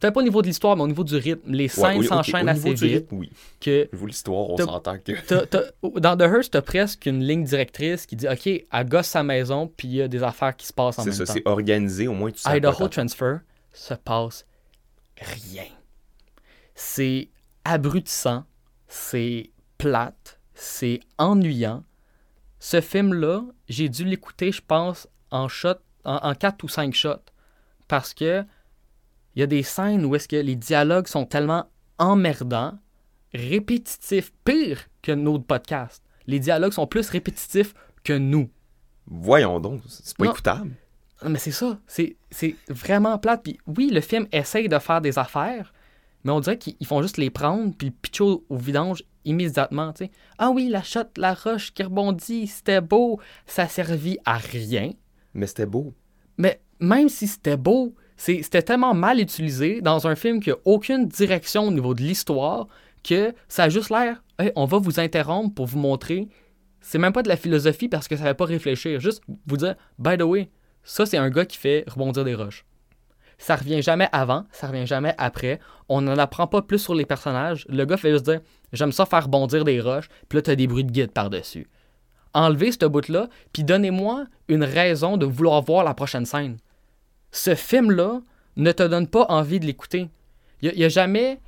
Peut-être 0.00 0.14
pas 0.14 0.20
au 0.20 0.24
niveau 0.24 0.40
de 0.42 0.46
l'histoire, 0.46 0.76
mais 0.76 0.82
au 0.82 0.86
niveau 0.88 1.04
du 1.04 1.14
rythme. 1.16 1.52
Les 1.52 1.64
Ouais, 1.64 1.68
scènes 1.68 1.98
ok, 1.98 2.04
s'enchaînent 2.06 2.48
au 2.48 2.52
niveau 2.54 2.68
assez 2.68 2.74
du 2.74 2.86
vite. 2.88 2.96
rythme, 3.02 3.16
oui. 3.18 3.30
Que 3.60 3.82
Au 3.92 3.94
niveau 3.96 4.06
de 4.06 4.10
l'histoire, 4.10 4.50
on 4.50 4.56
s'entend 4.56 4.98
que. 4.98 5.12
T'as- 5.26 5.46
t'as- 5.46 5.70
dans 6.00 6.16
The 6.16 6.22
Hearse, 6.22 6.50
t'as 6.50 6.62
presque 6.62 7.04
une 7.06 7.22
ligne 7.22 7.44
directrice 7.44 8.06
qui 8.06 8.16
dit 8.16 8.26
OK, 8.26 8.46
elle 8.46 8.88
gosse 8.88 9.08
sa 9.08 9.22
maison, 9.22 9.68
puis 9.68 9.88
il 9.88 9.94
y 9.96 10.02
a 10.02 10.08
des 10.08 10.22
affaires 10.22 10.56
qui 10.56 10.66
se 10.66 10.72
passent 10.72 10.98
en 10.98 11.02
C'est 11.02 11.10
même 11.10 11.18
ça, 11.18 11.24
temps. 11.26 11.32
c'est 11.34 11.46
organisé, 11.46 12.08
au 12.08 12.14
moins 12.14 12.30
tu 12.30 12.38
sais. 12.40 12.56
Idaho. 12.56 12.88
Transfer 12.88 13.40
se 13.72 13.92
passe 13.94 14.46
rien. 15.20 15.64
C'est 16.74 17.28
abrutissant, 17.64 18.44
c'est 18.88 19.50
plate, 19.78 20.40
c'est 20.54 21.00
ennuyant. 21.18 21.84
Ce 22.58 22.80
film-là, 22.80 23.42
j'ai 23.68 23.88
dû 23.88 24.04
l'écouter, 24.04 24.52
je 24.52 24.62
pense, 24.66 25.08
en 25.30 25.48
shot, 25.48 25.74
en, 26.04 26.16
en 26.16 26.34
4 26.34 26.62
ou 26.64 26.68
5 26.68 26.94
shots. 26.94 27.16
Parce 27.88 28.14
que 28.14 28.44
il 29.40 29.44
y 29.44 29.44
a 29.44 29.46
des 29.46 29.62
scènes 29.62 30.04
où 30.04 30.14
est-ce 30.14 30.28
que 30.28 30.36
les 30.36 30.54
dialogues 30.54 31.06
sont 31.06 31.24
tellement 31.24 31.64
emmerdants, 31.98 32.78
répétitifs, 33.32 34.32
pire 34.44 34.82
que 35.00 35.12
nos 35.12 35.38
podcasts. 35.38 36.02
Les 36.26 36.38
dialogues 36.38 36.74
sont 36.74 36.86
plus 36.86 37.08
répétitifs 37.08 37.72
que 38.04 38.12
nous. 38.12 38.50
Voyons 39.06 39.58
donc, 39.58 39.80
c'est 39.88 40.14
pas 40.14 40.26
Non. 40.26 40.32
écoutable. 40.32 40.72
Ah, 41.22 41.30
Mais 41.30 41.38
c'est 41.38 41.52
ça, 41.52 41.78
c'est 41.86 42.16
vraiment 42.68 43.16
plate. 43.18 43.42
Puis 43.42 43.58
oui, 43.66 43.88
le 43.90 44.02
film 44.02 44.26
essaye 44.30 44.68
de 44.68 44.78
faire 44.78 45.00
des 45.00 45.18
affaires, 45.18 45.72
mais 46.22 46.32
on 46.32 46.40
dirait 46.40 46.58
qu'ils 46.58 46.76
ils 46.78 46.86
font 46.86 47.00
juste 47.00 47.16
les 47.16 47.30
prendre 47.30 47.74
puis 47.74 47.90
pitcher 47.90 48.24
au, 48.24 48.44
au 48.50 48.56
vidange 48.58 49.04
immédiatement. 49.24 49.94
tu 49.94 50.04
sais. 50.04 50.10
Ah 50.36 50.50
oui, 50.50 50.68
la 50.68 50.82
shot, 50.82 51.04
la 51.16 51.32
roche 51.32 51.72
qui 51.72 51.82
rebondit, 51.82 52.46
c'était 52.46 52.82
beau, 52.82 53.18
ça 53.46 53.66
servit 53.68 54.18
à 54.26 54.36
rien. 54.36 54.90
Mais 55.32 55.46
c'était 55.46 55.64
beau. 55.66 55.94
Mais 56.36 56.60
même 56.78 57.08
si 57.08 57.26
c'était 57.26 57.56
beau, 57.56 57.94
c'était 58.20 58.62
tellement 58.62 58.92
mal 58.92 59.18
utilisé 59.18 59.80
dans 59.80 60.06
un 60.06 60.14
film 60.14 60.40
qui 60.40 60.50
a 60.50 60.56
aucune 60.66 61.08
direction 61.08 61.68
au 61.68 61.70
niveau 61.70 61.94
de 61.94 62.02
l'histoire 62.02 62.66
que 63.02 63.32
ça 63.48 63.64
a 63.64 63.68
juste 63.70 63.88
l'air, 63.88 64.22
on 64.56 64.66
va 64.66 64.76
vous 64.76 65.00
interrompre 65.00 65.54
pour 65.54 65.64
vous 65.64 65.78
montrer. 65.78 66.28
C'est 66.82 66.98
même 66.98 67.14
pas 67.14 67.22
de 67.22 67.28
la 67.28 67.38
philosophie 67.38 67.88
parce 67.88 68.08
que 68.08 68.16
ça 68.16 68.24
ne 68.24 68.28
va 68.28 68.34
pas 68.34 68.44
réfléchir. 68.44 69.00
Juste 69.00 69.22
vous 69.46 69.56
dire, 69.56 69.74
by 69.98 70.18
the 70.18 70.22
way, 70.22 70.50
ça 70.84 71.06
c'est 71.06 71.16
un 71.16 71.30
gars 71.30 71.46
qui 71.46 71.56
fait 71.56 71.84
rebondir 71.86 72.24
des 72.24 72.34
roches. 72.34 72.66
Ça 73.38 73.56
revient 73.56 73.80
jamais 73.80 74.08
avant, 74.12 74.44
ça 74.52 74.66
revient 74.66 74.86
jamais 74.86 75.14
après. 75.16 75.58
On 75.88 76.02
n'en 76.02 76.18
apprend 76.18 76.46
pas 76.46 76.60
plus 76.60 76.78
sur 76.78 76.94
les 76.94 77.06
personnages. 77.06 77.64
Le 77.70 77.86
gars 77.86 77.96
fait 77.96 78.10
juste 78.10 78.26
dire, 78.26 78.40
j'aime 78.74 78.92
ça 78.92 79.06
faire 79.06 79.24
rebondir 79.24 79.64
des 79.64 79.80
roches, 79.80 80.10
puis 80.28 80.36
là 80.36 80.42
t'as 80.42 80.56
des 80.56 80.66
bruits 80.66 80.84
de 80.84 80.92
guide 80.92 81.12
par-dessus. 81.12 81.70
Enlevez 82.34 82.72
ce 82.72 82.84
bout-là, 82.84 83.30
puis 83.54 83.64
donnez-moi 83.64 84.26
une 84.48 84.64
raison 84.64 85.16
de 85.16 85.24
vouloir 85.24 85.62
voir 85.62 85.84
la 85.84 85.94
prochaine 85.94 86.26
scène. 86.26 86.58
Ce 87.32 87.54
film-là 87.54 88.20
ne 88.56 88.72
te 88.72 88.82
donne 88.82 89.06
pas 89.06 89.26
envie 89.28 89.60
de 89.60 89.66
l'écouter. 89.66 90.08
Il 90.62 90.72
n'y 90.74 90.84
a, 90.84 90.88
jamais 90.88 91.40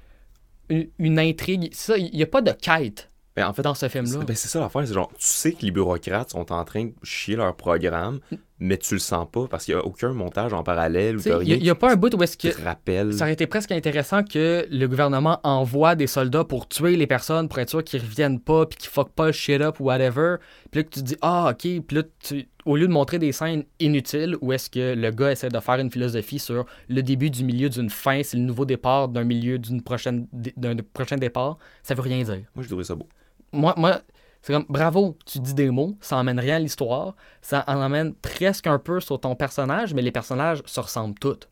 une, 0.69 0.89
une 0.99 1.19
intrigue. 1.19 1.69
Ça, 1.75 1.99
il 1.99 2.15
n'y 2.15 2.23
a 2.23 2.27
pas 2.27 2.41
de 2.41 2.53
quête 2.53 3.11
Ben, 3.37 3.47
en 3.47 3.53
fait, 3.53 3.63
dans 3.63 3.75
ce 3.75 3.89
film-là. 3.89 4.11
c'est 4.21 4.27
ben, 4.27 4.37
c'est 4.37 4.49
ça 4.49 4.61
l'affaire. 4.61 4.87
C'est 4.87 4.95
genre, 4.95 5.11
tu 5.19 5.27
sais 5.27 5.53
que 5.53 5.63
les 5.63 5.71
bureaucrates 5.71 6.31
sont 6.31 6.51
en 6.53 6.65
train 6.65 6.85
de 6.87 6.93
chier 7.03 7.37
leur 7.37 7.55
programme, 7.55 8.21
mais 8.59 8.79
tu 8.79 8.95
le 8.95 9.01
sens 9.01 9.27
pas 9.31 9.47
parce 9.49 9.65
qu'il 9.65 9.75
n'y 9.75 9.81
a 9.81 9.85
aucun 9.85 10.13
montage 10.15 10.53
en 10.55 10.63
parallèle 10.63 11.17
ou 11.19 11.21
Il 11.43 11.61
n'y 11.61 11.69
a, 11.69 11.75
pas 11.75 11.93
un 11.93 11.97
bout 11.97 12.15
où 12.15 12.23
est-ce 12.23 12.39
que 12.39 12.49
te 12.49 12.63
rappelle. 12.63 13.13
ça 13.13 13.25
aurait 13.25 13.33
été 13.35 13.47
presque 13.47 13.73
intéressant 13.73 14.23
que 14.23 14.67
le 14.71 14.87
gouvernement 14.87 15.41
envoie 15.43 15.95
des 15.95 16.07
soldats 16.07 16.45
pour 16.45 16.69
tuer 16.69 16.97
les 16.97 17.07
personnes, 17.07 17.49
pour 17.49 17.59
être 17.59 17.71
sûr 17.71 17.85
qu'ils 17.85 18.01
reviennent 18.01 18.41
pas, 18.41 18.65
puis 18.65 18.79
qu'ils 18.79 18.91
fuck 18.91 19.11
pas 19.11 19.27
le 19.27 19.33
shit 19.33 19.61
up 19.61 19.81
ou 19.81 19.85
whatever. 19.85 20.37
Puis 20.71 20.81
là 20.81 20.85
que 20.85 20.91
tu 20.91 21.01
te 21.01 21.05
dis, 21.05 21.17
ah, 21.21 21.51
ok, 21.51 21.83
puis 21.87 21.97
là, 21.97 22.03
tu- 22.23 22.49
au 22.65 22.77
lieu 22.77 22.87
de 22.87 22.93
montrer 22.93 23.19
des 23.19 23.33
scènes 23.33 23.65
inutiles 23.81 24.37
où 24.41 24.53
est-ce 24.53 24.71
que 24.71 24.95
le 24.95 25.11
gars 25.11 25.33
essaie 25.33 25.49
de 25.49 25.61
faire 25.61 25.77
une 25.77 25.91
philosophie 25.91 26.39
sur 26.39 26.67
le 26.89 27.03
début 27.03 27.31
du 27.31 27.45
milieu 27.45 27.69
d'une 27.69 27.91
fin, 27.91 28.23
c'est 28.23 28.37
le 28.37 28.43
nouveau 28.43 28.65
départ 28.65 29.09
d'un 29.09 29.25
milieu 29.25 29.59
d'une 29.59 29.83
prochaine, 29.83 30.27
d'un 30.33 30.77
prochain 30.93 31.17
départ, 31.17 31.59
ça 31.83 31.95
veut 31.95 32.03
rien 32.03 32.23
dire. 32.23 32.43
Moi, 32.55 32.63
je 32.63 32.69
trouvé 32.69 32.85
ça 32.85 32.95
beau. 32.95 33.09
moi, 33.53 33.75
moi 33.77 34.01
c'est 34.43 34.53
comme 34.53 34.67
bravo, 34.69 35.17
tu 35.25 35.39
dis 35.39 35.55
des 35.55 35.71
mots, 35.71 35.97
ça 36.01 36.17
emmène 36.17 36.41
rien 36.41 36.57
à 36.57 36.59
l'histoire, 36.59 37.15
ça 37.41 37.65
en 37.69 37.81
emmène 37.81 38.13
presque 38.13 38.67
un 38.67 38.79
peu 38.79 38.99
sur 39.01 39.21
ton 39.21 39.37
personnage, 39.37 39.95
mais 39.95 40.03
les 40.03 40.11
personnages 40.11 40.63
se 40.67 40.81
ressemblent 40.81 41.19
tous. 41.19 41.49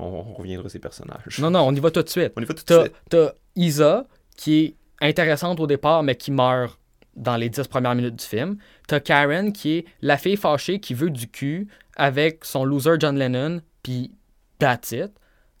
On, 0.00 0.06
on 0.06 0.34
reviendra 0.34 0.66
à 0.66 0.68
ces 0.68 0.80
personnages. 0.80 1.38
Non, 1.38 1.52
non, 1.52 1.60
on 1.60 1.72
y 1.72 1.78
va 1.78 1.92
tout 1.92 2.02
de 2.02 2.08
suite. 2.08 2.32
On 2.36 2.42
y 2.42 2.44
va 2.44 2.54
tout 2.54 2.64
de 2.64 2.80
suite. 2.80 2.94
t'as 3.08 3.30
Isa, 3.54 4.06
qui 4.36 4.64
est 4.64 4.76
intéressante 5.00 5.60
au 5.60 5.68
départ, 5.68 6.02
mais 6.02 6.16
qui 6.16 6.32
meurt 6.32 6.80
dans 7.16 7.36
les 7.36 7.48
dix 7.48 7.66
premières 7.66 7.94
minutes 7.94 8.16
du 8.16 8.24
film. 8.24 8.56
T'as 8.86 9.00
Karen, 9.00 9.52
qui 9.52 9.78
est 9.78 9.84
la 10.02 10.16
fille 10.16 10.36
fâchée 10.36 10.80
qui 10.80 10.94
veut 10.94 11.10
du 11.10 11.28
cul 11.28 11.68
avec 11.96 12.44
son 12.44 12.64
loser 12.64 12.96
John 12.98 13.18
Lennon, 13.18 13.60
puis 13.82 14.12
that's 14.58 14.92
it. 14.92 15.12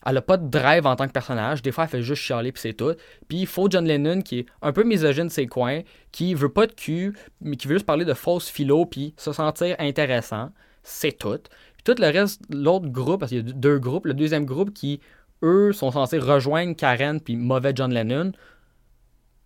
Elle 0.06 0.18
a 0.18 0.22
pas 0.22 0.36
de 0.36 0.48
drive 0.48 0.86
en 0.86 0.96
tant 0.96 1.06
que 1.06 1.12
personnage. 1.12 1.62
Des 1.62 1.72
fois, 1.72 1.84
elle 1.84 1.90
fait 1.90 2.02
juste 2.02 2.22
chialer, 2.22 2.52
puis 2.52 2.60
c'est 2.60 2.74
tout. 2.74 2.94
Puis 3.26 3.38
il 3.38 3.46
faut 3.46 3.68
John 3.70 3.86
Lennon, 3.86 4.20
qui 4.20 4.40
est 4.40 4.46
un 4.60 4.72
peu 4.72 4.84
misogyne 4.84 5.28
de 5.28 5.32
ses 5.32 5.46
coins, 5.46 5.80
qui 6.12 6.34
veut 6.34 6.50
pas 6.50 6.66
de 6.66 6.72
cul, 6.72 7.16
mais 7.40 7.56
qui 7.56 7.68
veut 7.68 7.76
juste 7.76 7.86
parler 7.86 8.04
de 8.04 8.12
fausses 8.12 8.50
philo, 8.50 8.84
puis 8.84 9.14
se 9.16 9.32
sentir 9.32 9.76
intéressant. 9.78 10.50
C'est 10.82 11.18
tout. 11.18 11.38
Puis 11.38 11.84
tout 11.84 11.94
le 11.98 12.08
reste, 12.08 12.42
l'autre 12.50 12.88
groupe, 12.88 13.20
parce 13.20 13.30
qu'il 13.30 13.46
y 13.46 13.50
a 13.50 13.52
deux 13.54 13.78
groupes, 13.78 14.04
le 14.04 14.12
deuxième 14.12 14.44
groupe 14.44 14.74
qui, 14.74 15.00
eux, 15.42 15.72
sont 15.72 15.90
censés 15.90 16.18
rejoindre 16.18 16.76
Karen, 16.76 17.18
puis 17.20 17.36
mauvais 17.36 17.72
John 17.74 17.92
Lennon, 17.92 18.32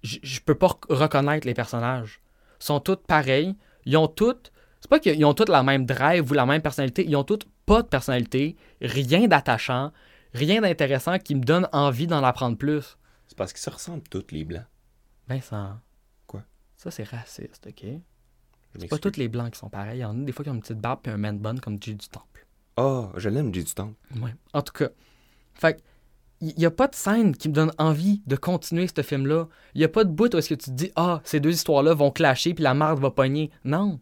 je 0.02 0.40
peux 0.40 0.54
pas 0.54 0.68
rec- 0.68 0.84
reconnaître 0.88 1.46
les 1.46 1.54
personnages. 1.54 2.20
Ils 2.60 2.64
sont 2.64 2.80
tous 2.80 2.96
pareils. 2.96 3.56
Ils 3.84 3.96
ont 3.96 4.08
toutes. 4.08 4.52
C'est 4.80 4.88
pas 4.90 5.00
qu'ils 5.00 5.24
ont 5.24 5.34
toutes 5.34 5.48
la 5.48 5.62
même 5.62 5.86
drive 5.86 6.30
ou 6.30 6.34
la 6.34 6.46
même 6.46 6.62
personnalité. 6.62 7.04
Ils 7.04 7.16
ont 7.16 7.24
toutes 7.24 7.48
pas 7.66 7.82
de 7.82 7.88
personnalité, 7.88 8.56
rien 8.80 9.26
d'attachant, 9.28 9.92
rien 10.32 10.62
d'intéressant 10.62 11.18
qui 11.18 11.34
me 11.34 11.42
donne 11.42 11.68
envie 11.72 12.06
d'en 12.06 12.24
apprendre 12.24 12.56
plus. 12.56 12.96
C'est 13.26 13.36
parce 13.36 13.52
qu'ils 13.52 13.60
se 13.60 13.68
ressemblent 13.70 14.08
tous, 14.08 14.24
les 14.30 14.44
blancs. 14.44 14.64
Vincent. 15.28 15.78
Quoi? 16.26 16.44
Ça, 16.76 16.90
c'est 16.90 17.02
raciste, 17.04 17.66
OK? 17.68 17.84
C'est 18.78 18.88
pas 18.88 18.98
tous 18.98 19.16
les 19.18 19.28
blancs 19.28 19.52
qui 19.52 19.58
sont 19.58 19.68
pareils. 19.68 19.98
Il 19.98 20.02
y 20.02 20.04
en 20.04 20.18
a 20.18 20.24
des 20.24 20.32
fois 20.32 20.44
qui 20.44 20.50
ont 20.50 20.54
une 20.54 20.60
petite 20.60 20.78
barbe 20.78 21.00
et 21.06 21.10
un 21.10 21.16
man 21.16 21.38
bun 21.38 21.58
comme 21.58 21.76
Jay 21.82 21.94
du 21.94 22.08
Temple. 22.08 22.46
Ah, 22.76 23.10
je 23.16 23.28
l'aime, 23.28 23.52
Jay 23.52 23.64
du 23.64 23.74
Temple. 23.74 23.96
Ouais. 24.20 24.34
En 24.52 24.62
tout 24.62 24.72
cas, 24.72 24.88
fait 25.54 25.82
il 26.40 26.54
n'y 26.56 26.66
a 26.66 26.70
pas 26.70 26.86
de 26.86 26.94
scène 26.94 27.36
qui 27.36 27.48
me 27.48 27.54
donne 27.54 27.72
envie 27.78 28.22
de 28.26 28.36
continuer 28.36 28.86
ce 28.86 29.02
film-là. 29.02 29.48
Il 29.74 29.78
n'y 29.78 29.84
a 29.84 29.88
pas 29.88 30.04
de 30.04 30.10
bout 30.10 30.32
où 30.34 30.38
est-ce 30.38 30.48
que 30.48 30.54
tu 30.54 30.70
te 30.70 30.74
dis 30.74 30.92
Ah, 30.96 31.20
ces 31.24 31.40
deux 31.40 31.52
histoires-là 31.52 31.94
vont 31.94 32.10
clasher 32.10 32.54
puis 32.54 32.62
la 32.62 32.74
marde 32.74 33.00
va 33.00 33.10
pogner. 33.10 33.50
Non. 33.64 33.98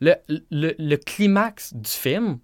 Le, 0.00 0.14
le, 0.28 0.74
le 0.78 0.96
climax 0.96 1.74
du 1.74 1.90
film, 1.90 2.38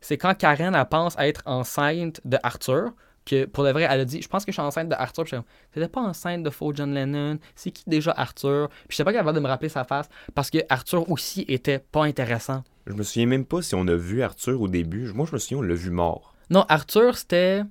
c'est 0.00 0.16
quand 0.16 0.34
Karen 0.36 0.74
elle 0.74 0.86
pense 0.86 1.16
être 1.18 1.42
enceinte 1.46 2.20
de 2.24 2.38
Arthur. 2.42 2.92
Que 3.24 3.44
pour 3.44 3.62
de 3.62 3.70
vrai, 3.70 3.86
elle 3.88 4.00
a 4.00 4.04
dit 4.04 4.20
Je 4.20 4.26
pense 4.28 4.44
que 4.44 4.50
je 4.50 4.54
suis 4.54 4.62
enceinte 4.62 4.88
de 4.88 4.94
Arthur. 4.94 5.24
Puis 5.24 5.38
T'étais 5.72 5.88
pas 5.88 6.00
enceinte 6.00 6.42
de 6.42 6.50
faux 6.50 6.72
John 6.74 6.92
Lennon. 6.92 7.38
C'est 7.54 7.70
qui 7.70 7.84
déjà 7.86 8.12
Arthur? 8.16 8.68
Puis 8.88 8.96
j'étais 8.96 9.04
pas 9.04 9.12
capable 9.12 9.36
de 9.36 9.42
me 9.42 9.46
rappeler 9.48 9.68
sa 9.68 9.84
face 9.84 10.08
parce 10.34 10.50
que 10.50 10.58
Arthur 10.68 11.08
aussi 11.08 11.44
était 11.46 11.78
pas 11.78 12.04
intéressant. 12.04 12.64
Je 12.86 12.94
me 12.94 13.04
souviens 13.04 13.26
même 13.26 13.44
pas 13.44 13.62
si 13.62 13.76
on 13.76 13.86
a 13.86 13.94
vu 13.94 14.22
Arthur 14.22 14.60
au 14.60 14.66
début. 14.66 15.12
Moi, 15.12 15.26
je 15.28 15.34
me 15.34 15.38
souviens, 15.38 15.58
on 15.58 15.62
l'a 15.62 15.74
vu 15.74 15.90
mort. 15.90 16.34
Non, 16.50 16.64
Arthur, 16.68 17.16
c'était. 17.16 17.62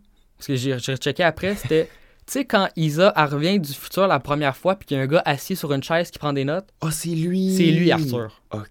Parce 0.42 0.48
que 0.48 0.56
j'ai 0.56 0.80
j'ai 0.80 0.96
checké 0.98 1.24
après, 1.24 1.56
c'était. 1.56 1.88
Tu 2.26 2.34
sais, 2.34 2.46
quand 2.46 2.68
Isa 2.76 3.14
elle 3.16 3.26
revient 3.26 3.60
du 3.60 3.72
futur 3.74 4.08
la 4.08 4.20
première 4.20 4.56
fois, 4.58 4.76
puis 4.76 4.88
qu'il 4.88 4.98
y 4.98 5.00
a 5.00 5.04
un 5.04 5.08
gars 5.08 5.22
assis 5.26 5.56
sur 5.56 5.72
une 5.74 5.84
chaise 5.84 6.10
qui 6.12 6.18
prend 6.20 6.34
des 6.34 6.46
notes, 6.46 6.68
Ah, 6.82 6.90
c'est 6.92 7.10
lui! 7.10 7.56
c'est 7.56 7.66
lui, 7.72 7.92
Arthur. 7.92 8.42
Ok. 8.52 8.66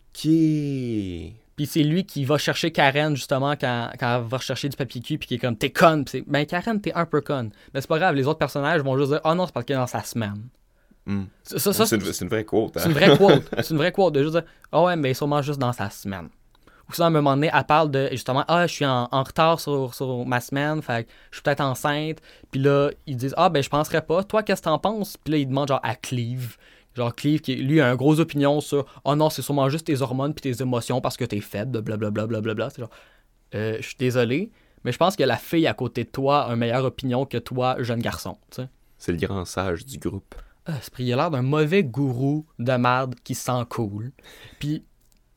Puis 1.57 1.67
c'est 1.67 1.83
lui 1.83 2.05
qui 2.05 2.25
va 2.25 2.39
chercher 2.39 2.71
Karen, 2.71 3.15
justement, 3.15 3.53
quand, 3.53 3.91
quand 3.99 4.17
elle 4.17 4.25
va 4.29 4.37
rechercher 4.39 4.69
du 4.69 4.77
papier 4.77 5.01
cul, 5.03 5.19
puis 5.19 5.29
qui 5.29 5.35
est 5.35 5.39
comme, 5.39 5.57
t'es 5.57 5.71
conne. 5.71 6.05
Puis 6.05 6.19
c'est, 6.19 6.31
ben, 6.31 6.47
Karen, 6.47 6.81
t'es 6.81 6.93
un 6.95 7.05
peu 7.07 7.21
conne. 7.21 7.51
Mais 7.75 7.81
c'est 7.81 7.87
pas 7.89 7.99
grave, 7.99 8.15
les 8.15 8.27
autres 8.27 8.39
personnages 8.39 8.81
vont 8.83 8.97
juste 8.97 9.11
dire, 9.11 9.21
oh 9.25 9.35
non, 9.35 9.47
c'est 9.47 9.53
parce 9.53 9.67
qu'il 9.67 9.75
est 9.75 9.79
dans 9.79 9.87
sa 9.87 10.03
semaine. 10.03 10.43
Hmm. 11.07 11.25
Ça, 11.43 11.59
ça, 11.59 11.73
ça, 11.73 11.87
c'est 11.87 11.97
une, 11.97 12.13
c'est 12.13 12.25
une 12.25 12.31
vraie 12.31 12.45
quote. 12.45 12.73
C'est 12.77 12.83
Hein? 12.85 12.87
une 12.87 12.93
vraie 12.93 13.17
quote. 13.17 13.43
C'est 13.63 13.71
une 13.71 13.77
vraie 13.79 13.93
quote 13.93 14.15
de 14.15 14.23
juste 14.23 14.35
dire 14.35 14.45
Ah 14.73 14.83
ouais, 14.85 14.97
mais 14.97 15.13
sûrement 15.15 15.43
juste 15.43 15.59
dans 15.59 15.73
sa 15.73 15.91
semaine. 15.91 16.29
Ou 16.91 16.95
ça, 16.95 17.05
à 17.05 17.07
un 17.07 17.11
moment 17.11 17.35
donné, 17.35 17.51
elle 17.53 17.65
parle 17.65 17.91
de 17.91 18.09
justement 18.11 18.45
Ah, 18.49 18.67
je 18.67 18.73
suis 18.75 18.85
en, 18.85 19.09
en 19.13 19.23
retard 19.23 19.61
sur, 19.61 19.95
sur 19.95 20.27
ma 20.27 20.41
semaine, 20.41 20.83
fait 20.83 21.05
que 21.05 21.11
je 21.31 21.37
suis 21.37 21.43
peut-être 21.43 21.61
enceinte. 21.61 22.19
Puis 22.51 22.61
là, 22.61 22.91
ils 23.07 23.17
disent 23.17 23.35
Ah, 23.37 23.49
ben 23.49 23.63
je 23.63 23.69
penserais 23.71 24.03
pas. 24.03 24.25
Toi, 24.25 24.43
qu'est-ce 24.43 24.61
que 24.63 24.65
t'en 24.65 24.79
penses 24.79 25.17
Puis 25.17 25.33
là, 25.33 25.39
ils 25.39 25.47
demandent 25.47 25.69
genre 25.69 25.81
à 25.83 25.95
Cleve. 25.95 26.57
Genre 26.97 27.15
Cleve, 27.15 27.41
qui 27.41 27.55
lui 27.55 27.81
a 27.81 27.89
une 27.91 27.97
grosse 27.97 28.19
opinion 28.19 28.61
sur 28.61 28.85
Oh 29.05 29.15
non, 29.15 29.31
c'est 29.31 29.43
sûrement 29.43 29.69
juste 29.69 29.87
tes 29.87 30.03
hormones 30.03 30.35
puis 30.35 30.43
tes 30.53 30.61
émotions 30.63 31.01
parce 31.01 31.17
que 31.17 31.25
t'es 31.25 31.41
faible, 31.41 31.81
blablabla. 31.81 32.27
Blablabla. 32.27 32.71
C'est 32.71 32.81
genre 32.81 32.91
Euh, 33.55 33.77
Je 33.81 33.87
suis 33.87 33.97
désolé, 33.97 34.51
mais 34.85 34.91
je 34.91 34.99
pense 34.99 35.15
que 35.15 35.23
la 35.23 35.37
fille 35.37 35.67
à 35.69 35.75
côté 35.75 36.03
de 36.05 36.09
toi 36.11 36.43
a 36.47 36.51
une 36.53 36.57
meilleure 36.59 36.85
opinion 36.85 37.25
que 37.27 37.39
toi, 37.39 37.77
jeune 37.79 38.01
garçon. 38.01 38.37
C'est 38.99 39.13
le 39.13 39.19
grand 39.19 39.45
sage 39.45 39.87
du 39.87 39.99
groupe. 39.99 40.35
Ah, 40.67 40.73
il 40.99 41.13
a 41.13 41.17
l'air 41.17 41.31
d'un 41.31 41.43
mauvais 41.43 41.83
gourou 41.83 42.45
de 42.59 42.73
merde 42.73 43.15
qui 43.25 43.35
se 43.35 43.45
sent 43.45 43.65
cool. 43.71 44.13
Puis, 44.59 44.85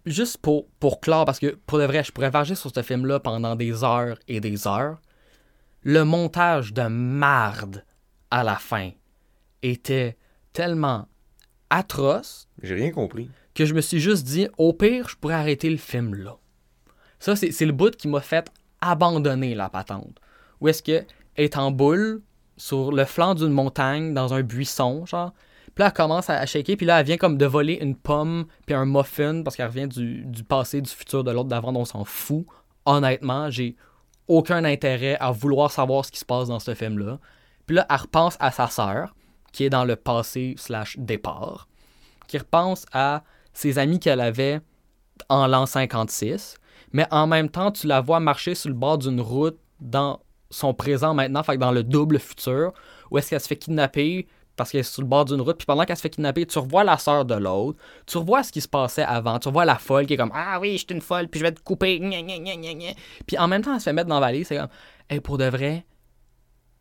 juste 0.05 0.37
pour, 0.37 0.67
pour 0.79 0.99
clore, 0.99 1.25
parce 1.25 1.39
que 1.39 1.55
pour 1.65 1.79
de 1.79 1.85
vrai, 1.85 2.03
je 2.03 2.11
pourrais 2.11 2.29
varger 2.29 2.55
sur 2.55 2.71
ce 2.73 2.81
film-là 2.81 3.19
pendant 3.19 3.55
des 3.55 3.83
heures 3.83 4.17
et 4.27 4.39
des 4.39 4.67
heures. 4.67 5.01
Le 5.81 6.03
montage 6.03 6.73
de 6.73 6.83
marde 6.83 7.83
à 8.31 8.43
la 8.43 8.55
fin 8.55 8.91
était 9.61 10.17
tellement 10.53 11.07
atroce 11.69 12.47
J'ai 12.61 12.75
rien 12.75 12.91
compris. 12.91 13.29
que 13.55 13.65
je 13.65 13.73
me 13.73 13.81
suis 13.81 13.99
juste 13.99 14.25
dit, 14.25 14.47
au 14.57 14.73
pire, 14.73 15.09
je 15.09 15.15
pourrais 15.15 15.35
arrêter 15.35 15.69
le 15.69 15.77
film 15.77 16.15
là. 16.15 16.37
Ça, 17.19 17.35
c'est 17.35 17.51
c'est 17.51 17.65
le 17.65 17.71
bout 17.71 17.95
qui 17.95 18.07
m'a 18.07 18.21
fait 18.21 18.51
abandonner 18.81 19.55
la 19.55 19.69
patente. 19.69 20.19
Où 20.59 20.67
est-ce 20.67 20.83
que 20.83 21.05
est 21.35 21.57
en 21.57 21.71
boule 21.71 22.21
sur 22.57 22.91
le 22.91 23.05
flanc 23.05 23.33
d'une 23.35 23.51
montagne, 23.51 24.13
dans 24.13 24.33
un 24.33 24.41
buisson, 24.41 25.05
genre. 25.05 25.33
Puis 25.75 25.81
là, 25.81 25.87
elle 25.87 25.93
commence 25.93 26.29
à, 26.29 26.45
shaker, 26.45 26.77
puis 26.77 26.85
là, 26.85 26.99
elle 26.99 27.05
vient 27.05 27.17
comme 27.17 27.37
de 27.37 27.45
voler 27.45 27.79
une 27.81 27.95
pomme 27.95 28.45
puis 28.65 28.75
un 28.75 28.85
muffin 28.85 29.41
parce 29.41 29.55
qu'elle 29.55 29.67
revient 29.67 29.87
du, 29.87 30.43
passé, 30.43 30.81
du 30.81 30.89
futur 30.89 31.23
de 31.23 31.31
l'autre 31.31 31.49
d'avant, 31.49 31.75
on 31.75 31.85
s'en 31.85 32.03
fout. 32.03 32.45
Honnêtement, 32.85 33.49
j'ai 33.49 33.75
aucun 34.27 34.63
intérêt 34.65 35.17
à 35.19 35.31
vouloir 35.31 35.71
savoir 35.71 36.05
ce 36.05 36.11
qui 36.11 36.19
se 36.19 36.25
passe 36.25 36.47
dans 36.47 36.59
ce 36.59 36.75
film-là. 36.75 37.19
Puis 37.65 37.75
là, 37.75 37.85
elle 37.89 37.95
repense 37.95 38.37
à 38.39 38.51
sa 38.51 38.67
sœur, 38.67 39.15
qui 39.51 39.63
est 39.63 39.69
dans 39.69 39.85
le 39.85 39.95
passé 39.95 40.53
slash 40.57 40.97
départ, 40.99 41.67
qui 42.27 42.37
repense 42.37 42.85
à 42.91 43.23
ses 43.53 43.79
amis 43.79 43.99
qu'elle 43.99 44.21
avait 44.21 44.61
en 45.29 45.47
l'an 45.47 45.65
56, 45.65 46.57
mais 46.91 47.07
en 47.11 47.27
même 47.27 47.49
temps, 47.49 47.71
tu 47.71 47.87
la 47.87 48.01
vois 48.01 48.19
marcher 48.19 48.55
sur 48.55 48.69
le 48.69 48.75
bord 48.75 48.97
d'une 48.97 49.21
route 49.21 49.57
dans 49.79 50.19
son 50.49 50.73
présent 50.73 51.13
maintenant, 51.13 51.43
fait 51.43 51.57
dans 51.57 51.71
le 51.71 51.83
double 51.83 52.19
futur, 52.19 52.73
où 53.09 53.17
est-ce 53.17 53.29
qu'elle 53.29 53.39
se 53.39 53.47
fait 53.47 53.57
kidnapper 53.57 54.27
parce 54.55 54.71
qu'elle 54.71 54.81
est 54.81 54.83
sur 54.83 55.01
le 55.01 55.07
bord 55.07 55.25
d'une 55.25 55.41
route, 55.41 55.57
puis 55.57 55.65
pendant 55.65 55.83
qu'elle 55.85 55.97
se 55.97 56.01
fait 56.01 56.09
kidnapper, 56.09 56.45
tu 56.45 56.59
revois 56.59 56.83
la 56.83 56.97
sœur 56.97 57.25
de 57.25 57.35
l'autre, 57.35 57.79
tu 58.05 58.17
revois 58.17 58.43
ce 58.43 58.51
qui 58.51 58.61
se 58.61 58.67
passait 58.67 59.03
avant, 59.03 59.39
tu 59.39 59.47
revois 59.47 59.65
la 59.65 59.77
folle 59.77 60.05
qui 60.05 60.13
est 60.13 60.17
comme 60.17 60.31
Ah 60.33 60.59
oui, 60.59 60.73
je 60.73 60.85
suis 60.85 60.87
une 60.91 61.01
folle, 61.01 61.27
puis 61.27 61.39
je 61.39 61.45
vais 61.45 61.51
te 61.51 61.61
couper, 61.61 61.99
gna, 61.99 62.21
gna, 62.21 62.37
gna. 62.37 62.91
Puis 63.25 63.37
en 63.37 63.47
même 63.47 63.61
temps, 63.61 63.73
elle 63.73 63.79
se 63.79 63.85
fait 63.85 63.93
mettre 63.93 64.09
dans 64.09 64.19
la 64.19 64.27
valise, 64.27 64.47
c'est 64.47 64.57
comme 64.57 64.69
Hey, 65.09 65.19
pour 65.19 65.37
de 65.37 65.45
vrai, 65.45 65.85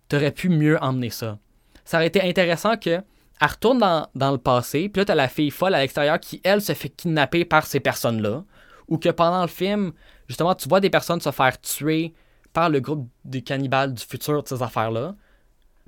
t'aurais 0.09 0.33
pu 0.33 0.49
mieux 0.49 0.79
emmener 0.83 1.11
ça. 1.11 1.39
Ça 1.85 1.97
aurait 1.97 2.07
été 2.07 2.23
intéressant 2.23 2.77
que 2.77 3.03
elle 3.41 3.49
retourne 3.49 3.79
dans, 3.79 4.07
dans 4.15 4.31
le 4.31 4.39
passé, 4.39 4.89
puis 4.89 5.01
là, 5.01 5.05
t'as 5.05 5.15
la 5.15 5.29
fille 5.29 5.51
folle 5.51 5.75
à 5.75 5.81
l'extérieur 5.81 6.21
qui, 6.21 6.41
elle, 6.45 6.63
se 6.63 6.75
fait 6.75 6.91
kidnapper 6.91 7.45
par 7.45 7.67
ces 7.67 7.81
personnes-là, 7.81 8.45
ou 8.87 8.99
que 8.99 9.09
pendant 9.09 9.43
le 9.43 9.49
film, 9.49 9.93
justement, 10.29 10.55
tu 10.55 10.69
vois 10.69 10.81
des 10.81 10.91
personnes 10.91 11.21
se 11.21 11.31
faire 11.33 11.61
tuer 11.61 12.15
par 12.53 12.69
le 12.69 12.81
groupe 12.81 13.09
des 13.25 13.43
cannibales 13.43 13.95
du 13.95 14.05
futur 14.05 14.43
de 14.43 14.49
ces 14.49 14.63
affaires-là. 14.63 15.17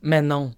Mais 0.03 0.23
non, 0.23 0.53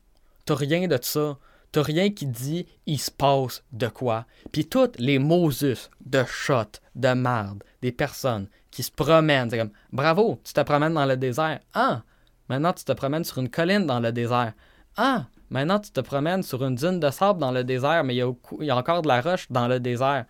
t'as 0.47 0.55
rien 0.55 0.89
de 0.89 0.99
ça. 1.03 1.39
T'as 1.73 1.83
rien 1.83 2.11
qui 2.11 2.27
dit 2.27 2.67
il 2.87 2.99
se 2.99 3.11
passe 3.11 3.63
de 3.73 3.89
quoi. 3.89 4.25
Puis 4.51 4.67
toutes 4.67 4.99
les 4.99 5.19
Moses 5.19 5.91
de 6.07 6.25
shot, 6.25 6.81
de 6.95 7.13
marde, 7.13 7.63
des 7.83 7.93
personnes 7.93 8.49
qui 8.71 8.83
se 8.83 8.91
promènent, 8.91 9.51
c'est 9.51 9.59
comme 9.59 9.73
bravo, 9.93 10.41
tu 10.43 10.55
te 10.55 10.61
promènes 10.63 10.95
dans 10.95 11.05
le 11.05 11.17
désert. 11.17 11.61
Ah, 11.75 12.03
maintenant 12.49 12.73
tu 12.73 12.85
te 12.85 12.93
promènes 12.93 13.25
sur 13.25 13.39
une 13.39 13.51
colline 13.51 13.85
dans 13.85 14.01
le 14.01 14.13
désert. 14.13 14.55
Ah, 14.97 15.27
maintenant 15.51 15.79
tu 15.79 15.91
te 15.91 16.01
promènes 16.01 16.43
sur 16.43 16.65
une 16.65 16.77
dune 16.77 17.01
de 17.01 17.11
sable 17.11 17.41
dans 17.41 17.53
le 17.53 17.65
désert, 17.65 18.05
mais 18.05 18.15
il 18.15 18.19
y 18.19 18.23
a, 18.23 18.33
il 18.61 18.67
y 18.67 18.71
a 18.71 18.77
encore 18.77 19.03
de 19.03 19.09
la 19.09 19.21
roche 19.21 19.47
dans 19.51 19.69
le 19.69 19.81
désert. 19.81 20.25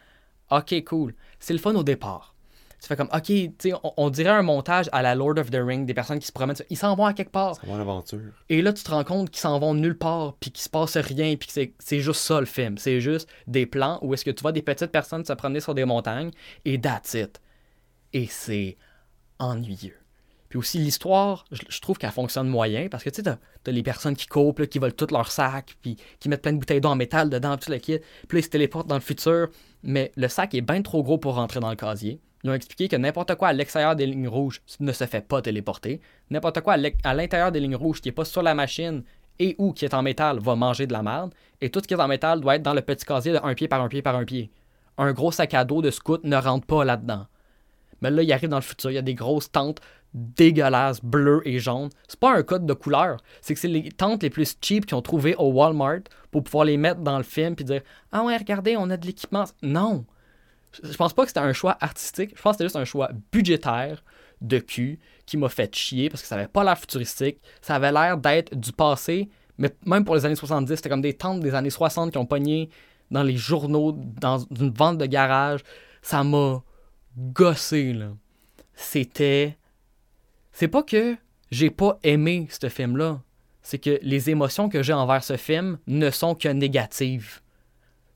Ok, 0.50 0.74
cool. 0.85 1.14
C'est 1.38 1.52
le 1.52 1.59
fun 1.61 1.74
au 1.74 1.85
départ. 1.85 2.36
Tu 2.87 2.88
fais 2.88 2.96
comme, 2.96 3.09
ok, 3.12 3.25
tu 3.25 3.51
sais, 3.59 3.72
on, 3.83 3.92
on 3.96 4.11
dirait 4.11 4.31
un 4.31 4.42
montage 4.42 4.88
à 4.92 5.03
la 5.03 5.16
Lord 5.16 5.38
of 5.38 5.51
the 5.51 5.59
Ring, 5.61 5.87
des 5.87 5.92
personnes 5.94 6.20
qui 6.20 6.27
se 6.29 6.31
promènent, 6.31 6.55
ils 6.70 6.77
s'en 6.77 6.94
vont 6.94 7.05
à 7.05 7.14
quelque 7.14 7.33
part. 7.33 7.57
Ça 7.57 7.62
va 7.66 7.77
l'aventure. 7.79 8.20
Et 8.49 8.62
là, 8.62 8.72
tu 8.72 8.85
te 8.85 8.90
rends 8.92 9.03
compte 9.03 9.31
qu'ils 9.31 9.40
s'en 9.40 9.59
vont 9.59 9.75
nulle 9.75 9.99
part, 9.99 10.35
puis 10.38 10.53
qu'il 10.53 10.62
se 10.62 10.68
passe 10.68 10.96
rien, 10.96 11.35
puis 11.35 11.49
que 11.49 11.53
c'est- 11.53 11.72
c'est 11.81 11.99
juste 11.99 12.20
ça 12.20 12.38
le 12.38 12.46
film. 12.46 12.79
C'est 12.79 13.01
juste 13.01 13.29
des 13.49 13.66
plans 13.66 13.99
où 14.03 14.14
est-ce 14.14 14.25
que 14.25 14.31
tu 14.31 14.40
vois 14.42 14.53
des 14.53 14.62
petites 14.62 14.92
personnes 14.92 15.25
se 15.25 15.33
promener 15.33 15.59
sur 15.59 15.75
des 15.75 15.85
montagnes, 15.85 16.31
et 16.64 16.81
that's 16.81 17.14
it. 17.14 17.40
Et 18.12 18.27
c'est 18.31 18.77
ennuyeux. 19.40 19.96
Puis 20.49 20.59
aussi, 20.61 20.79
l'histoire, 20.79 21.44
je, 21.51 21.62
je 21.68 21.81
trouve 21.81 21.99
qu'elle 21.99 22.12
fonctionne 22.12 22.46
moyen, 22.49 22.87
parce 22.88 23.03
que 23.03 23.11
tu 23.11 23.16
sais, 23.16 23.22
t'as 23.25 23.38
t'as 23.64 23.72
les 23.72 23.83
personnes 23.83 24.14
qui 24.14 24.29
coupent, 24.29 24.61
là, 24.61 24.66
qui 24.68 24.79
volent 24.79 24.94
tout 24.96 25.09
leur 25.11 25.33
sac, 25.33 25.75
puis 25.83 25.96
qui 26.20 26.29
mettent 26.29 26.42
plein 26.42 26.53
de 26.53 26.59
bouteilles 26.59 26.81
d'eau 26.81 26.88
en 26.90 26.94
métal 26.94 27.29
dedans, 27.29 27.57
puis 27.57 27.66
tout 27.66 27.72
le 27.72 27.79
kit. 27.79 27.99
Puis 28.29 28.37
là, 28.37 28.38
ils 28.38 28.44
se 28.44 28.49
téléportent 28.49 28.87
dans 28.87 28.94
le 28.94 29.01
futur, 29.01 29.49
mais 29.83 30.12
le 30.16 30.29
sac 30.29 30.55
est 30.55 30.61
bien 30.61 30.81
trop 30.83 31.03
gros 31.03 31.18
pour 31.18 31.35
rentrer 31.35 31.59
dans 31.59 31.70
le 31.70 31.75
casier. 31.77 32.20
Ils 32.47 32.51
ont 32.51 32.55
expliqué 32.55 32.87
que 32.87 32.95
n'importe 32.95 33.35
quoi 33.35 33.49
à 33.49 33.53
l'extérieur 33.53 33.97
des 33.97 34.07
lignes 34.07 34.29
rouges 34.29 34.63
ne 34.79 34.93
se 34.93 35.05
fait 35.05 35.21
pas 35.21 35.43
téléporter. 35.43 36.01
N'importe 36.31 36.61
quoi 36.61 36.75
à 37.03 37.15
l'intérieur 37.15 37.51
des 37.51 37.59
lignes 37.59 37.75
rouges 37.75 38.01
qui 38.01 38.07
n'est 38.07 38.13
pas 38.13 38.25
sur 38.25 38.41
la 38.41 38.55
machine 38.55 39.03
et 39.41 39.57
ou 39.59 39.73
qui 39.73 39.85
est 39.85 39.95
en 39.95 40.03
métal 40.03 40.39
va 40.39 40.55
manger 40.55 40.87
de 40.87 40.93
la 40.93 41.03
merde. 41.03 41.35
Et 41.61 41.71
tout 41.71 41.81
ce 41.83 41.89
qui 41.89 41.95
est 41.95 42.01
en 42.01 42.07
métal 42.07 42.41
doit 42.41 42.55
être 42.55 42.63
dans 42.63 42.73
le 42.73 42.83
petit 42.83 43.05
casier 43.05 43.33
de 43.33 43.41
un 43.43 43.55
pied 43.55 43.67
par 43.67 43.83
un 43.83 43.89
pied 43.89 44.01
par 44.01 44.15
un 44.15 44.25
pied. 44.25 44.53
Un 44.97 45.13
gros 45.13 45.33
sac 45.33 45.55
à 45.55 45.65
dos 45.65 45.83
de 45.83 45.91
scout 45.91 46.23
ne 46.23 46.37
rentre 46.37 46.69
pas 46.69 46.85
là-dedans. 46.85 47.27
Mais 48.01 48.13
là, 48.13 48.23
il 48.23 48.33
arrive 48.33 48.49
dans 48.49 48.59
le 48.59 48.63
futur, 48.63 48.93
il 48.93 48.95
y 48.95 48.99
a 48.99 49.03
des 49.03 49.17
grosses 49.17 49.51
tentes 49.51 49.81
dégueulasses, 50.15 51.03
bleues 51.03 51.43
et 51.47 51.59
jaunes. 51.59 51.91
C'est 52.07 52.21
pas 52.21 52.33
un 52.33 52.45
code 52.45 52.65
de 52.65 52.75
couleur, 52.75 53.17
c'est 53.41 53.55
que 53.55 53.61
c'est 53.61 53.67
les 53.67 53.91
tentes 53.91 54.23
les 54.23 54.31
plus 54.31 54.57
cheap 54.63 54.87
qu'ils 54.87 54.97
ont 54.97 55.03
trouvées 55.03 55.35
au 55.35 55.51
Walmart 55.51 56.03
pour 56.31 56.45
pouvoir 56.45 56.67
les 56.67 56.77
mettre 56.77 57.01
dans 57.01 57.17
le 57.17 57.25
film 57.25 57.57
puis 57.57 57.65
dire 57.65 57.83
Ah 58.13 58.23
ouais, 58.23 58.37
regardez, 58.37 58.77
on 58.77 58.89
a 58.91 58.97
de 58.97 59.05
l'équipement. 59.05 59.47
Non! 59.63 60.07
Je 60.83 60.97
pense 60.97 61.12
pas 61.12 61.23
que 61.23 61.29
c'était 61.29 61.41
un 61.41 61.53
choix 61.53 61.77
artistique, 61.81 62.33
je 62.37 62.43
pense 62.43 62.53
que 62.53 62.57
c'était 62.59 62.65
juste 62.65 62.77
un 62.77 62.85
choix 62.85 63.11
budgétaire 63.33 64.03
de 64.41 64.59
cul 64.59 64.99
qui 65.25 65.37
m'a 65.37 65.49
fait 65.49 65.75
chier 65.75 66.11
parce 66.11 66.23
que 66.23 66.29
ça 66.29 66.35
avait 66.35 66.49
pas 66.49 66.62
l'air 66.65 66.79
futuristique, 66.79 67.39
ça 67.61 67.77
avait 67.77 67.93
l'air 67.93 68.19
d'être 68.19 68.55
du 68.55 68.73
passé, 68.73 69.29
mais 69.59 69.75
même 69.87 70.05
pour 70.05 70.15
les 70.15 70.27
années 70.27 70.37
70, 70.37 70.77
c'était 70.77 70.89
comme 70.89 71.01
des 71.01 71.15
tentes 71.15 71.41
des 71.41 71.55
années 71.55 71.71
60 71.71 72.12
qui 72.12 72.19
ont 72.19 72.27
pogné 72.27 72.71
dans 73.11 73.23
les 73.23 73.37
journaux, 73.37 73.93
dans 73.93 74.39
une 74.39 74.71
vente 74.71 74.99
de 74.99 75.07
garage. 75.07 75.61
Ça 76.03 76.25
m'a 76.25 76.62
gossé, 77.17 77.93
là. 77.93 78.11
C'était. 78.75 79.57
C'est 80.53 80.69
pas 80.69 80.83
que 80.83 81.17
j'ai 81.51 81.71
pas 81.71 81.99
aimé 82.03 82.49
ce 82.51 82.69
film-là. 82.69 83.21
C'est 83.62 83.79
que 83.79 83.99
les 84.03 84.31
émotions 84.31 84.69
que 84.69 84.83
j'ai 84.83 84.93
envers 84.93 85.25
ce 85.25 85.37
film 85.37 85.79
ne 85.87 86.11
sont 86.11 86.35
que 86.35 86.49
négatives. 86.49 87.41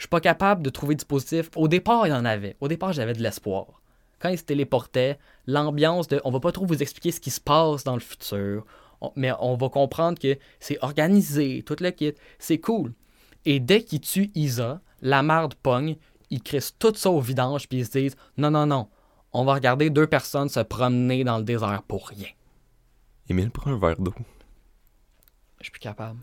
Je 0.00 0.04
suis 0.04 0.08
pas 0.08 0.20
capable 0.22 0.62
de 0.62 0.70
trouver 0.70 0.94
du 0.94 1.04
positif. 1.04 1.50
Au 1.56 1.68
départ, 1.68 2.06
il 2.06 2.10
y 2.10 2.14
en 2.14 2.24
avait. 2.24 2.56
Au 2.62 2.68
départ, 2.68 2.94
j'avais 2.94 3.12
de 3.12 3.22
l'espoir. 3.22 3.82
Quand 4.18 4.30
il 4.30 4.38
se 4.38 4.44
téléportait, 4.44 5.18
l'ambiance 5.46 6.08
de 6.08 6.22
on 6.24 6.30
va 6.30 6.40
pas 6.40 6.52
trop 6.52 6.64
vous 6.64 6.80
expliquer 6.80 7.12
ce 7.12 7.20
qui 7.20 7.30
se 7.30 7.38
passe 7.38 7.84
dans 7.84 7.92
le 7.96 8.00
futur, 8.00 8.64
on- 9.02 9.12
mais 9.14 9.30
on 9.40 9.56
va 9.56 9.68
comprendre 9.68 10.18
que 10.18 10.38
c'est 10.58 10.78
organisé, 10.80 11.62
tout 11.66 11.76
le 11.80 11.90
kit, 11.90 12.14
c'est 12.38 12.58
cool. 12.60 12.94
Et 13.44 13.60
dès 13.60 13.84
qu'il 13.84 14.00
tue 14.00 14.30
Isa, 14.34 14.80
la 15.02 15.22
marde 15.22 15.52
pogne, 15.56 15.98
ils 16.30 16.42
crissent 16.42 16.74
tout 16.78 16.94
ça 16.94 17.10
au 17.10 17.20
vidange 17.20 17.68
puis 17.68 17.80
ils 17.80 17.84
se 17.86 17.90
disent 17.98 18.16
non 18.38 18.50
non 18.50 18.64
non, 18.64 18.88
on 19.34 19.44
va 19.44 19.52
regarder 19.52 19.90
deux 19.90 20.06
personnes 20.06 20.48
se 20.48 20.60
promener 20.60 21.24
dans 21.24 21.36
le 21.36 21.44
désert 21.44 21.82
pour 21.86 22.08
rien. 22.08 22.28
Émile, 23.28 23.50
prends 23.50 23.72
un 23.72 23.78
verre 23.78 24.00
d'eau. 24.00 24.14
Je 25.58 25.64
suis 25.64 25.72
plus 25.72 25.78
capable. 25.80 26.20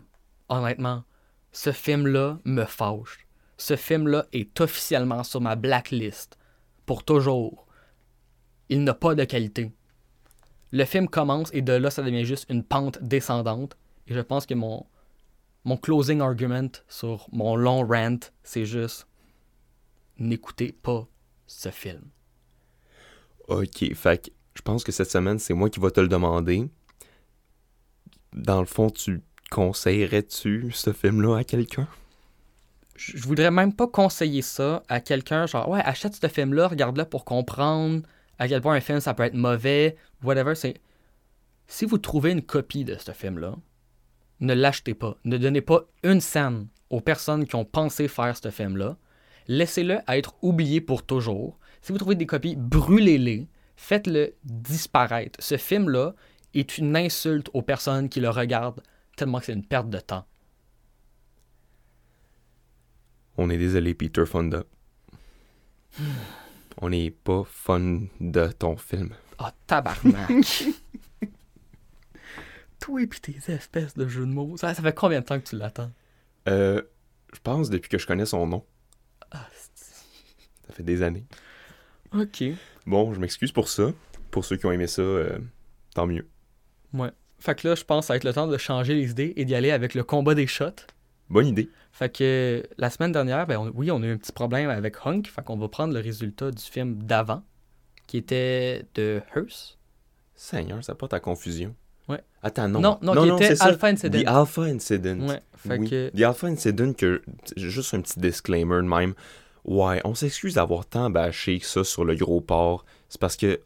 Honnêtement, 0.48 1.04
ce 1.52 1.70
film-là 1.70 2.40
me 2.44 2.64
fâche. 2.64 3.24
Ce 3.58 3.76
film-là 3.76 4.26
est 4.32 4.60
officiellement 4.60 5.22
sur 5.24 5.40
ma 5.40 5.56
blacklist. 5.56 6.38
Pour 6.86 7.04
toujours. 7.04 7.66
Il 8.70 8.84
n'a 8.84 8.94
pas 8.94 9.14
de 9.14 9.24
qualité. 9.24 9.72
Le 10.70 10.84
film 10.84 11.08
commence 11.08 11.50
et 11.52 11.62
de 11.62 11.72
là, 11.72 11.90
ça 11.90 12.02
devient 12.02 12.24
juste 12.24 12.46
une 12.48 12.62
pente 12.62 13.02
descendante. 13.02 13.76
Et 14.06 14.14
je 14.14 14.20
pense 14.20 14.46
que 14.46 14.54
mon, 14.54 14.86
mon 15.64 15.76
closing 15.76 16.20
argument 16.20 16.70
sur 16.88 17.28
mon 17.32 17.56
long 17.56 17.86
rant, 17.86 18.18
c'est 18.42 18.64
juste 18.64 19.06
n'écoutez 20.18 20.72
pas 20.72 21.06
ce 21.46 21.70
film. 21.70 22.02
Ok, 23.48 23.94
fait 23.94 24.26
que 24.26 24.30
je 24.54 24.62
pense 24.62 24.84
que 24.84 24.92
cette 24.92 25.10
semaine, 25.10 25.38
c'est 25.38 25.54
moi 25.54 25.70
qui 25.70 25.80
va 25.80 25.90
te 25.90 26.00
le 26.00 26.08
demander. 26.08 26.68
Dans 28.32 28.60
le 28.60 28.66
fond, 28.66 28.90
tu 28.90 29.22
conseillerais-tu 29.50 30.70
ce 30.72 30.92
film-là 30.92 31.38
à 31.38 31.44
quelqu'un? 31.44 31.88
Je 32.98 33.26
voudrais 33.26 33.50
même 33.50 33.72
pas 33.72 33.86
conseiller 33.86 34.42
ça 34.42 34.82
à 34.88 35.00
quelqu'un, 35.00 35.46
genre, 35.46 35.68
ouais, 35.68 35.80
achète 35.84 36.14
ce 36.14 36.26
film-là, 36.26 36.68
regarde-le 36.68 37.04
pour 37.04 37.24
comprendre 37.24 38.02
à 38.38 38.48
quel 38.48 38.60
point 38.60 38.74
un 38.74 38.80
film 38.80 39.00
ça 39.00 39.14
peut 39.14 39.22
être 39.22 39.34
mauvais, 39.34 39.96
whatever. 40.22 40.54
Si 41.66 41.84
vous 41.84 41.98
trouvez 41.98 42.32
une 42.32 42.42
copie 42.42 42.84
de 42.84 42.96
ce 42.96 43.12
film-là, 43.12 43.54
ne 44.40 44.54
l'achetez 44.54 44.94
pas. 44.94 45.16
Ne 45.24 45.38
donnez 45.38 45.60
pas 45.60 45.82
une 46.02 46.20
scène 46.20 46.66
aux 46.90 47.00
personnes 47.00 47.46
qui 47.46 47.54
ont 47.54 47.64
pensé 47.64 48.08
faire 48.08 48.36
ce 48.36 48.50
film-là. 48.50 48.96
Laissez-le 49.46 49.98
être 50.08 50.34
oublié 50.42 50.80
pour 50.80 51.04
toujours. 51.04 51.58
Si 51.82 51.92
vous 51.92 51.98
trouvez 51.98 52.14
des 52.16 52.26
copies, 52.26 52.56
brûlez-les. 52.56 53.48
Faites-le 53.76 54.34
disparaître. 54.44 55.38
Ce 55.42 55.56
film-là 55.56 56.14
est 56.54 56.78
une 56.78 56.96
insulte 56.96 57.48
aux 57.52 57.62
personnes 57.62 58.08
qui 58.08 58.20
le 58.20 58.30
regardent, 58.30 58.82
tellement 59.16 59.38
que 59.38 59.46
c'est 59.46 59.52
une 59.52 59.66
perte 59.66 59.88
de 59.88 60.00
temps. 60.00 60.24
On 63.38 63.48
est 63.50 63.56
désolé, 63.58 63.94
Peter 63.94 64.26
Fonda. 64.26 64.64
On 66.80 66.90
n'est 66.90 67.10
pas 67.10 67.42
fun 67.46 68.02
de 68.20 68.48
ton 68.52 68.76
film. 68.76 69.14
Ah, 69.38 69.52
tabarnak! 69.66 70.64
Toi 72.80 73.02
et 73.02 73.06
pis 73.08 73.20
tes 73.20 73.52
espèces 73.52 73.94
de 73.94 74.06
jeux 74.06 74.26
de 74.26 74.30
mots. 74.32 74.56
Ça, 74.56 74.72
ça 74.74 74.82
fait 74.82 74.94
combien 74.94 75.20
de 75.20 75.24
temps 75.24 75.38
que 75.40 75.48
tu 75.48 75.56
l'attends? 75.56 75.90
Euh, 76.48 76.80
je 77.34 77.40
pense 77.42 77.68
depuis 77.70 77.88
que 77.88 77.98
je 77.98 78.06
connais 78.06 78.26
son 78.26 78.46
nom. 78.46 78.64
Ah, 79.32 79.48
Ça 80.66 80.72
fait 80.72 80.82
des 80.84 81.02
années. 81.02 81.24
ok. 82.12 82.44
Bon, 82.86 83.12
je 83.12 83.18
m'excuse 83.20 83.50
pour 83.52 83.68
ça. 83.68 83.92
Pour 84.30 84.44
ceux 84.44 84.56
qui 84.56 84.66
ont 84.66 84.72
aimé 84.72 84.86
ça, 84.86 85.02
euh, 85.02 85.38
tant 85.94 86.06
mieux. 86.06 86.28
Ouais. 86.92 87.10
Fait 87.40 87.54
que 87.58 87.66
là, 87.68 87.74
je 87.74 87.84
pense 87.84 88.04
que 88.04 88.06
ça 88.08 88.12
va 88.14 88.16
être 88.18 88.24
le 88.24 88.32
temps 88.32 88.46
de 88.46 88.56
changer 88.58 88.94
les 88.94 89.10
idées 89.10 89.32
et 89.36 89.44
d'y 89.44 89.54
aller 89.54 89.70
avec 89.72 89.94
le 89.94 90.04
combat 90.04 90.34
des 90.34 90.46
shots. 90.46 90.86
Bonne 91.28 91.46
idée. 91.48 91.68
Fait 91.98 92.08
que 92.14 92.62
la 92.76 92.90
semaine 92.90 93.10
dernière, 93.10 93.44
ben, 93.48 93.58
on- 93.58 93.72
oui, 93.74 93.90
on 93.90 94.00
a 94.04 94.06
eu 94.06 94.12
un 94.12 94.16
petit 94.18 94.30
problème 94.30 94.70
avec 94.70 94.94
Hunk. 95.04 95.26
Fait 95.26 95.42
qu'on 95.42 95.56
va 95.56 95.66
prendre 95.66 95.92
le 95.92 95.98
résultat 95.98 96.52
du 96.52 96.62
film 96.62 97.02
d'avant, 97.02 97.42
qui 98.06 98.18
était 98.18 98.84
de 98.94 99.20
Hearst. 99.34 99.78
Seigneur, 100.36 100.84
ça 100.84 100.94
pas 100.94 101.08
ta 101.08 101.18
confusion. 101.18 101.74
Ouais. 102.08 102.22
Attends, 102.40 102.68
non. 102.68 102.80
Non, 102.80 102.98
non, 103.02 103.20
qui 103.24 103.30
était 103.30 103.48
c'est 103.48 103.56
ça. 103.56 103.64
Alpha 103.64 103.88
Incident. 103.88 104.20
The 104.22 104.26
Alpha 104.28 104.62
Incident. 104.62 105.28
Ouais. 105.28 105.40
Fait 105.56 105.78
oui. 105.78 105.90
que. 105.90 106.10
The 106.16 106.22
Alpha 106.22 106.46
Incident, 106.46 106.92
que, 106.92 107.20
juste 107.56 107.92
un 107.94 108.00
petit 108.00 108.20
disclaimer 108.20 108.76
de 108.76 108.82
même. 108.82 109.14
Ouais, 109.64 110.00
on 110.04 110.14
s'excuse 110.14 110.54
d'avoir 110.54 110.86
tant 110.86 111.10
bâché 111.10 111.58
que 111.58 111.66
ça 111.66 111.82
sur 111.82 112.04
le 112.04 112.14
gros 112.14 112.40
port. 112.40 112.84
C'est 113.08 113.20
parce 113.20 113.34
que 113.36 113.58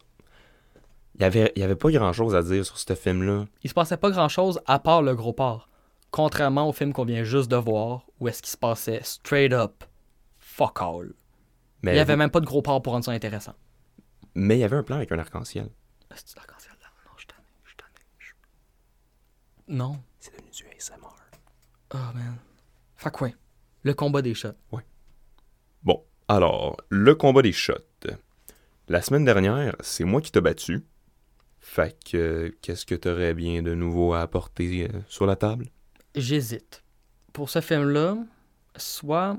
Il 1.15 1.21
y 1.21 1.25
avait, 1.25 1.53
y 1.55 1.61
avait 1.61 1.75
pas 1.75 1.91
grand-chose 1.91 2.33
à 2.33 2.41
dire 2.41 2.65
sur 2.65 2.79
ce 2.79 2.95
film-là. 2.95 3.45
Il 3.63 3.69
se 3.69 3.75
passait 3.75 3.97
pas 3.97 4.09
grand-chose 4.09 4.59
à 4.65 4.79
part 4.79 5.03
le 5.03 5.13
gros 5.13 5.33
porc. 5.33 5.69
Contrairement 6.13 6.69
au 6.69 6.73
film 6.73 6.93
qu'on 6.93 7.05
vient 7.05 7.23
juste 7.23 7.49
de 7.49 7.55
voir, 7.55 8.05
où 8.19 8.27
est-ce 8.27 8.43
qu'il 8.43 8.51
se 8.51 8.57
passait 8.57 9.01
straight 9.03 9.51
up 9.51 9.83
fuck 10.37 10.79
all. 10.79 11.11
Mais 11.81 11.93
Il 11.93 11.97
y 11.97 11.99
avait 11.99 12.15
même 12.15 12.29
pas 12.29 12.39
de 12.39 12.45
gros 12.45 12.61
porc 12.61 12.83
pour 12.83 12.93
rendre 12.93 13.03
ça 13.03 13.11
intéressant. 13.13 13.55
mais 14.35 14.57
il 14.57 14.59
y 14.59 14.63
avait 14.63 14.75
un 14.77 14.83
plan 14.83 14.97
avec 14.97 15.11
un 15.11 15.17
arc-en-ciel. 15.17 15.69
C'est 16.13 16.35
l'arc-en-ciel? 16.35 16.73
Là? 16.79 16.87
Non, 17.03 17.11
je 17.17 17.25
tanné, 17.25 17.41
je 18.19 18.27
je- 18.27 18.33
Non. 19.73 20.03
C'est 20.19 20.31
devenu 20.35 20.51
du 20.51 20.65
ASMR. 20.67 21.15
Oh 21.95 21.97
man. 22.13 22.37
Fait 22.95 23.11
quoi? 23.11 23.29
Le 23.81 23.93
combat 23.95 24.21
des 24.21 24.35
shots. 24.35 24.53
Bon, 25.81 26.03
alors, 26.27 26.77
le 26.89 27.15
combat 27.15 27.41
des 27.41 27.51
shots. 27.53 27.73
La 28.87 29.01
semaine 29.01 29.25
dernière, 29.25 29.75
c'est 29.79 30.03
moi 30.03 30.21
qui 30.21 30.31
t'ai 30.31 30.41
battu. 30.41 30.85
Fait 31.59 31.97
que, 32.05 32.17
euh, 32.17 32.57
qu'est-ce 32.61 32.85
que 32.85 32.93
t'aurais 32.95 33.33
bien 33.33 33.63
de 33.63 33.73
nouveau 33.73 34.13
à 34.13 34.21
apporter 34.21 34.87
euh, 34.93 35.01
sur 35.07 35.25
la 35.25 35.35
table? 35.35 35.69
J'hésite. 36.15 36.83
Pour 37.31 37.49
ce 37.49 37.61
film-là, 37.61 38.17
soit 38.75 39.37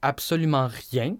absolument 0.00 0.68
rien, 0.90 1.16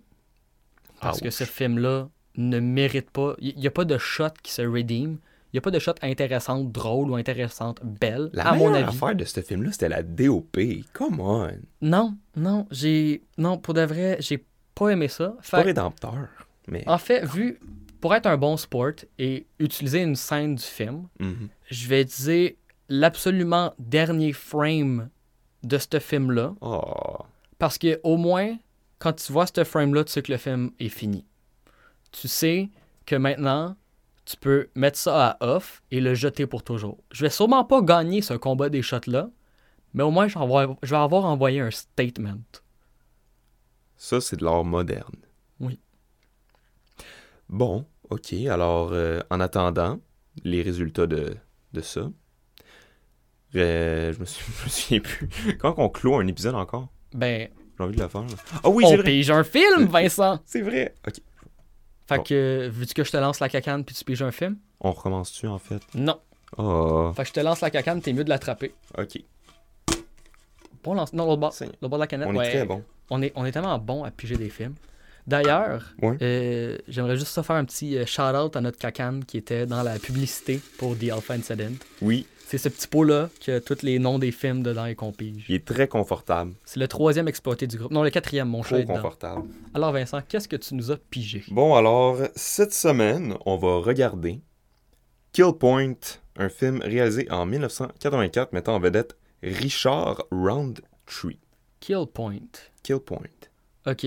parce 1.00 1.20
que 1.20 1.30
ce 1.30 1.44
film-là 1.44 2.08
ne 2.36 2.60
mérite 2.60 3.10
pas. 3.10 3.34
Il 3.40 3.56
n'y 3.58 3.66
a 3.66 3.70
pas 3.70 3.84
de 3.84 3.98
shot 3.98 4.30
qui 4.42 4.52
se 4.52 4.62
redeem. 4.62 5.18
Il 5.52 5.56
n'y 5.56 5.58
a 5.58 5.60
pas 5.60 5.70
de 5.70 5.78
shot 5.78 5.92
intéressante, 6.00 6.72
drôle 6.72 7.10
ou 7.10 7.16
intéressante, 7.16 7.80
belle, 7.84 8.30
La 8.32 8.48
à 8.48 8.54
mon 8.54 8.70
meilleure 8.70 8.88
avis. 8.88 8.96
affaire 8.96 9.14
de 9.14 9.24
ce 9.26 9.40
film-là, 9.42 9.70
c'était 9.72 9.90
la 9.90 10.02
DOP. 10.02 10.56
Come 10.94 11.20
on. 11.20 11.50
Non, 11.82 12.16
non, 12.36 12.66
j'ai. 12.70 13.22
Non, 13.36 13.58
pour 13.58 13.74
de 13.74 13.82
vrai, 13.82 14.16
j'ai 14.20 14.42
pas 14.74 14.88
aimé 14.90 15.08
ça. 15.08 15.36
Pas 15.50 15.60
rédempteur, 15.62 16.28
mais... 16.68 16.82
en 16.88 16.98
fait, 16.98 17.24
vu. 17.26 17.58
Pour 18.00 18.14
être 18.16 18.26
un 18.26 18.36
bon 18.36 18.56
sport 18.56 18.90
et 19.16 19.46
utiliser 19.60 20.00
une 20.02 20.16
scène 20.16 20.56
du 20.56 20.62
film, 20.64 21.06
Mhm. 21.20 21.48
je 21.70 21.86
vais 21.88 22.04
dire 22.04 22.50
l'absolument 22.93 23.74
dernier 23.78 24.34
frame 24.34 25.09
de 25.62 25.78
ce 25.78 25.99
film-là. 25.99 26.55
Oh. 26.61 27.24
Parce 27.59 27.78
que 27.78 27.99
au 28.03 28.18
moins, 28.18 28.59
quand 28.99 29.14
tu 29.14 29.32
vois 29.32 29.47
ce 29.47 29.64
frame-là, 29.64 30.05
tu 30.05 30.12
sais 30.12 30.22
que 30.22 30.30
le 30.30 30.36
film 30.36 30.72
est 30.78 30.90
fini. 30.90 31.24
Tu 32.11 32.28
sais 32.28 32.68
que 33.07 33.16
maintenant, 33.16 33.76
tu 34.26 34.36
peux 34.36 34.68
mettre 34.74 34.99
ça 34.99 35.30
à 35.30 35.36
off 35.47 35.82
et 35.90 36.01
le 36.01 36.14
jeter 36.14 36.47
pour 36.47 36.62
toujours. 36.62 36.99
Je 37.11 37.22
vais 37.22 37.30
sûrement 37.30 37.64
pas 37.64 37.80
gagner 37.80 38.20
ce 38.20 38.34
combat 38.34 38.68
des 38.68 38.82
shots-là, 38.82 39.30
mais 39.95 40.03
au 40.03 40.11
moins, 40.11 40.28
je 40.28 40.38
vais 40.38 40.97
avoir, 40.97 41.24
envoyé 41.24 41.61
un 41.61 41.70
statement. 41.70 42.40
Ça, 43.97 44.20
c'est 44.20 44.36
de 44.36 44.45
l'art 44.45 44.64
moderne. 44.64 45.16
Oui. 45.61 45.80
Bon, 47.49 47.86
ok. 48.11 48.34
Alors, 48.51 48.90
euh, 48.93 49.20
en 49.30 49.40
attendant 49.40 49.99
les 50.45 50.61
résultats 50.61 51.07
de, 51.07 51.36
de 51.72 51.80
ça, 51.80 52.11
je, 53.55 54.18
me 54.18 54.24
suis, 54.24 54.44
je 54.61 54.64
me 54.64 54.68
souviens 54.68 55.00
plus. 55.00 55.28
Quand 55.59 55.74
on 55.78 55.88
clôt 55.88 56.16
un 56.16 56.26
épisode 56.26 56.55
encore, 56.55 56.88
Ben, 57.14 57.48
j'ai 57.78 57.84
envie 57.84 57.96
de 57.96 58.03
le 58.03 58.09
faire. 58.09 58.22
là. 58.22 58.26
Ah 58.64 58.68
oui, 58.70 58.84
on 58.84 58.90
c'est 58.90 58.96
vrai. 58.96 59.05
pige 59.05 59.30
un 59.30 59.44
film, 59.44 59.84
Vincent! 59.90 60.38
C'est 60.44 60.62
vrai. 60.62 60.94
Ok. 61.07 61.14
Fait 62.09 62.22
que, 62.24 62.68
veux-tu 62.72 62.94
que 62.94 63.05
je 63.05 63.11
te 63.12 63.16
lance 63.16 63.40
la 63.40 63.48
cacane 63.48 63.84
puis 63.84 63.94
tu 63.94 64.05
piges 64.05 64.22
un 64.22 64.32
film? 64.32 64.57
On 64.80 64.92
recommence-tu, 64.92 65.46
en 65.46 65.59
fait? 65.59 65.80
Non. 65.94 66.18
Oh, 66.59 67.12
Fait 67.16 67.22
que 67.22 67.28
je 67.28 67.32
te 67.32 67.40
lance 67.40 67.61
la 67.62 67.70
cacane, 67.70 68.03
t'es 68.03 68.12
mieux 68.12 68.24
de 68.24 68.28
l'attraper. 68.28 68.74
ok. 68.98 69.18
Bon 70.84 70.94
lance. 70.94 71.12
Non, 71.12 71.26
l'autre 71.26 71.40
bord. 71.40 71.55
L'autre 71.61 71.78
bord 71.88 71.90
de 71.98 72.00
la 72.03 72.07
canette. 72.09 72.28
On 72.28 72.40
est 72.40 72.50
très 72.50 72.64
bon. 72.66 72.82
On 73.11 73.22
est, 73.22 73.32
on 73.36 73.44
est 73.44 73.53
tellement 73.53 73.78
bon 73.78 74.03
à 74.05 74.11
piger 74.11 74.36
des 74.36 74.50
films. 74.50 74.74
D'ailleurs, 75.28 75.94
Ouais. 76.03 76.16
euh, 76.22 76.78
j'aimerais 76.88 77.14
juste 77.16 77.28
ça 77.28 77.44
faire 77.44 77.55
un 77.55 77.64
petit 77.64 77.96
euh, 77.96 78.05
shout-out 78.05 78.57
à 78.57 78.61
notre 78.61 78.78
cacane 78.78 79.24
qui 79.24 79.36
était 79.38 79.66
dans 79.66 79.84
la 79.84 80.00
publicité 80.00 80.61
pour 80.78 80.98
The 80.98 81.11
Alpha 81.12 81.34
Incident. 81.34 81.74
Oui, 82.00 82.26
C'est 82.53 82.59
ce 82.59 82.68
petit 82.68 82.86
pot-là 82.86 83.30
qui 83.40 83.50
a 83.50 83.62
tous 83.62 83.80
les 83.80 83.98
noms 83.98 84.18
des 84.18 84.30
films 84.30 84.62
dedans 84.62 84.84
et 84.84 84.94
qu'on 84.94 85.11
pige. 85.11 85.46
il 85.48 85.55
est 85.55 85.64
très 85.64 85.88
confortable. 85.88 86.53
C'est 86.66 86.80
le 86.80 86.86
troisième 86.86 87.26
exploité 87.26 87.66
du 87.66 87.78
groupe. 87.78 87.90
Non, 87.90 88.03
le 88.03 88.11
quatrième, 88.11 88.50
mon 88.50 88.62
chat 88.62 88.74
Trop 88.74 88.76
est 88.76 88.82
dedans. 88.82 88.94
confortable. 88.96 89.48
Alors 89.72 89.90
Vincent, 89.92 90.20
qu'est-ce 90.20 90.48
que 90.48 90.57
tu 90.57 90.74
nous 90.74 90.90
as 90.90 90.98
pigé? 90.98 91.42
Bon, 91.48 91.74
alors, 91.74 92.18
cette 92.36 92.74
semaine, 92.74 93.38
on 93.46 93.57
va 93.57 93.78
regarder 93.78 94.42
Kill 95.32 95.55
Point, 95.59 95.94
un 96.36 96.50
film 96.50 96.82
réalisé 96.82 97.26
en 97.30 97.46
1984 97.46 98.53
mettant 98.53 98.74
en 98.74 98.80
vedette 98.80 99.16
Richard 99.42 100.22
Roundtree. 100.30 101.38
Kill 101.80 102.05
Point. 102.12 102.36
Kill 102.82 102.98
Point. 102.98 103.48
Ok. 103.86 104.05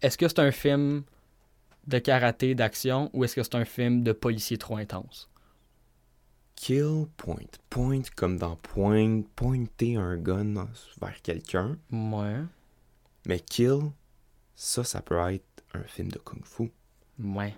Est-ce 0.00 0.16
que 0.16 0.28
c'est 0.28 0.38
un 0.38 0.52
film 0.52 1.02
de 1.88 1.98
karaté, 1.98 2.54
d'action, 2.54 3.10
ou 3.14 3.24
est-ce 3.24 3.34
que 3.34 3.42
c'est 3.42 3.56
un 3.56 3.64
film 3.64 4.04
de 4.04 4.12
policier 4.12 4.58
trop 4.58 4.76
intense? 4.76 5.28
Kill 6.56 7.06
Point. 7.16 7.36
Point 7.68 8.02
comme 8.16 8.38
dans 8.38 8.56
point, 8.56 9.22
pointer 9.36 9.96
un 9.96 10.16
gun 10.16 10.54
vers 11.00 11.22
quelqu'un. 11.22 11.76
Ouais. 11.92 12.40
Mais 13.26 13.40
Kill, 13.40 13.90
ça, 14.54 14.84
ça 14.84 15.02
peut 15.02 15.18
être 15.32 15.44
un 15.74 15.82
film 15.82 16.08
de 16.10 16.18
kung-fu. 16.18 16.70
Ouais. 17.22 17.54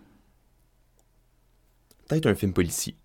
Peut-être 2.08 2.26
un 2.26 2.34
film 2.34 2.52
policier. 2.52 2.96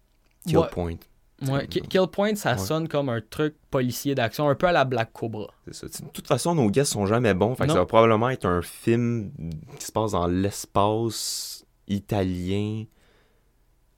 Kill 0.46 0.58
Ouais. 0.60 0.70
Point. 0.72 0.98
Ouais. 1.42 1.68
Ki- 1.68 1.82
Kill 1.82 2.08
Point, 2.12 2.36
ça 2.36 2.52
Ouais. 2.54 2.58
sonne 2.60 2.88
comme 2.88 3.10
un 3.10 3.20
truc 3.22 3.56
policier 3.72 4.14
d'action, 4.14 4.48
un 4.48 4.56
peu 4.56 4.68
à 4.68 4.72
la 4.72 4.86
Black 4.86 5.12
Cobra. 5.12 5.48
C'est 5.72 5.92
ça. 5.94 6.04
De 6.06 6.10
toute 6.12 6.28
façon, 6.28 6.54
nos 6.56 6.70
guests 6.70 6.94
sont 6.94 7.08
jamais 7.08 7.34
bons. 7.34 7.56
Fait 7.56 7.66
que 7.66 7.72
ça 7.74 7.80
va 7.80 7.86
probablement 7.86 8.30
être 8.30 8.46
un 8.46 8.62
film 8.62 9.32
qui 9.80 9.86
se 9.86 9.92
passe 9.92 10.12
dans 10.12 10.28
l'espace 10.28 11.66
italien. 11.88 12.86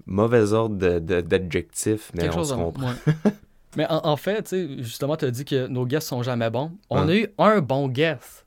Mauvais 0.06 0.52
ordre 0.54 0.76
de- 0.78 1.00
de- 1.00 1.22
d'adjectifs, 1.22 2.12
mais 2.14 2.24
Quelque 2.24 2.34
on 2.34 2.38
chose 2.40 2.50
se 2.50 2.54
de- 2.56 2.60
comprend. 2.60 2.88
ouais. 2.90 2.94
Mais 3.76 3.88
en, 3.90 4.06
en 4.06 4.18
fait, 4.18 4.44
tu 4.44 4.50
sais, 4.50 4.84
justement, 4.84 5.18
tu 5.18 5.26
as 5.26 5.32
dit 5.32 5.46
que 5.46 5.66
nos 5.66 5.88
guests 5.88 6.08
sont 6.10 6.22
jamais 6.22 6.52
bons. 6.52 6.72
On 6.92 7.08
Ouais. 7.08 7.12
a 7.12 7.16
eu 7.16 7.28
un 7.40 7.60
bon 7.62 7.88
guest. 7.88 8.46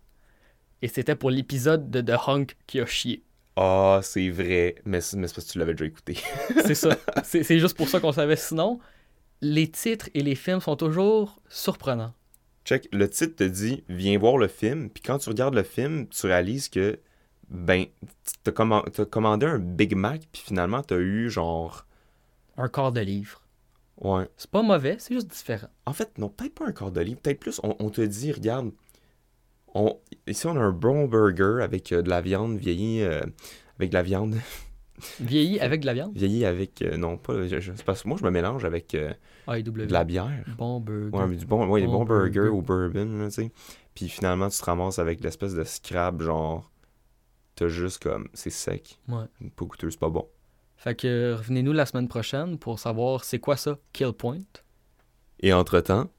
Et 0.83 0.87
c'était 0.89 1.17
pour 1.17 1.31
l'épisode 1.31 1.91
de 1.91 2.01
The 2.01 2.17
Hunk 2.29 2.47
qui 2.69 2.79
a 2.81 2.87
chié. 2.87 3.25
Ah, 3.57 3.99
c'est 4.05 4.29
vrai. 4.31 4.77
Mais 4.85 5.01
c'est 5.01 5.17
mais 5.17 5.27
c'est 5.27 5.35
parce 5.35 5.47
que 5.49 5.53
tu 5.53 5.59
l'avais 5.59 5.73
déjà 5.75 5.87
écouté. 5.87 6.17
C'est 6.65 6.75
ça. 6.77 6.91
C'est 7.25 7.43
c'est 7.43 7.59
juste 7.59 7.77
pour 7.77 7.89
ça 7.89 7.99
qu'on 7.99 8.13
savait. 8.13 8.37
Sinon, 8.37 8.79
les 9.41 9.69
titres 9.69 10.11
et 10.15 10.23
les 10.23 10.35
films 10.37 10.61
sont 10.61 10.77
toujours 10.77 11.41
surprenants. 11.49 12.13
Check, 12.65 12.89
le 12.93 13.09
titre 13.11 13.35
te 13.37 13.45
dit 13.45 13.83
Viens 13.89 14.19
voir 14.19 14.37
le 14.39 14.47
film. 14.47 14.91
Puis 14.91 15.03
quand 15.03 15.19
tu 15.19 15.29
regardes 15.31 15.55
le 15.55 15.63
film, 15.65 16.07
tu 16.09 16.27
réalises 16.27 16.69
que, 16.69 17.01
ben, 17.51 17.87
t'as 18.43 18.53
t'as 18.53 19.05
commandé 19.07 19.47
un 19.47 19.59
Big 19.59 19.95
Mac. 19.95 20.29
Puis 20.33 20.43
finalement, 20.47 20.83
t'as 20.83 20.99
eu 20.99 21.31
genre. 21.31 21.87
Un 22.57 22.69
quart 22.69 22.93
de 22.93 23.01
livre. 23.01 23.43
Ouais. 24.01 24.29
C'est 24.37 24.51
pas 24.51 24.63
mauvais, 24.63 24.97
c'est 24.99 25.15
juste 25.15 25.29
différent. 25.31 25.69
En 25.87 25.93
fait, 25.93 26.19
non, 26.19 26.29
peut-être 26.29 26.55
pas 26.55 26.67
un 26.67 26.73
quart 26.73 26.91
de 26.93 27.01
livre. 27.01 27.21
Peut-être 27.21 27.41
plus, 27.41 27.61
on, 27.63 27.75
on 27.79 27.89
te 27.91 28.01
dit, 28.03 28.31
regarde, 28.33 28.71
on, 29.75 29.99
ici 30.27 30.47
on 30.47 30.57
a 30.57 30.61
un 30.61 30.73
bon 30.73 31.07
burger 31.07 31.63
avec 31.63 31.93
euh, 31.93 32.03
de 32.03 32.09
la 32.11 32.21
viande 32.21 32.57
vieillie, 32.59 33.03
euh, 33.03 33.23
avec 33.79 33.91
de 33.91 33.95
la 33.95 34.03
viande 34.03 34.37
Vieilli 35.21 35.61
avec 35.61 35.83
de 35.83 35.87
la 35.87 35.93
viande? 35.95 36.13
vieillie 36.15 36.47
avec, 36.47 36.81
euh, 36.81 36.97
non 36.97 37.19
pas, 37.19 37.47
je, 37.47 37.61
je- 37.61 37.73
c'est 37.77 37.85
parce 37.85 38.03
que 38.03 38.09
moi 38.09 38.17
je 38.19 38.25
me 38.25 38.31
mélange 38.31 38.65
avec 38.65 38.95
euh, 38.95 39.13
AEW. 39.47 39.63
de 39.87 39.93
la 39.93 40.05
bière. 40.05 40.45
Bon 40.57 40.81
burger. 40.81 41.15
Ouais, 41.17 41.27
mais 41.27 41.37
du 41.37 41.45
bon, 41.47 41.67
ouais, 41.69 41.83
des 41.83 41.87
Bon 41.87 41.99
bons 41.99 42.05
burgers 42.07 42.31
burger. 42.31 42.49
au 42.49 42.63
bourbon, 42.63 43.25
tu 43.27 43.31
sais. 43.31 43.53
Puis 43.95 44.09
finalement, 44.09 44.49
tu 44.49 44.59
te 44.59 44.65
ramasses 44.65 44.99
avec 44.99 45.23
l'espèce 45.23 45.55
de 45.55 45.65
scrap, 45.65 46.23
genre, 46.23 46.71
t'as 47.57 47.69
juste 47.69 48.03
comme, 48.03 48.29
c'est 48.35 48.51
sec. 48.51 48.99
Ouais. 49.09 49.25
Pas 49.57 49.65
goûteux, 49.65 49.91
c'est 49.91 49.99
pas 49.99 50.11
bon. 50.11 50.29
Fait 50.77 50.95
que 50.95 51.33
revenez-nous 51.33 51.73
la 51.73 51.87
semaine 51.87 52.07
prochaine 52.07 52.59
pour 52.59 52.79
savoir 52.79 53.25
c'est 53.25 53.41
quoi 53.41 53.57
ça, 53.57 53.79
Kill 53.93 54.13
Point. 54.13 54.45
Et 55.41 55.53
entre-temps, 55.53 56.11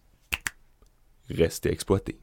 restez 1.30 1.72
exploité. 1.72 2.20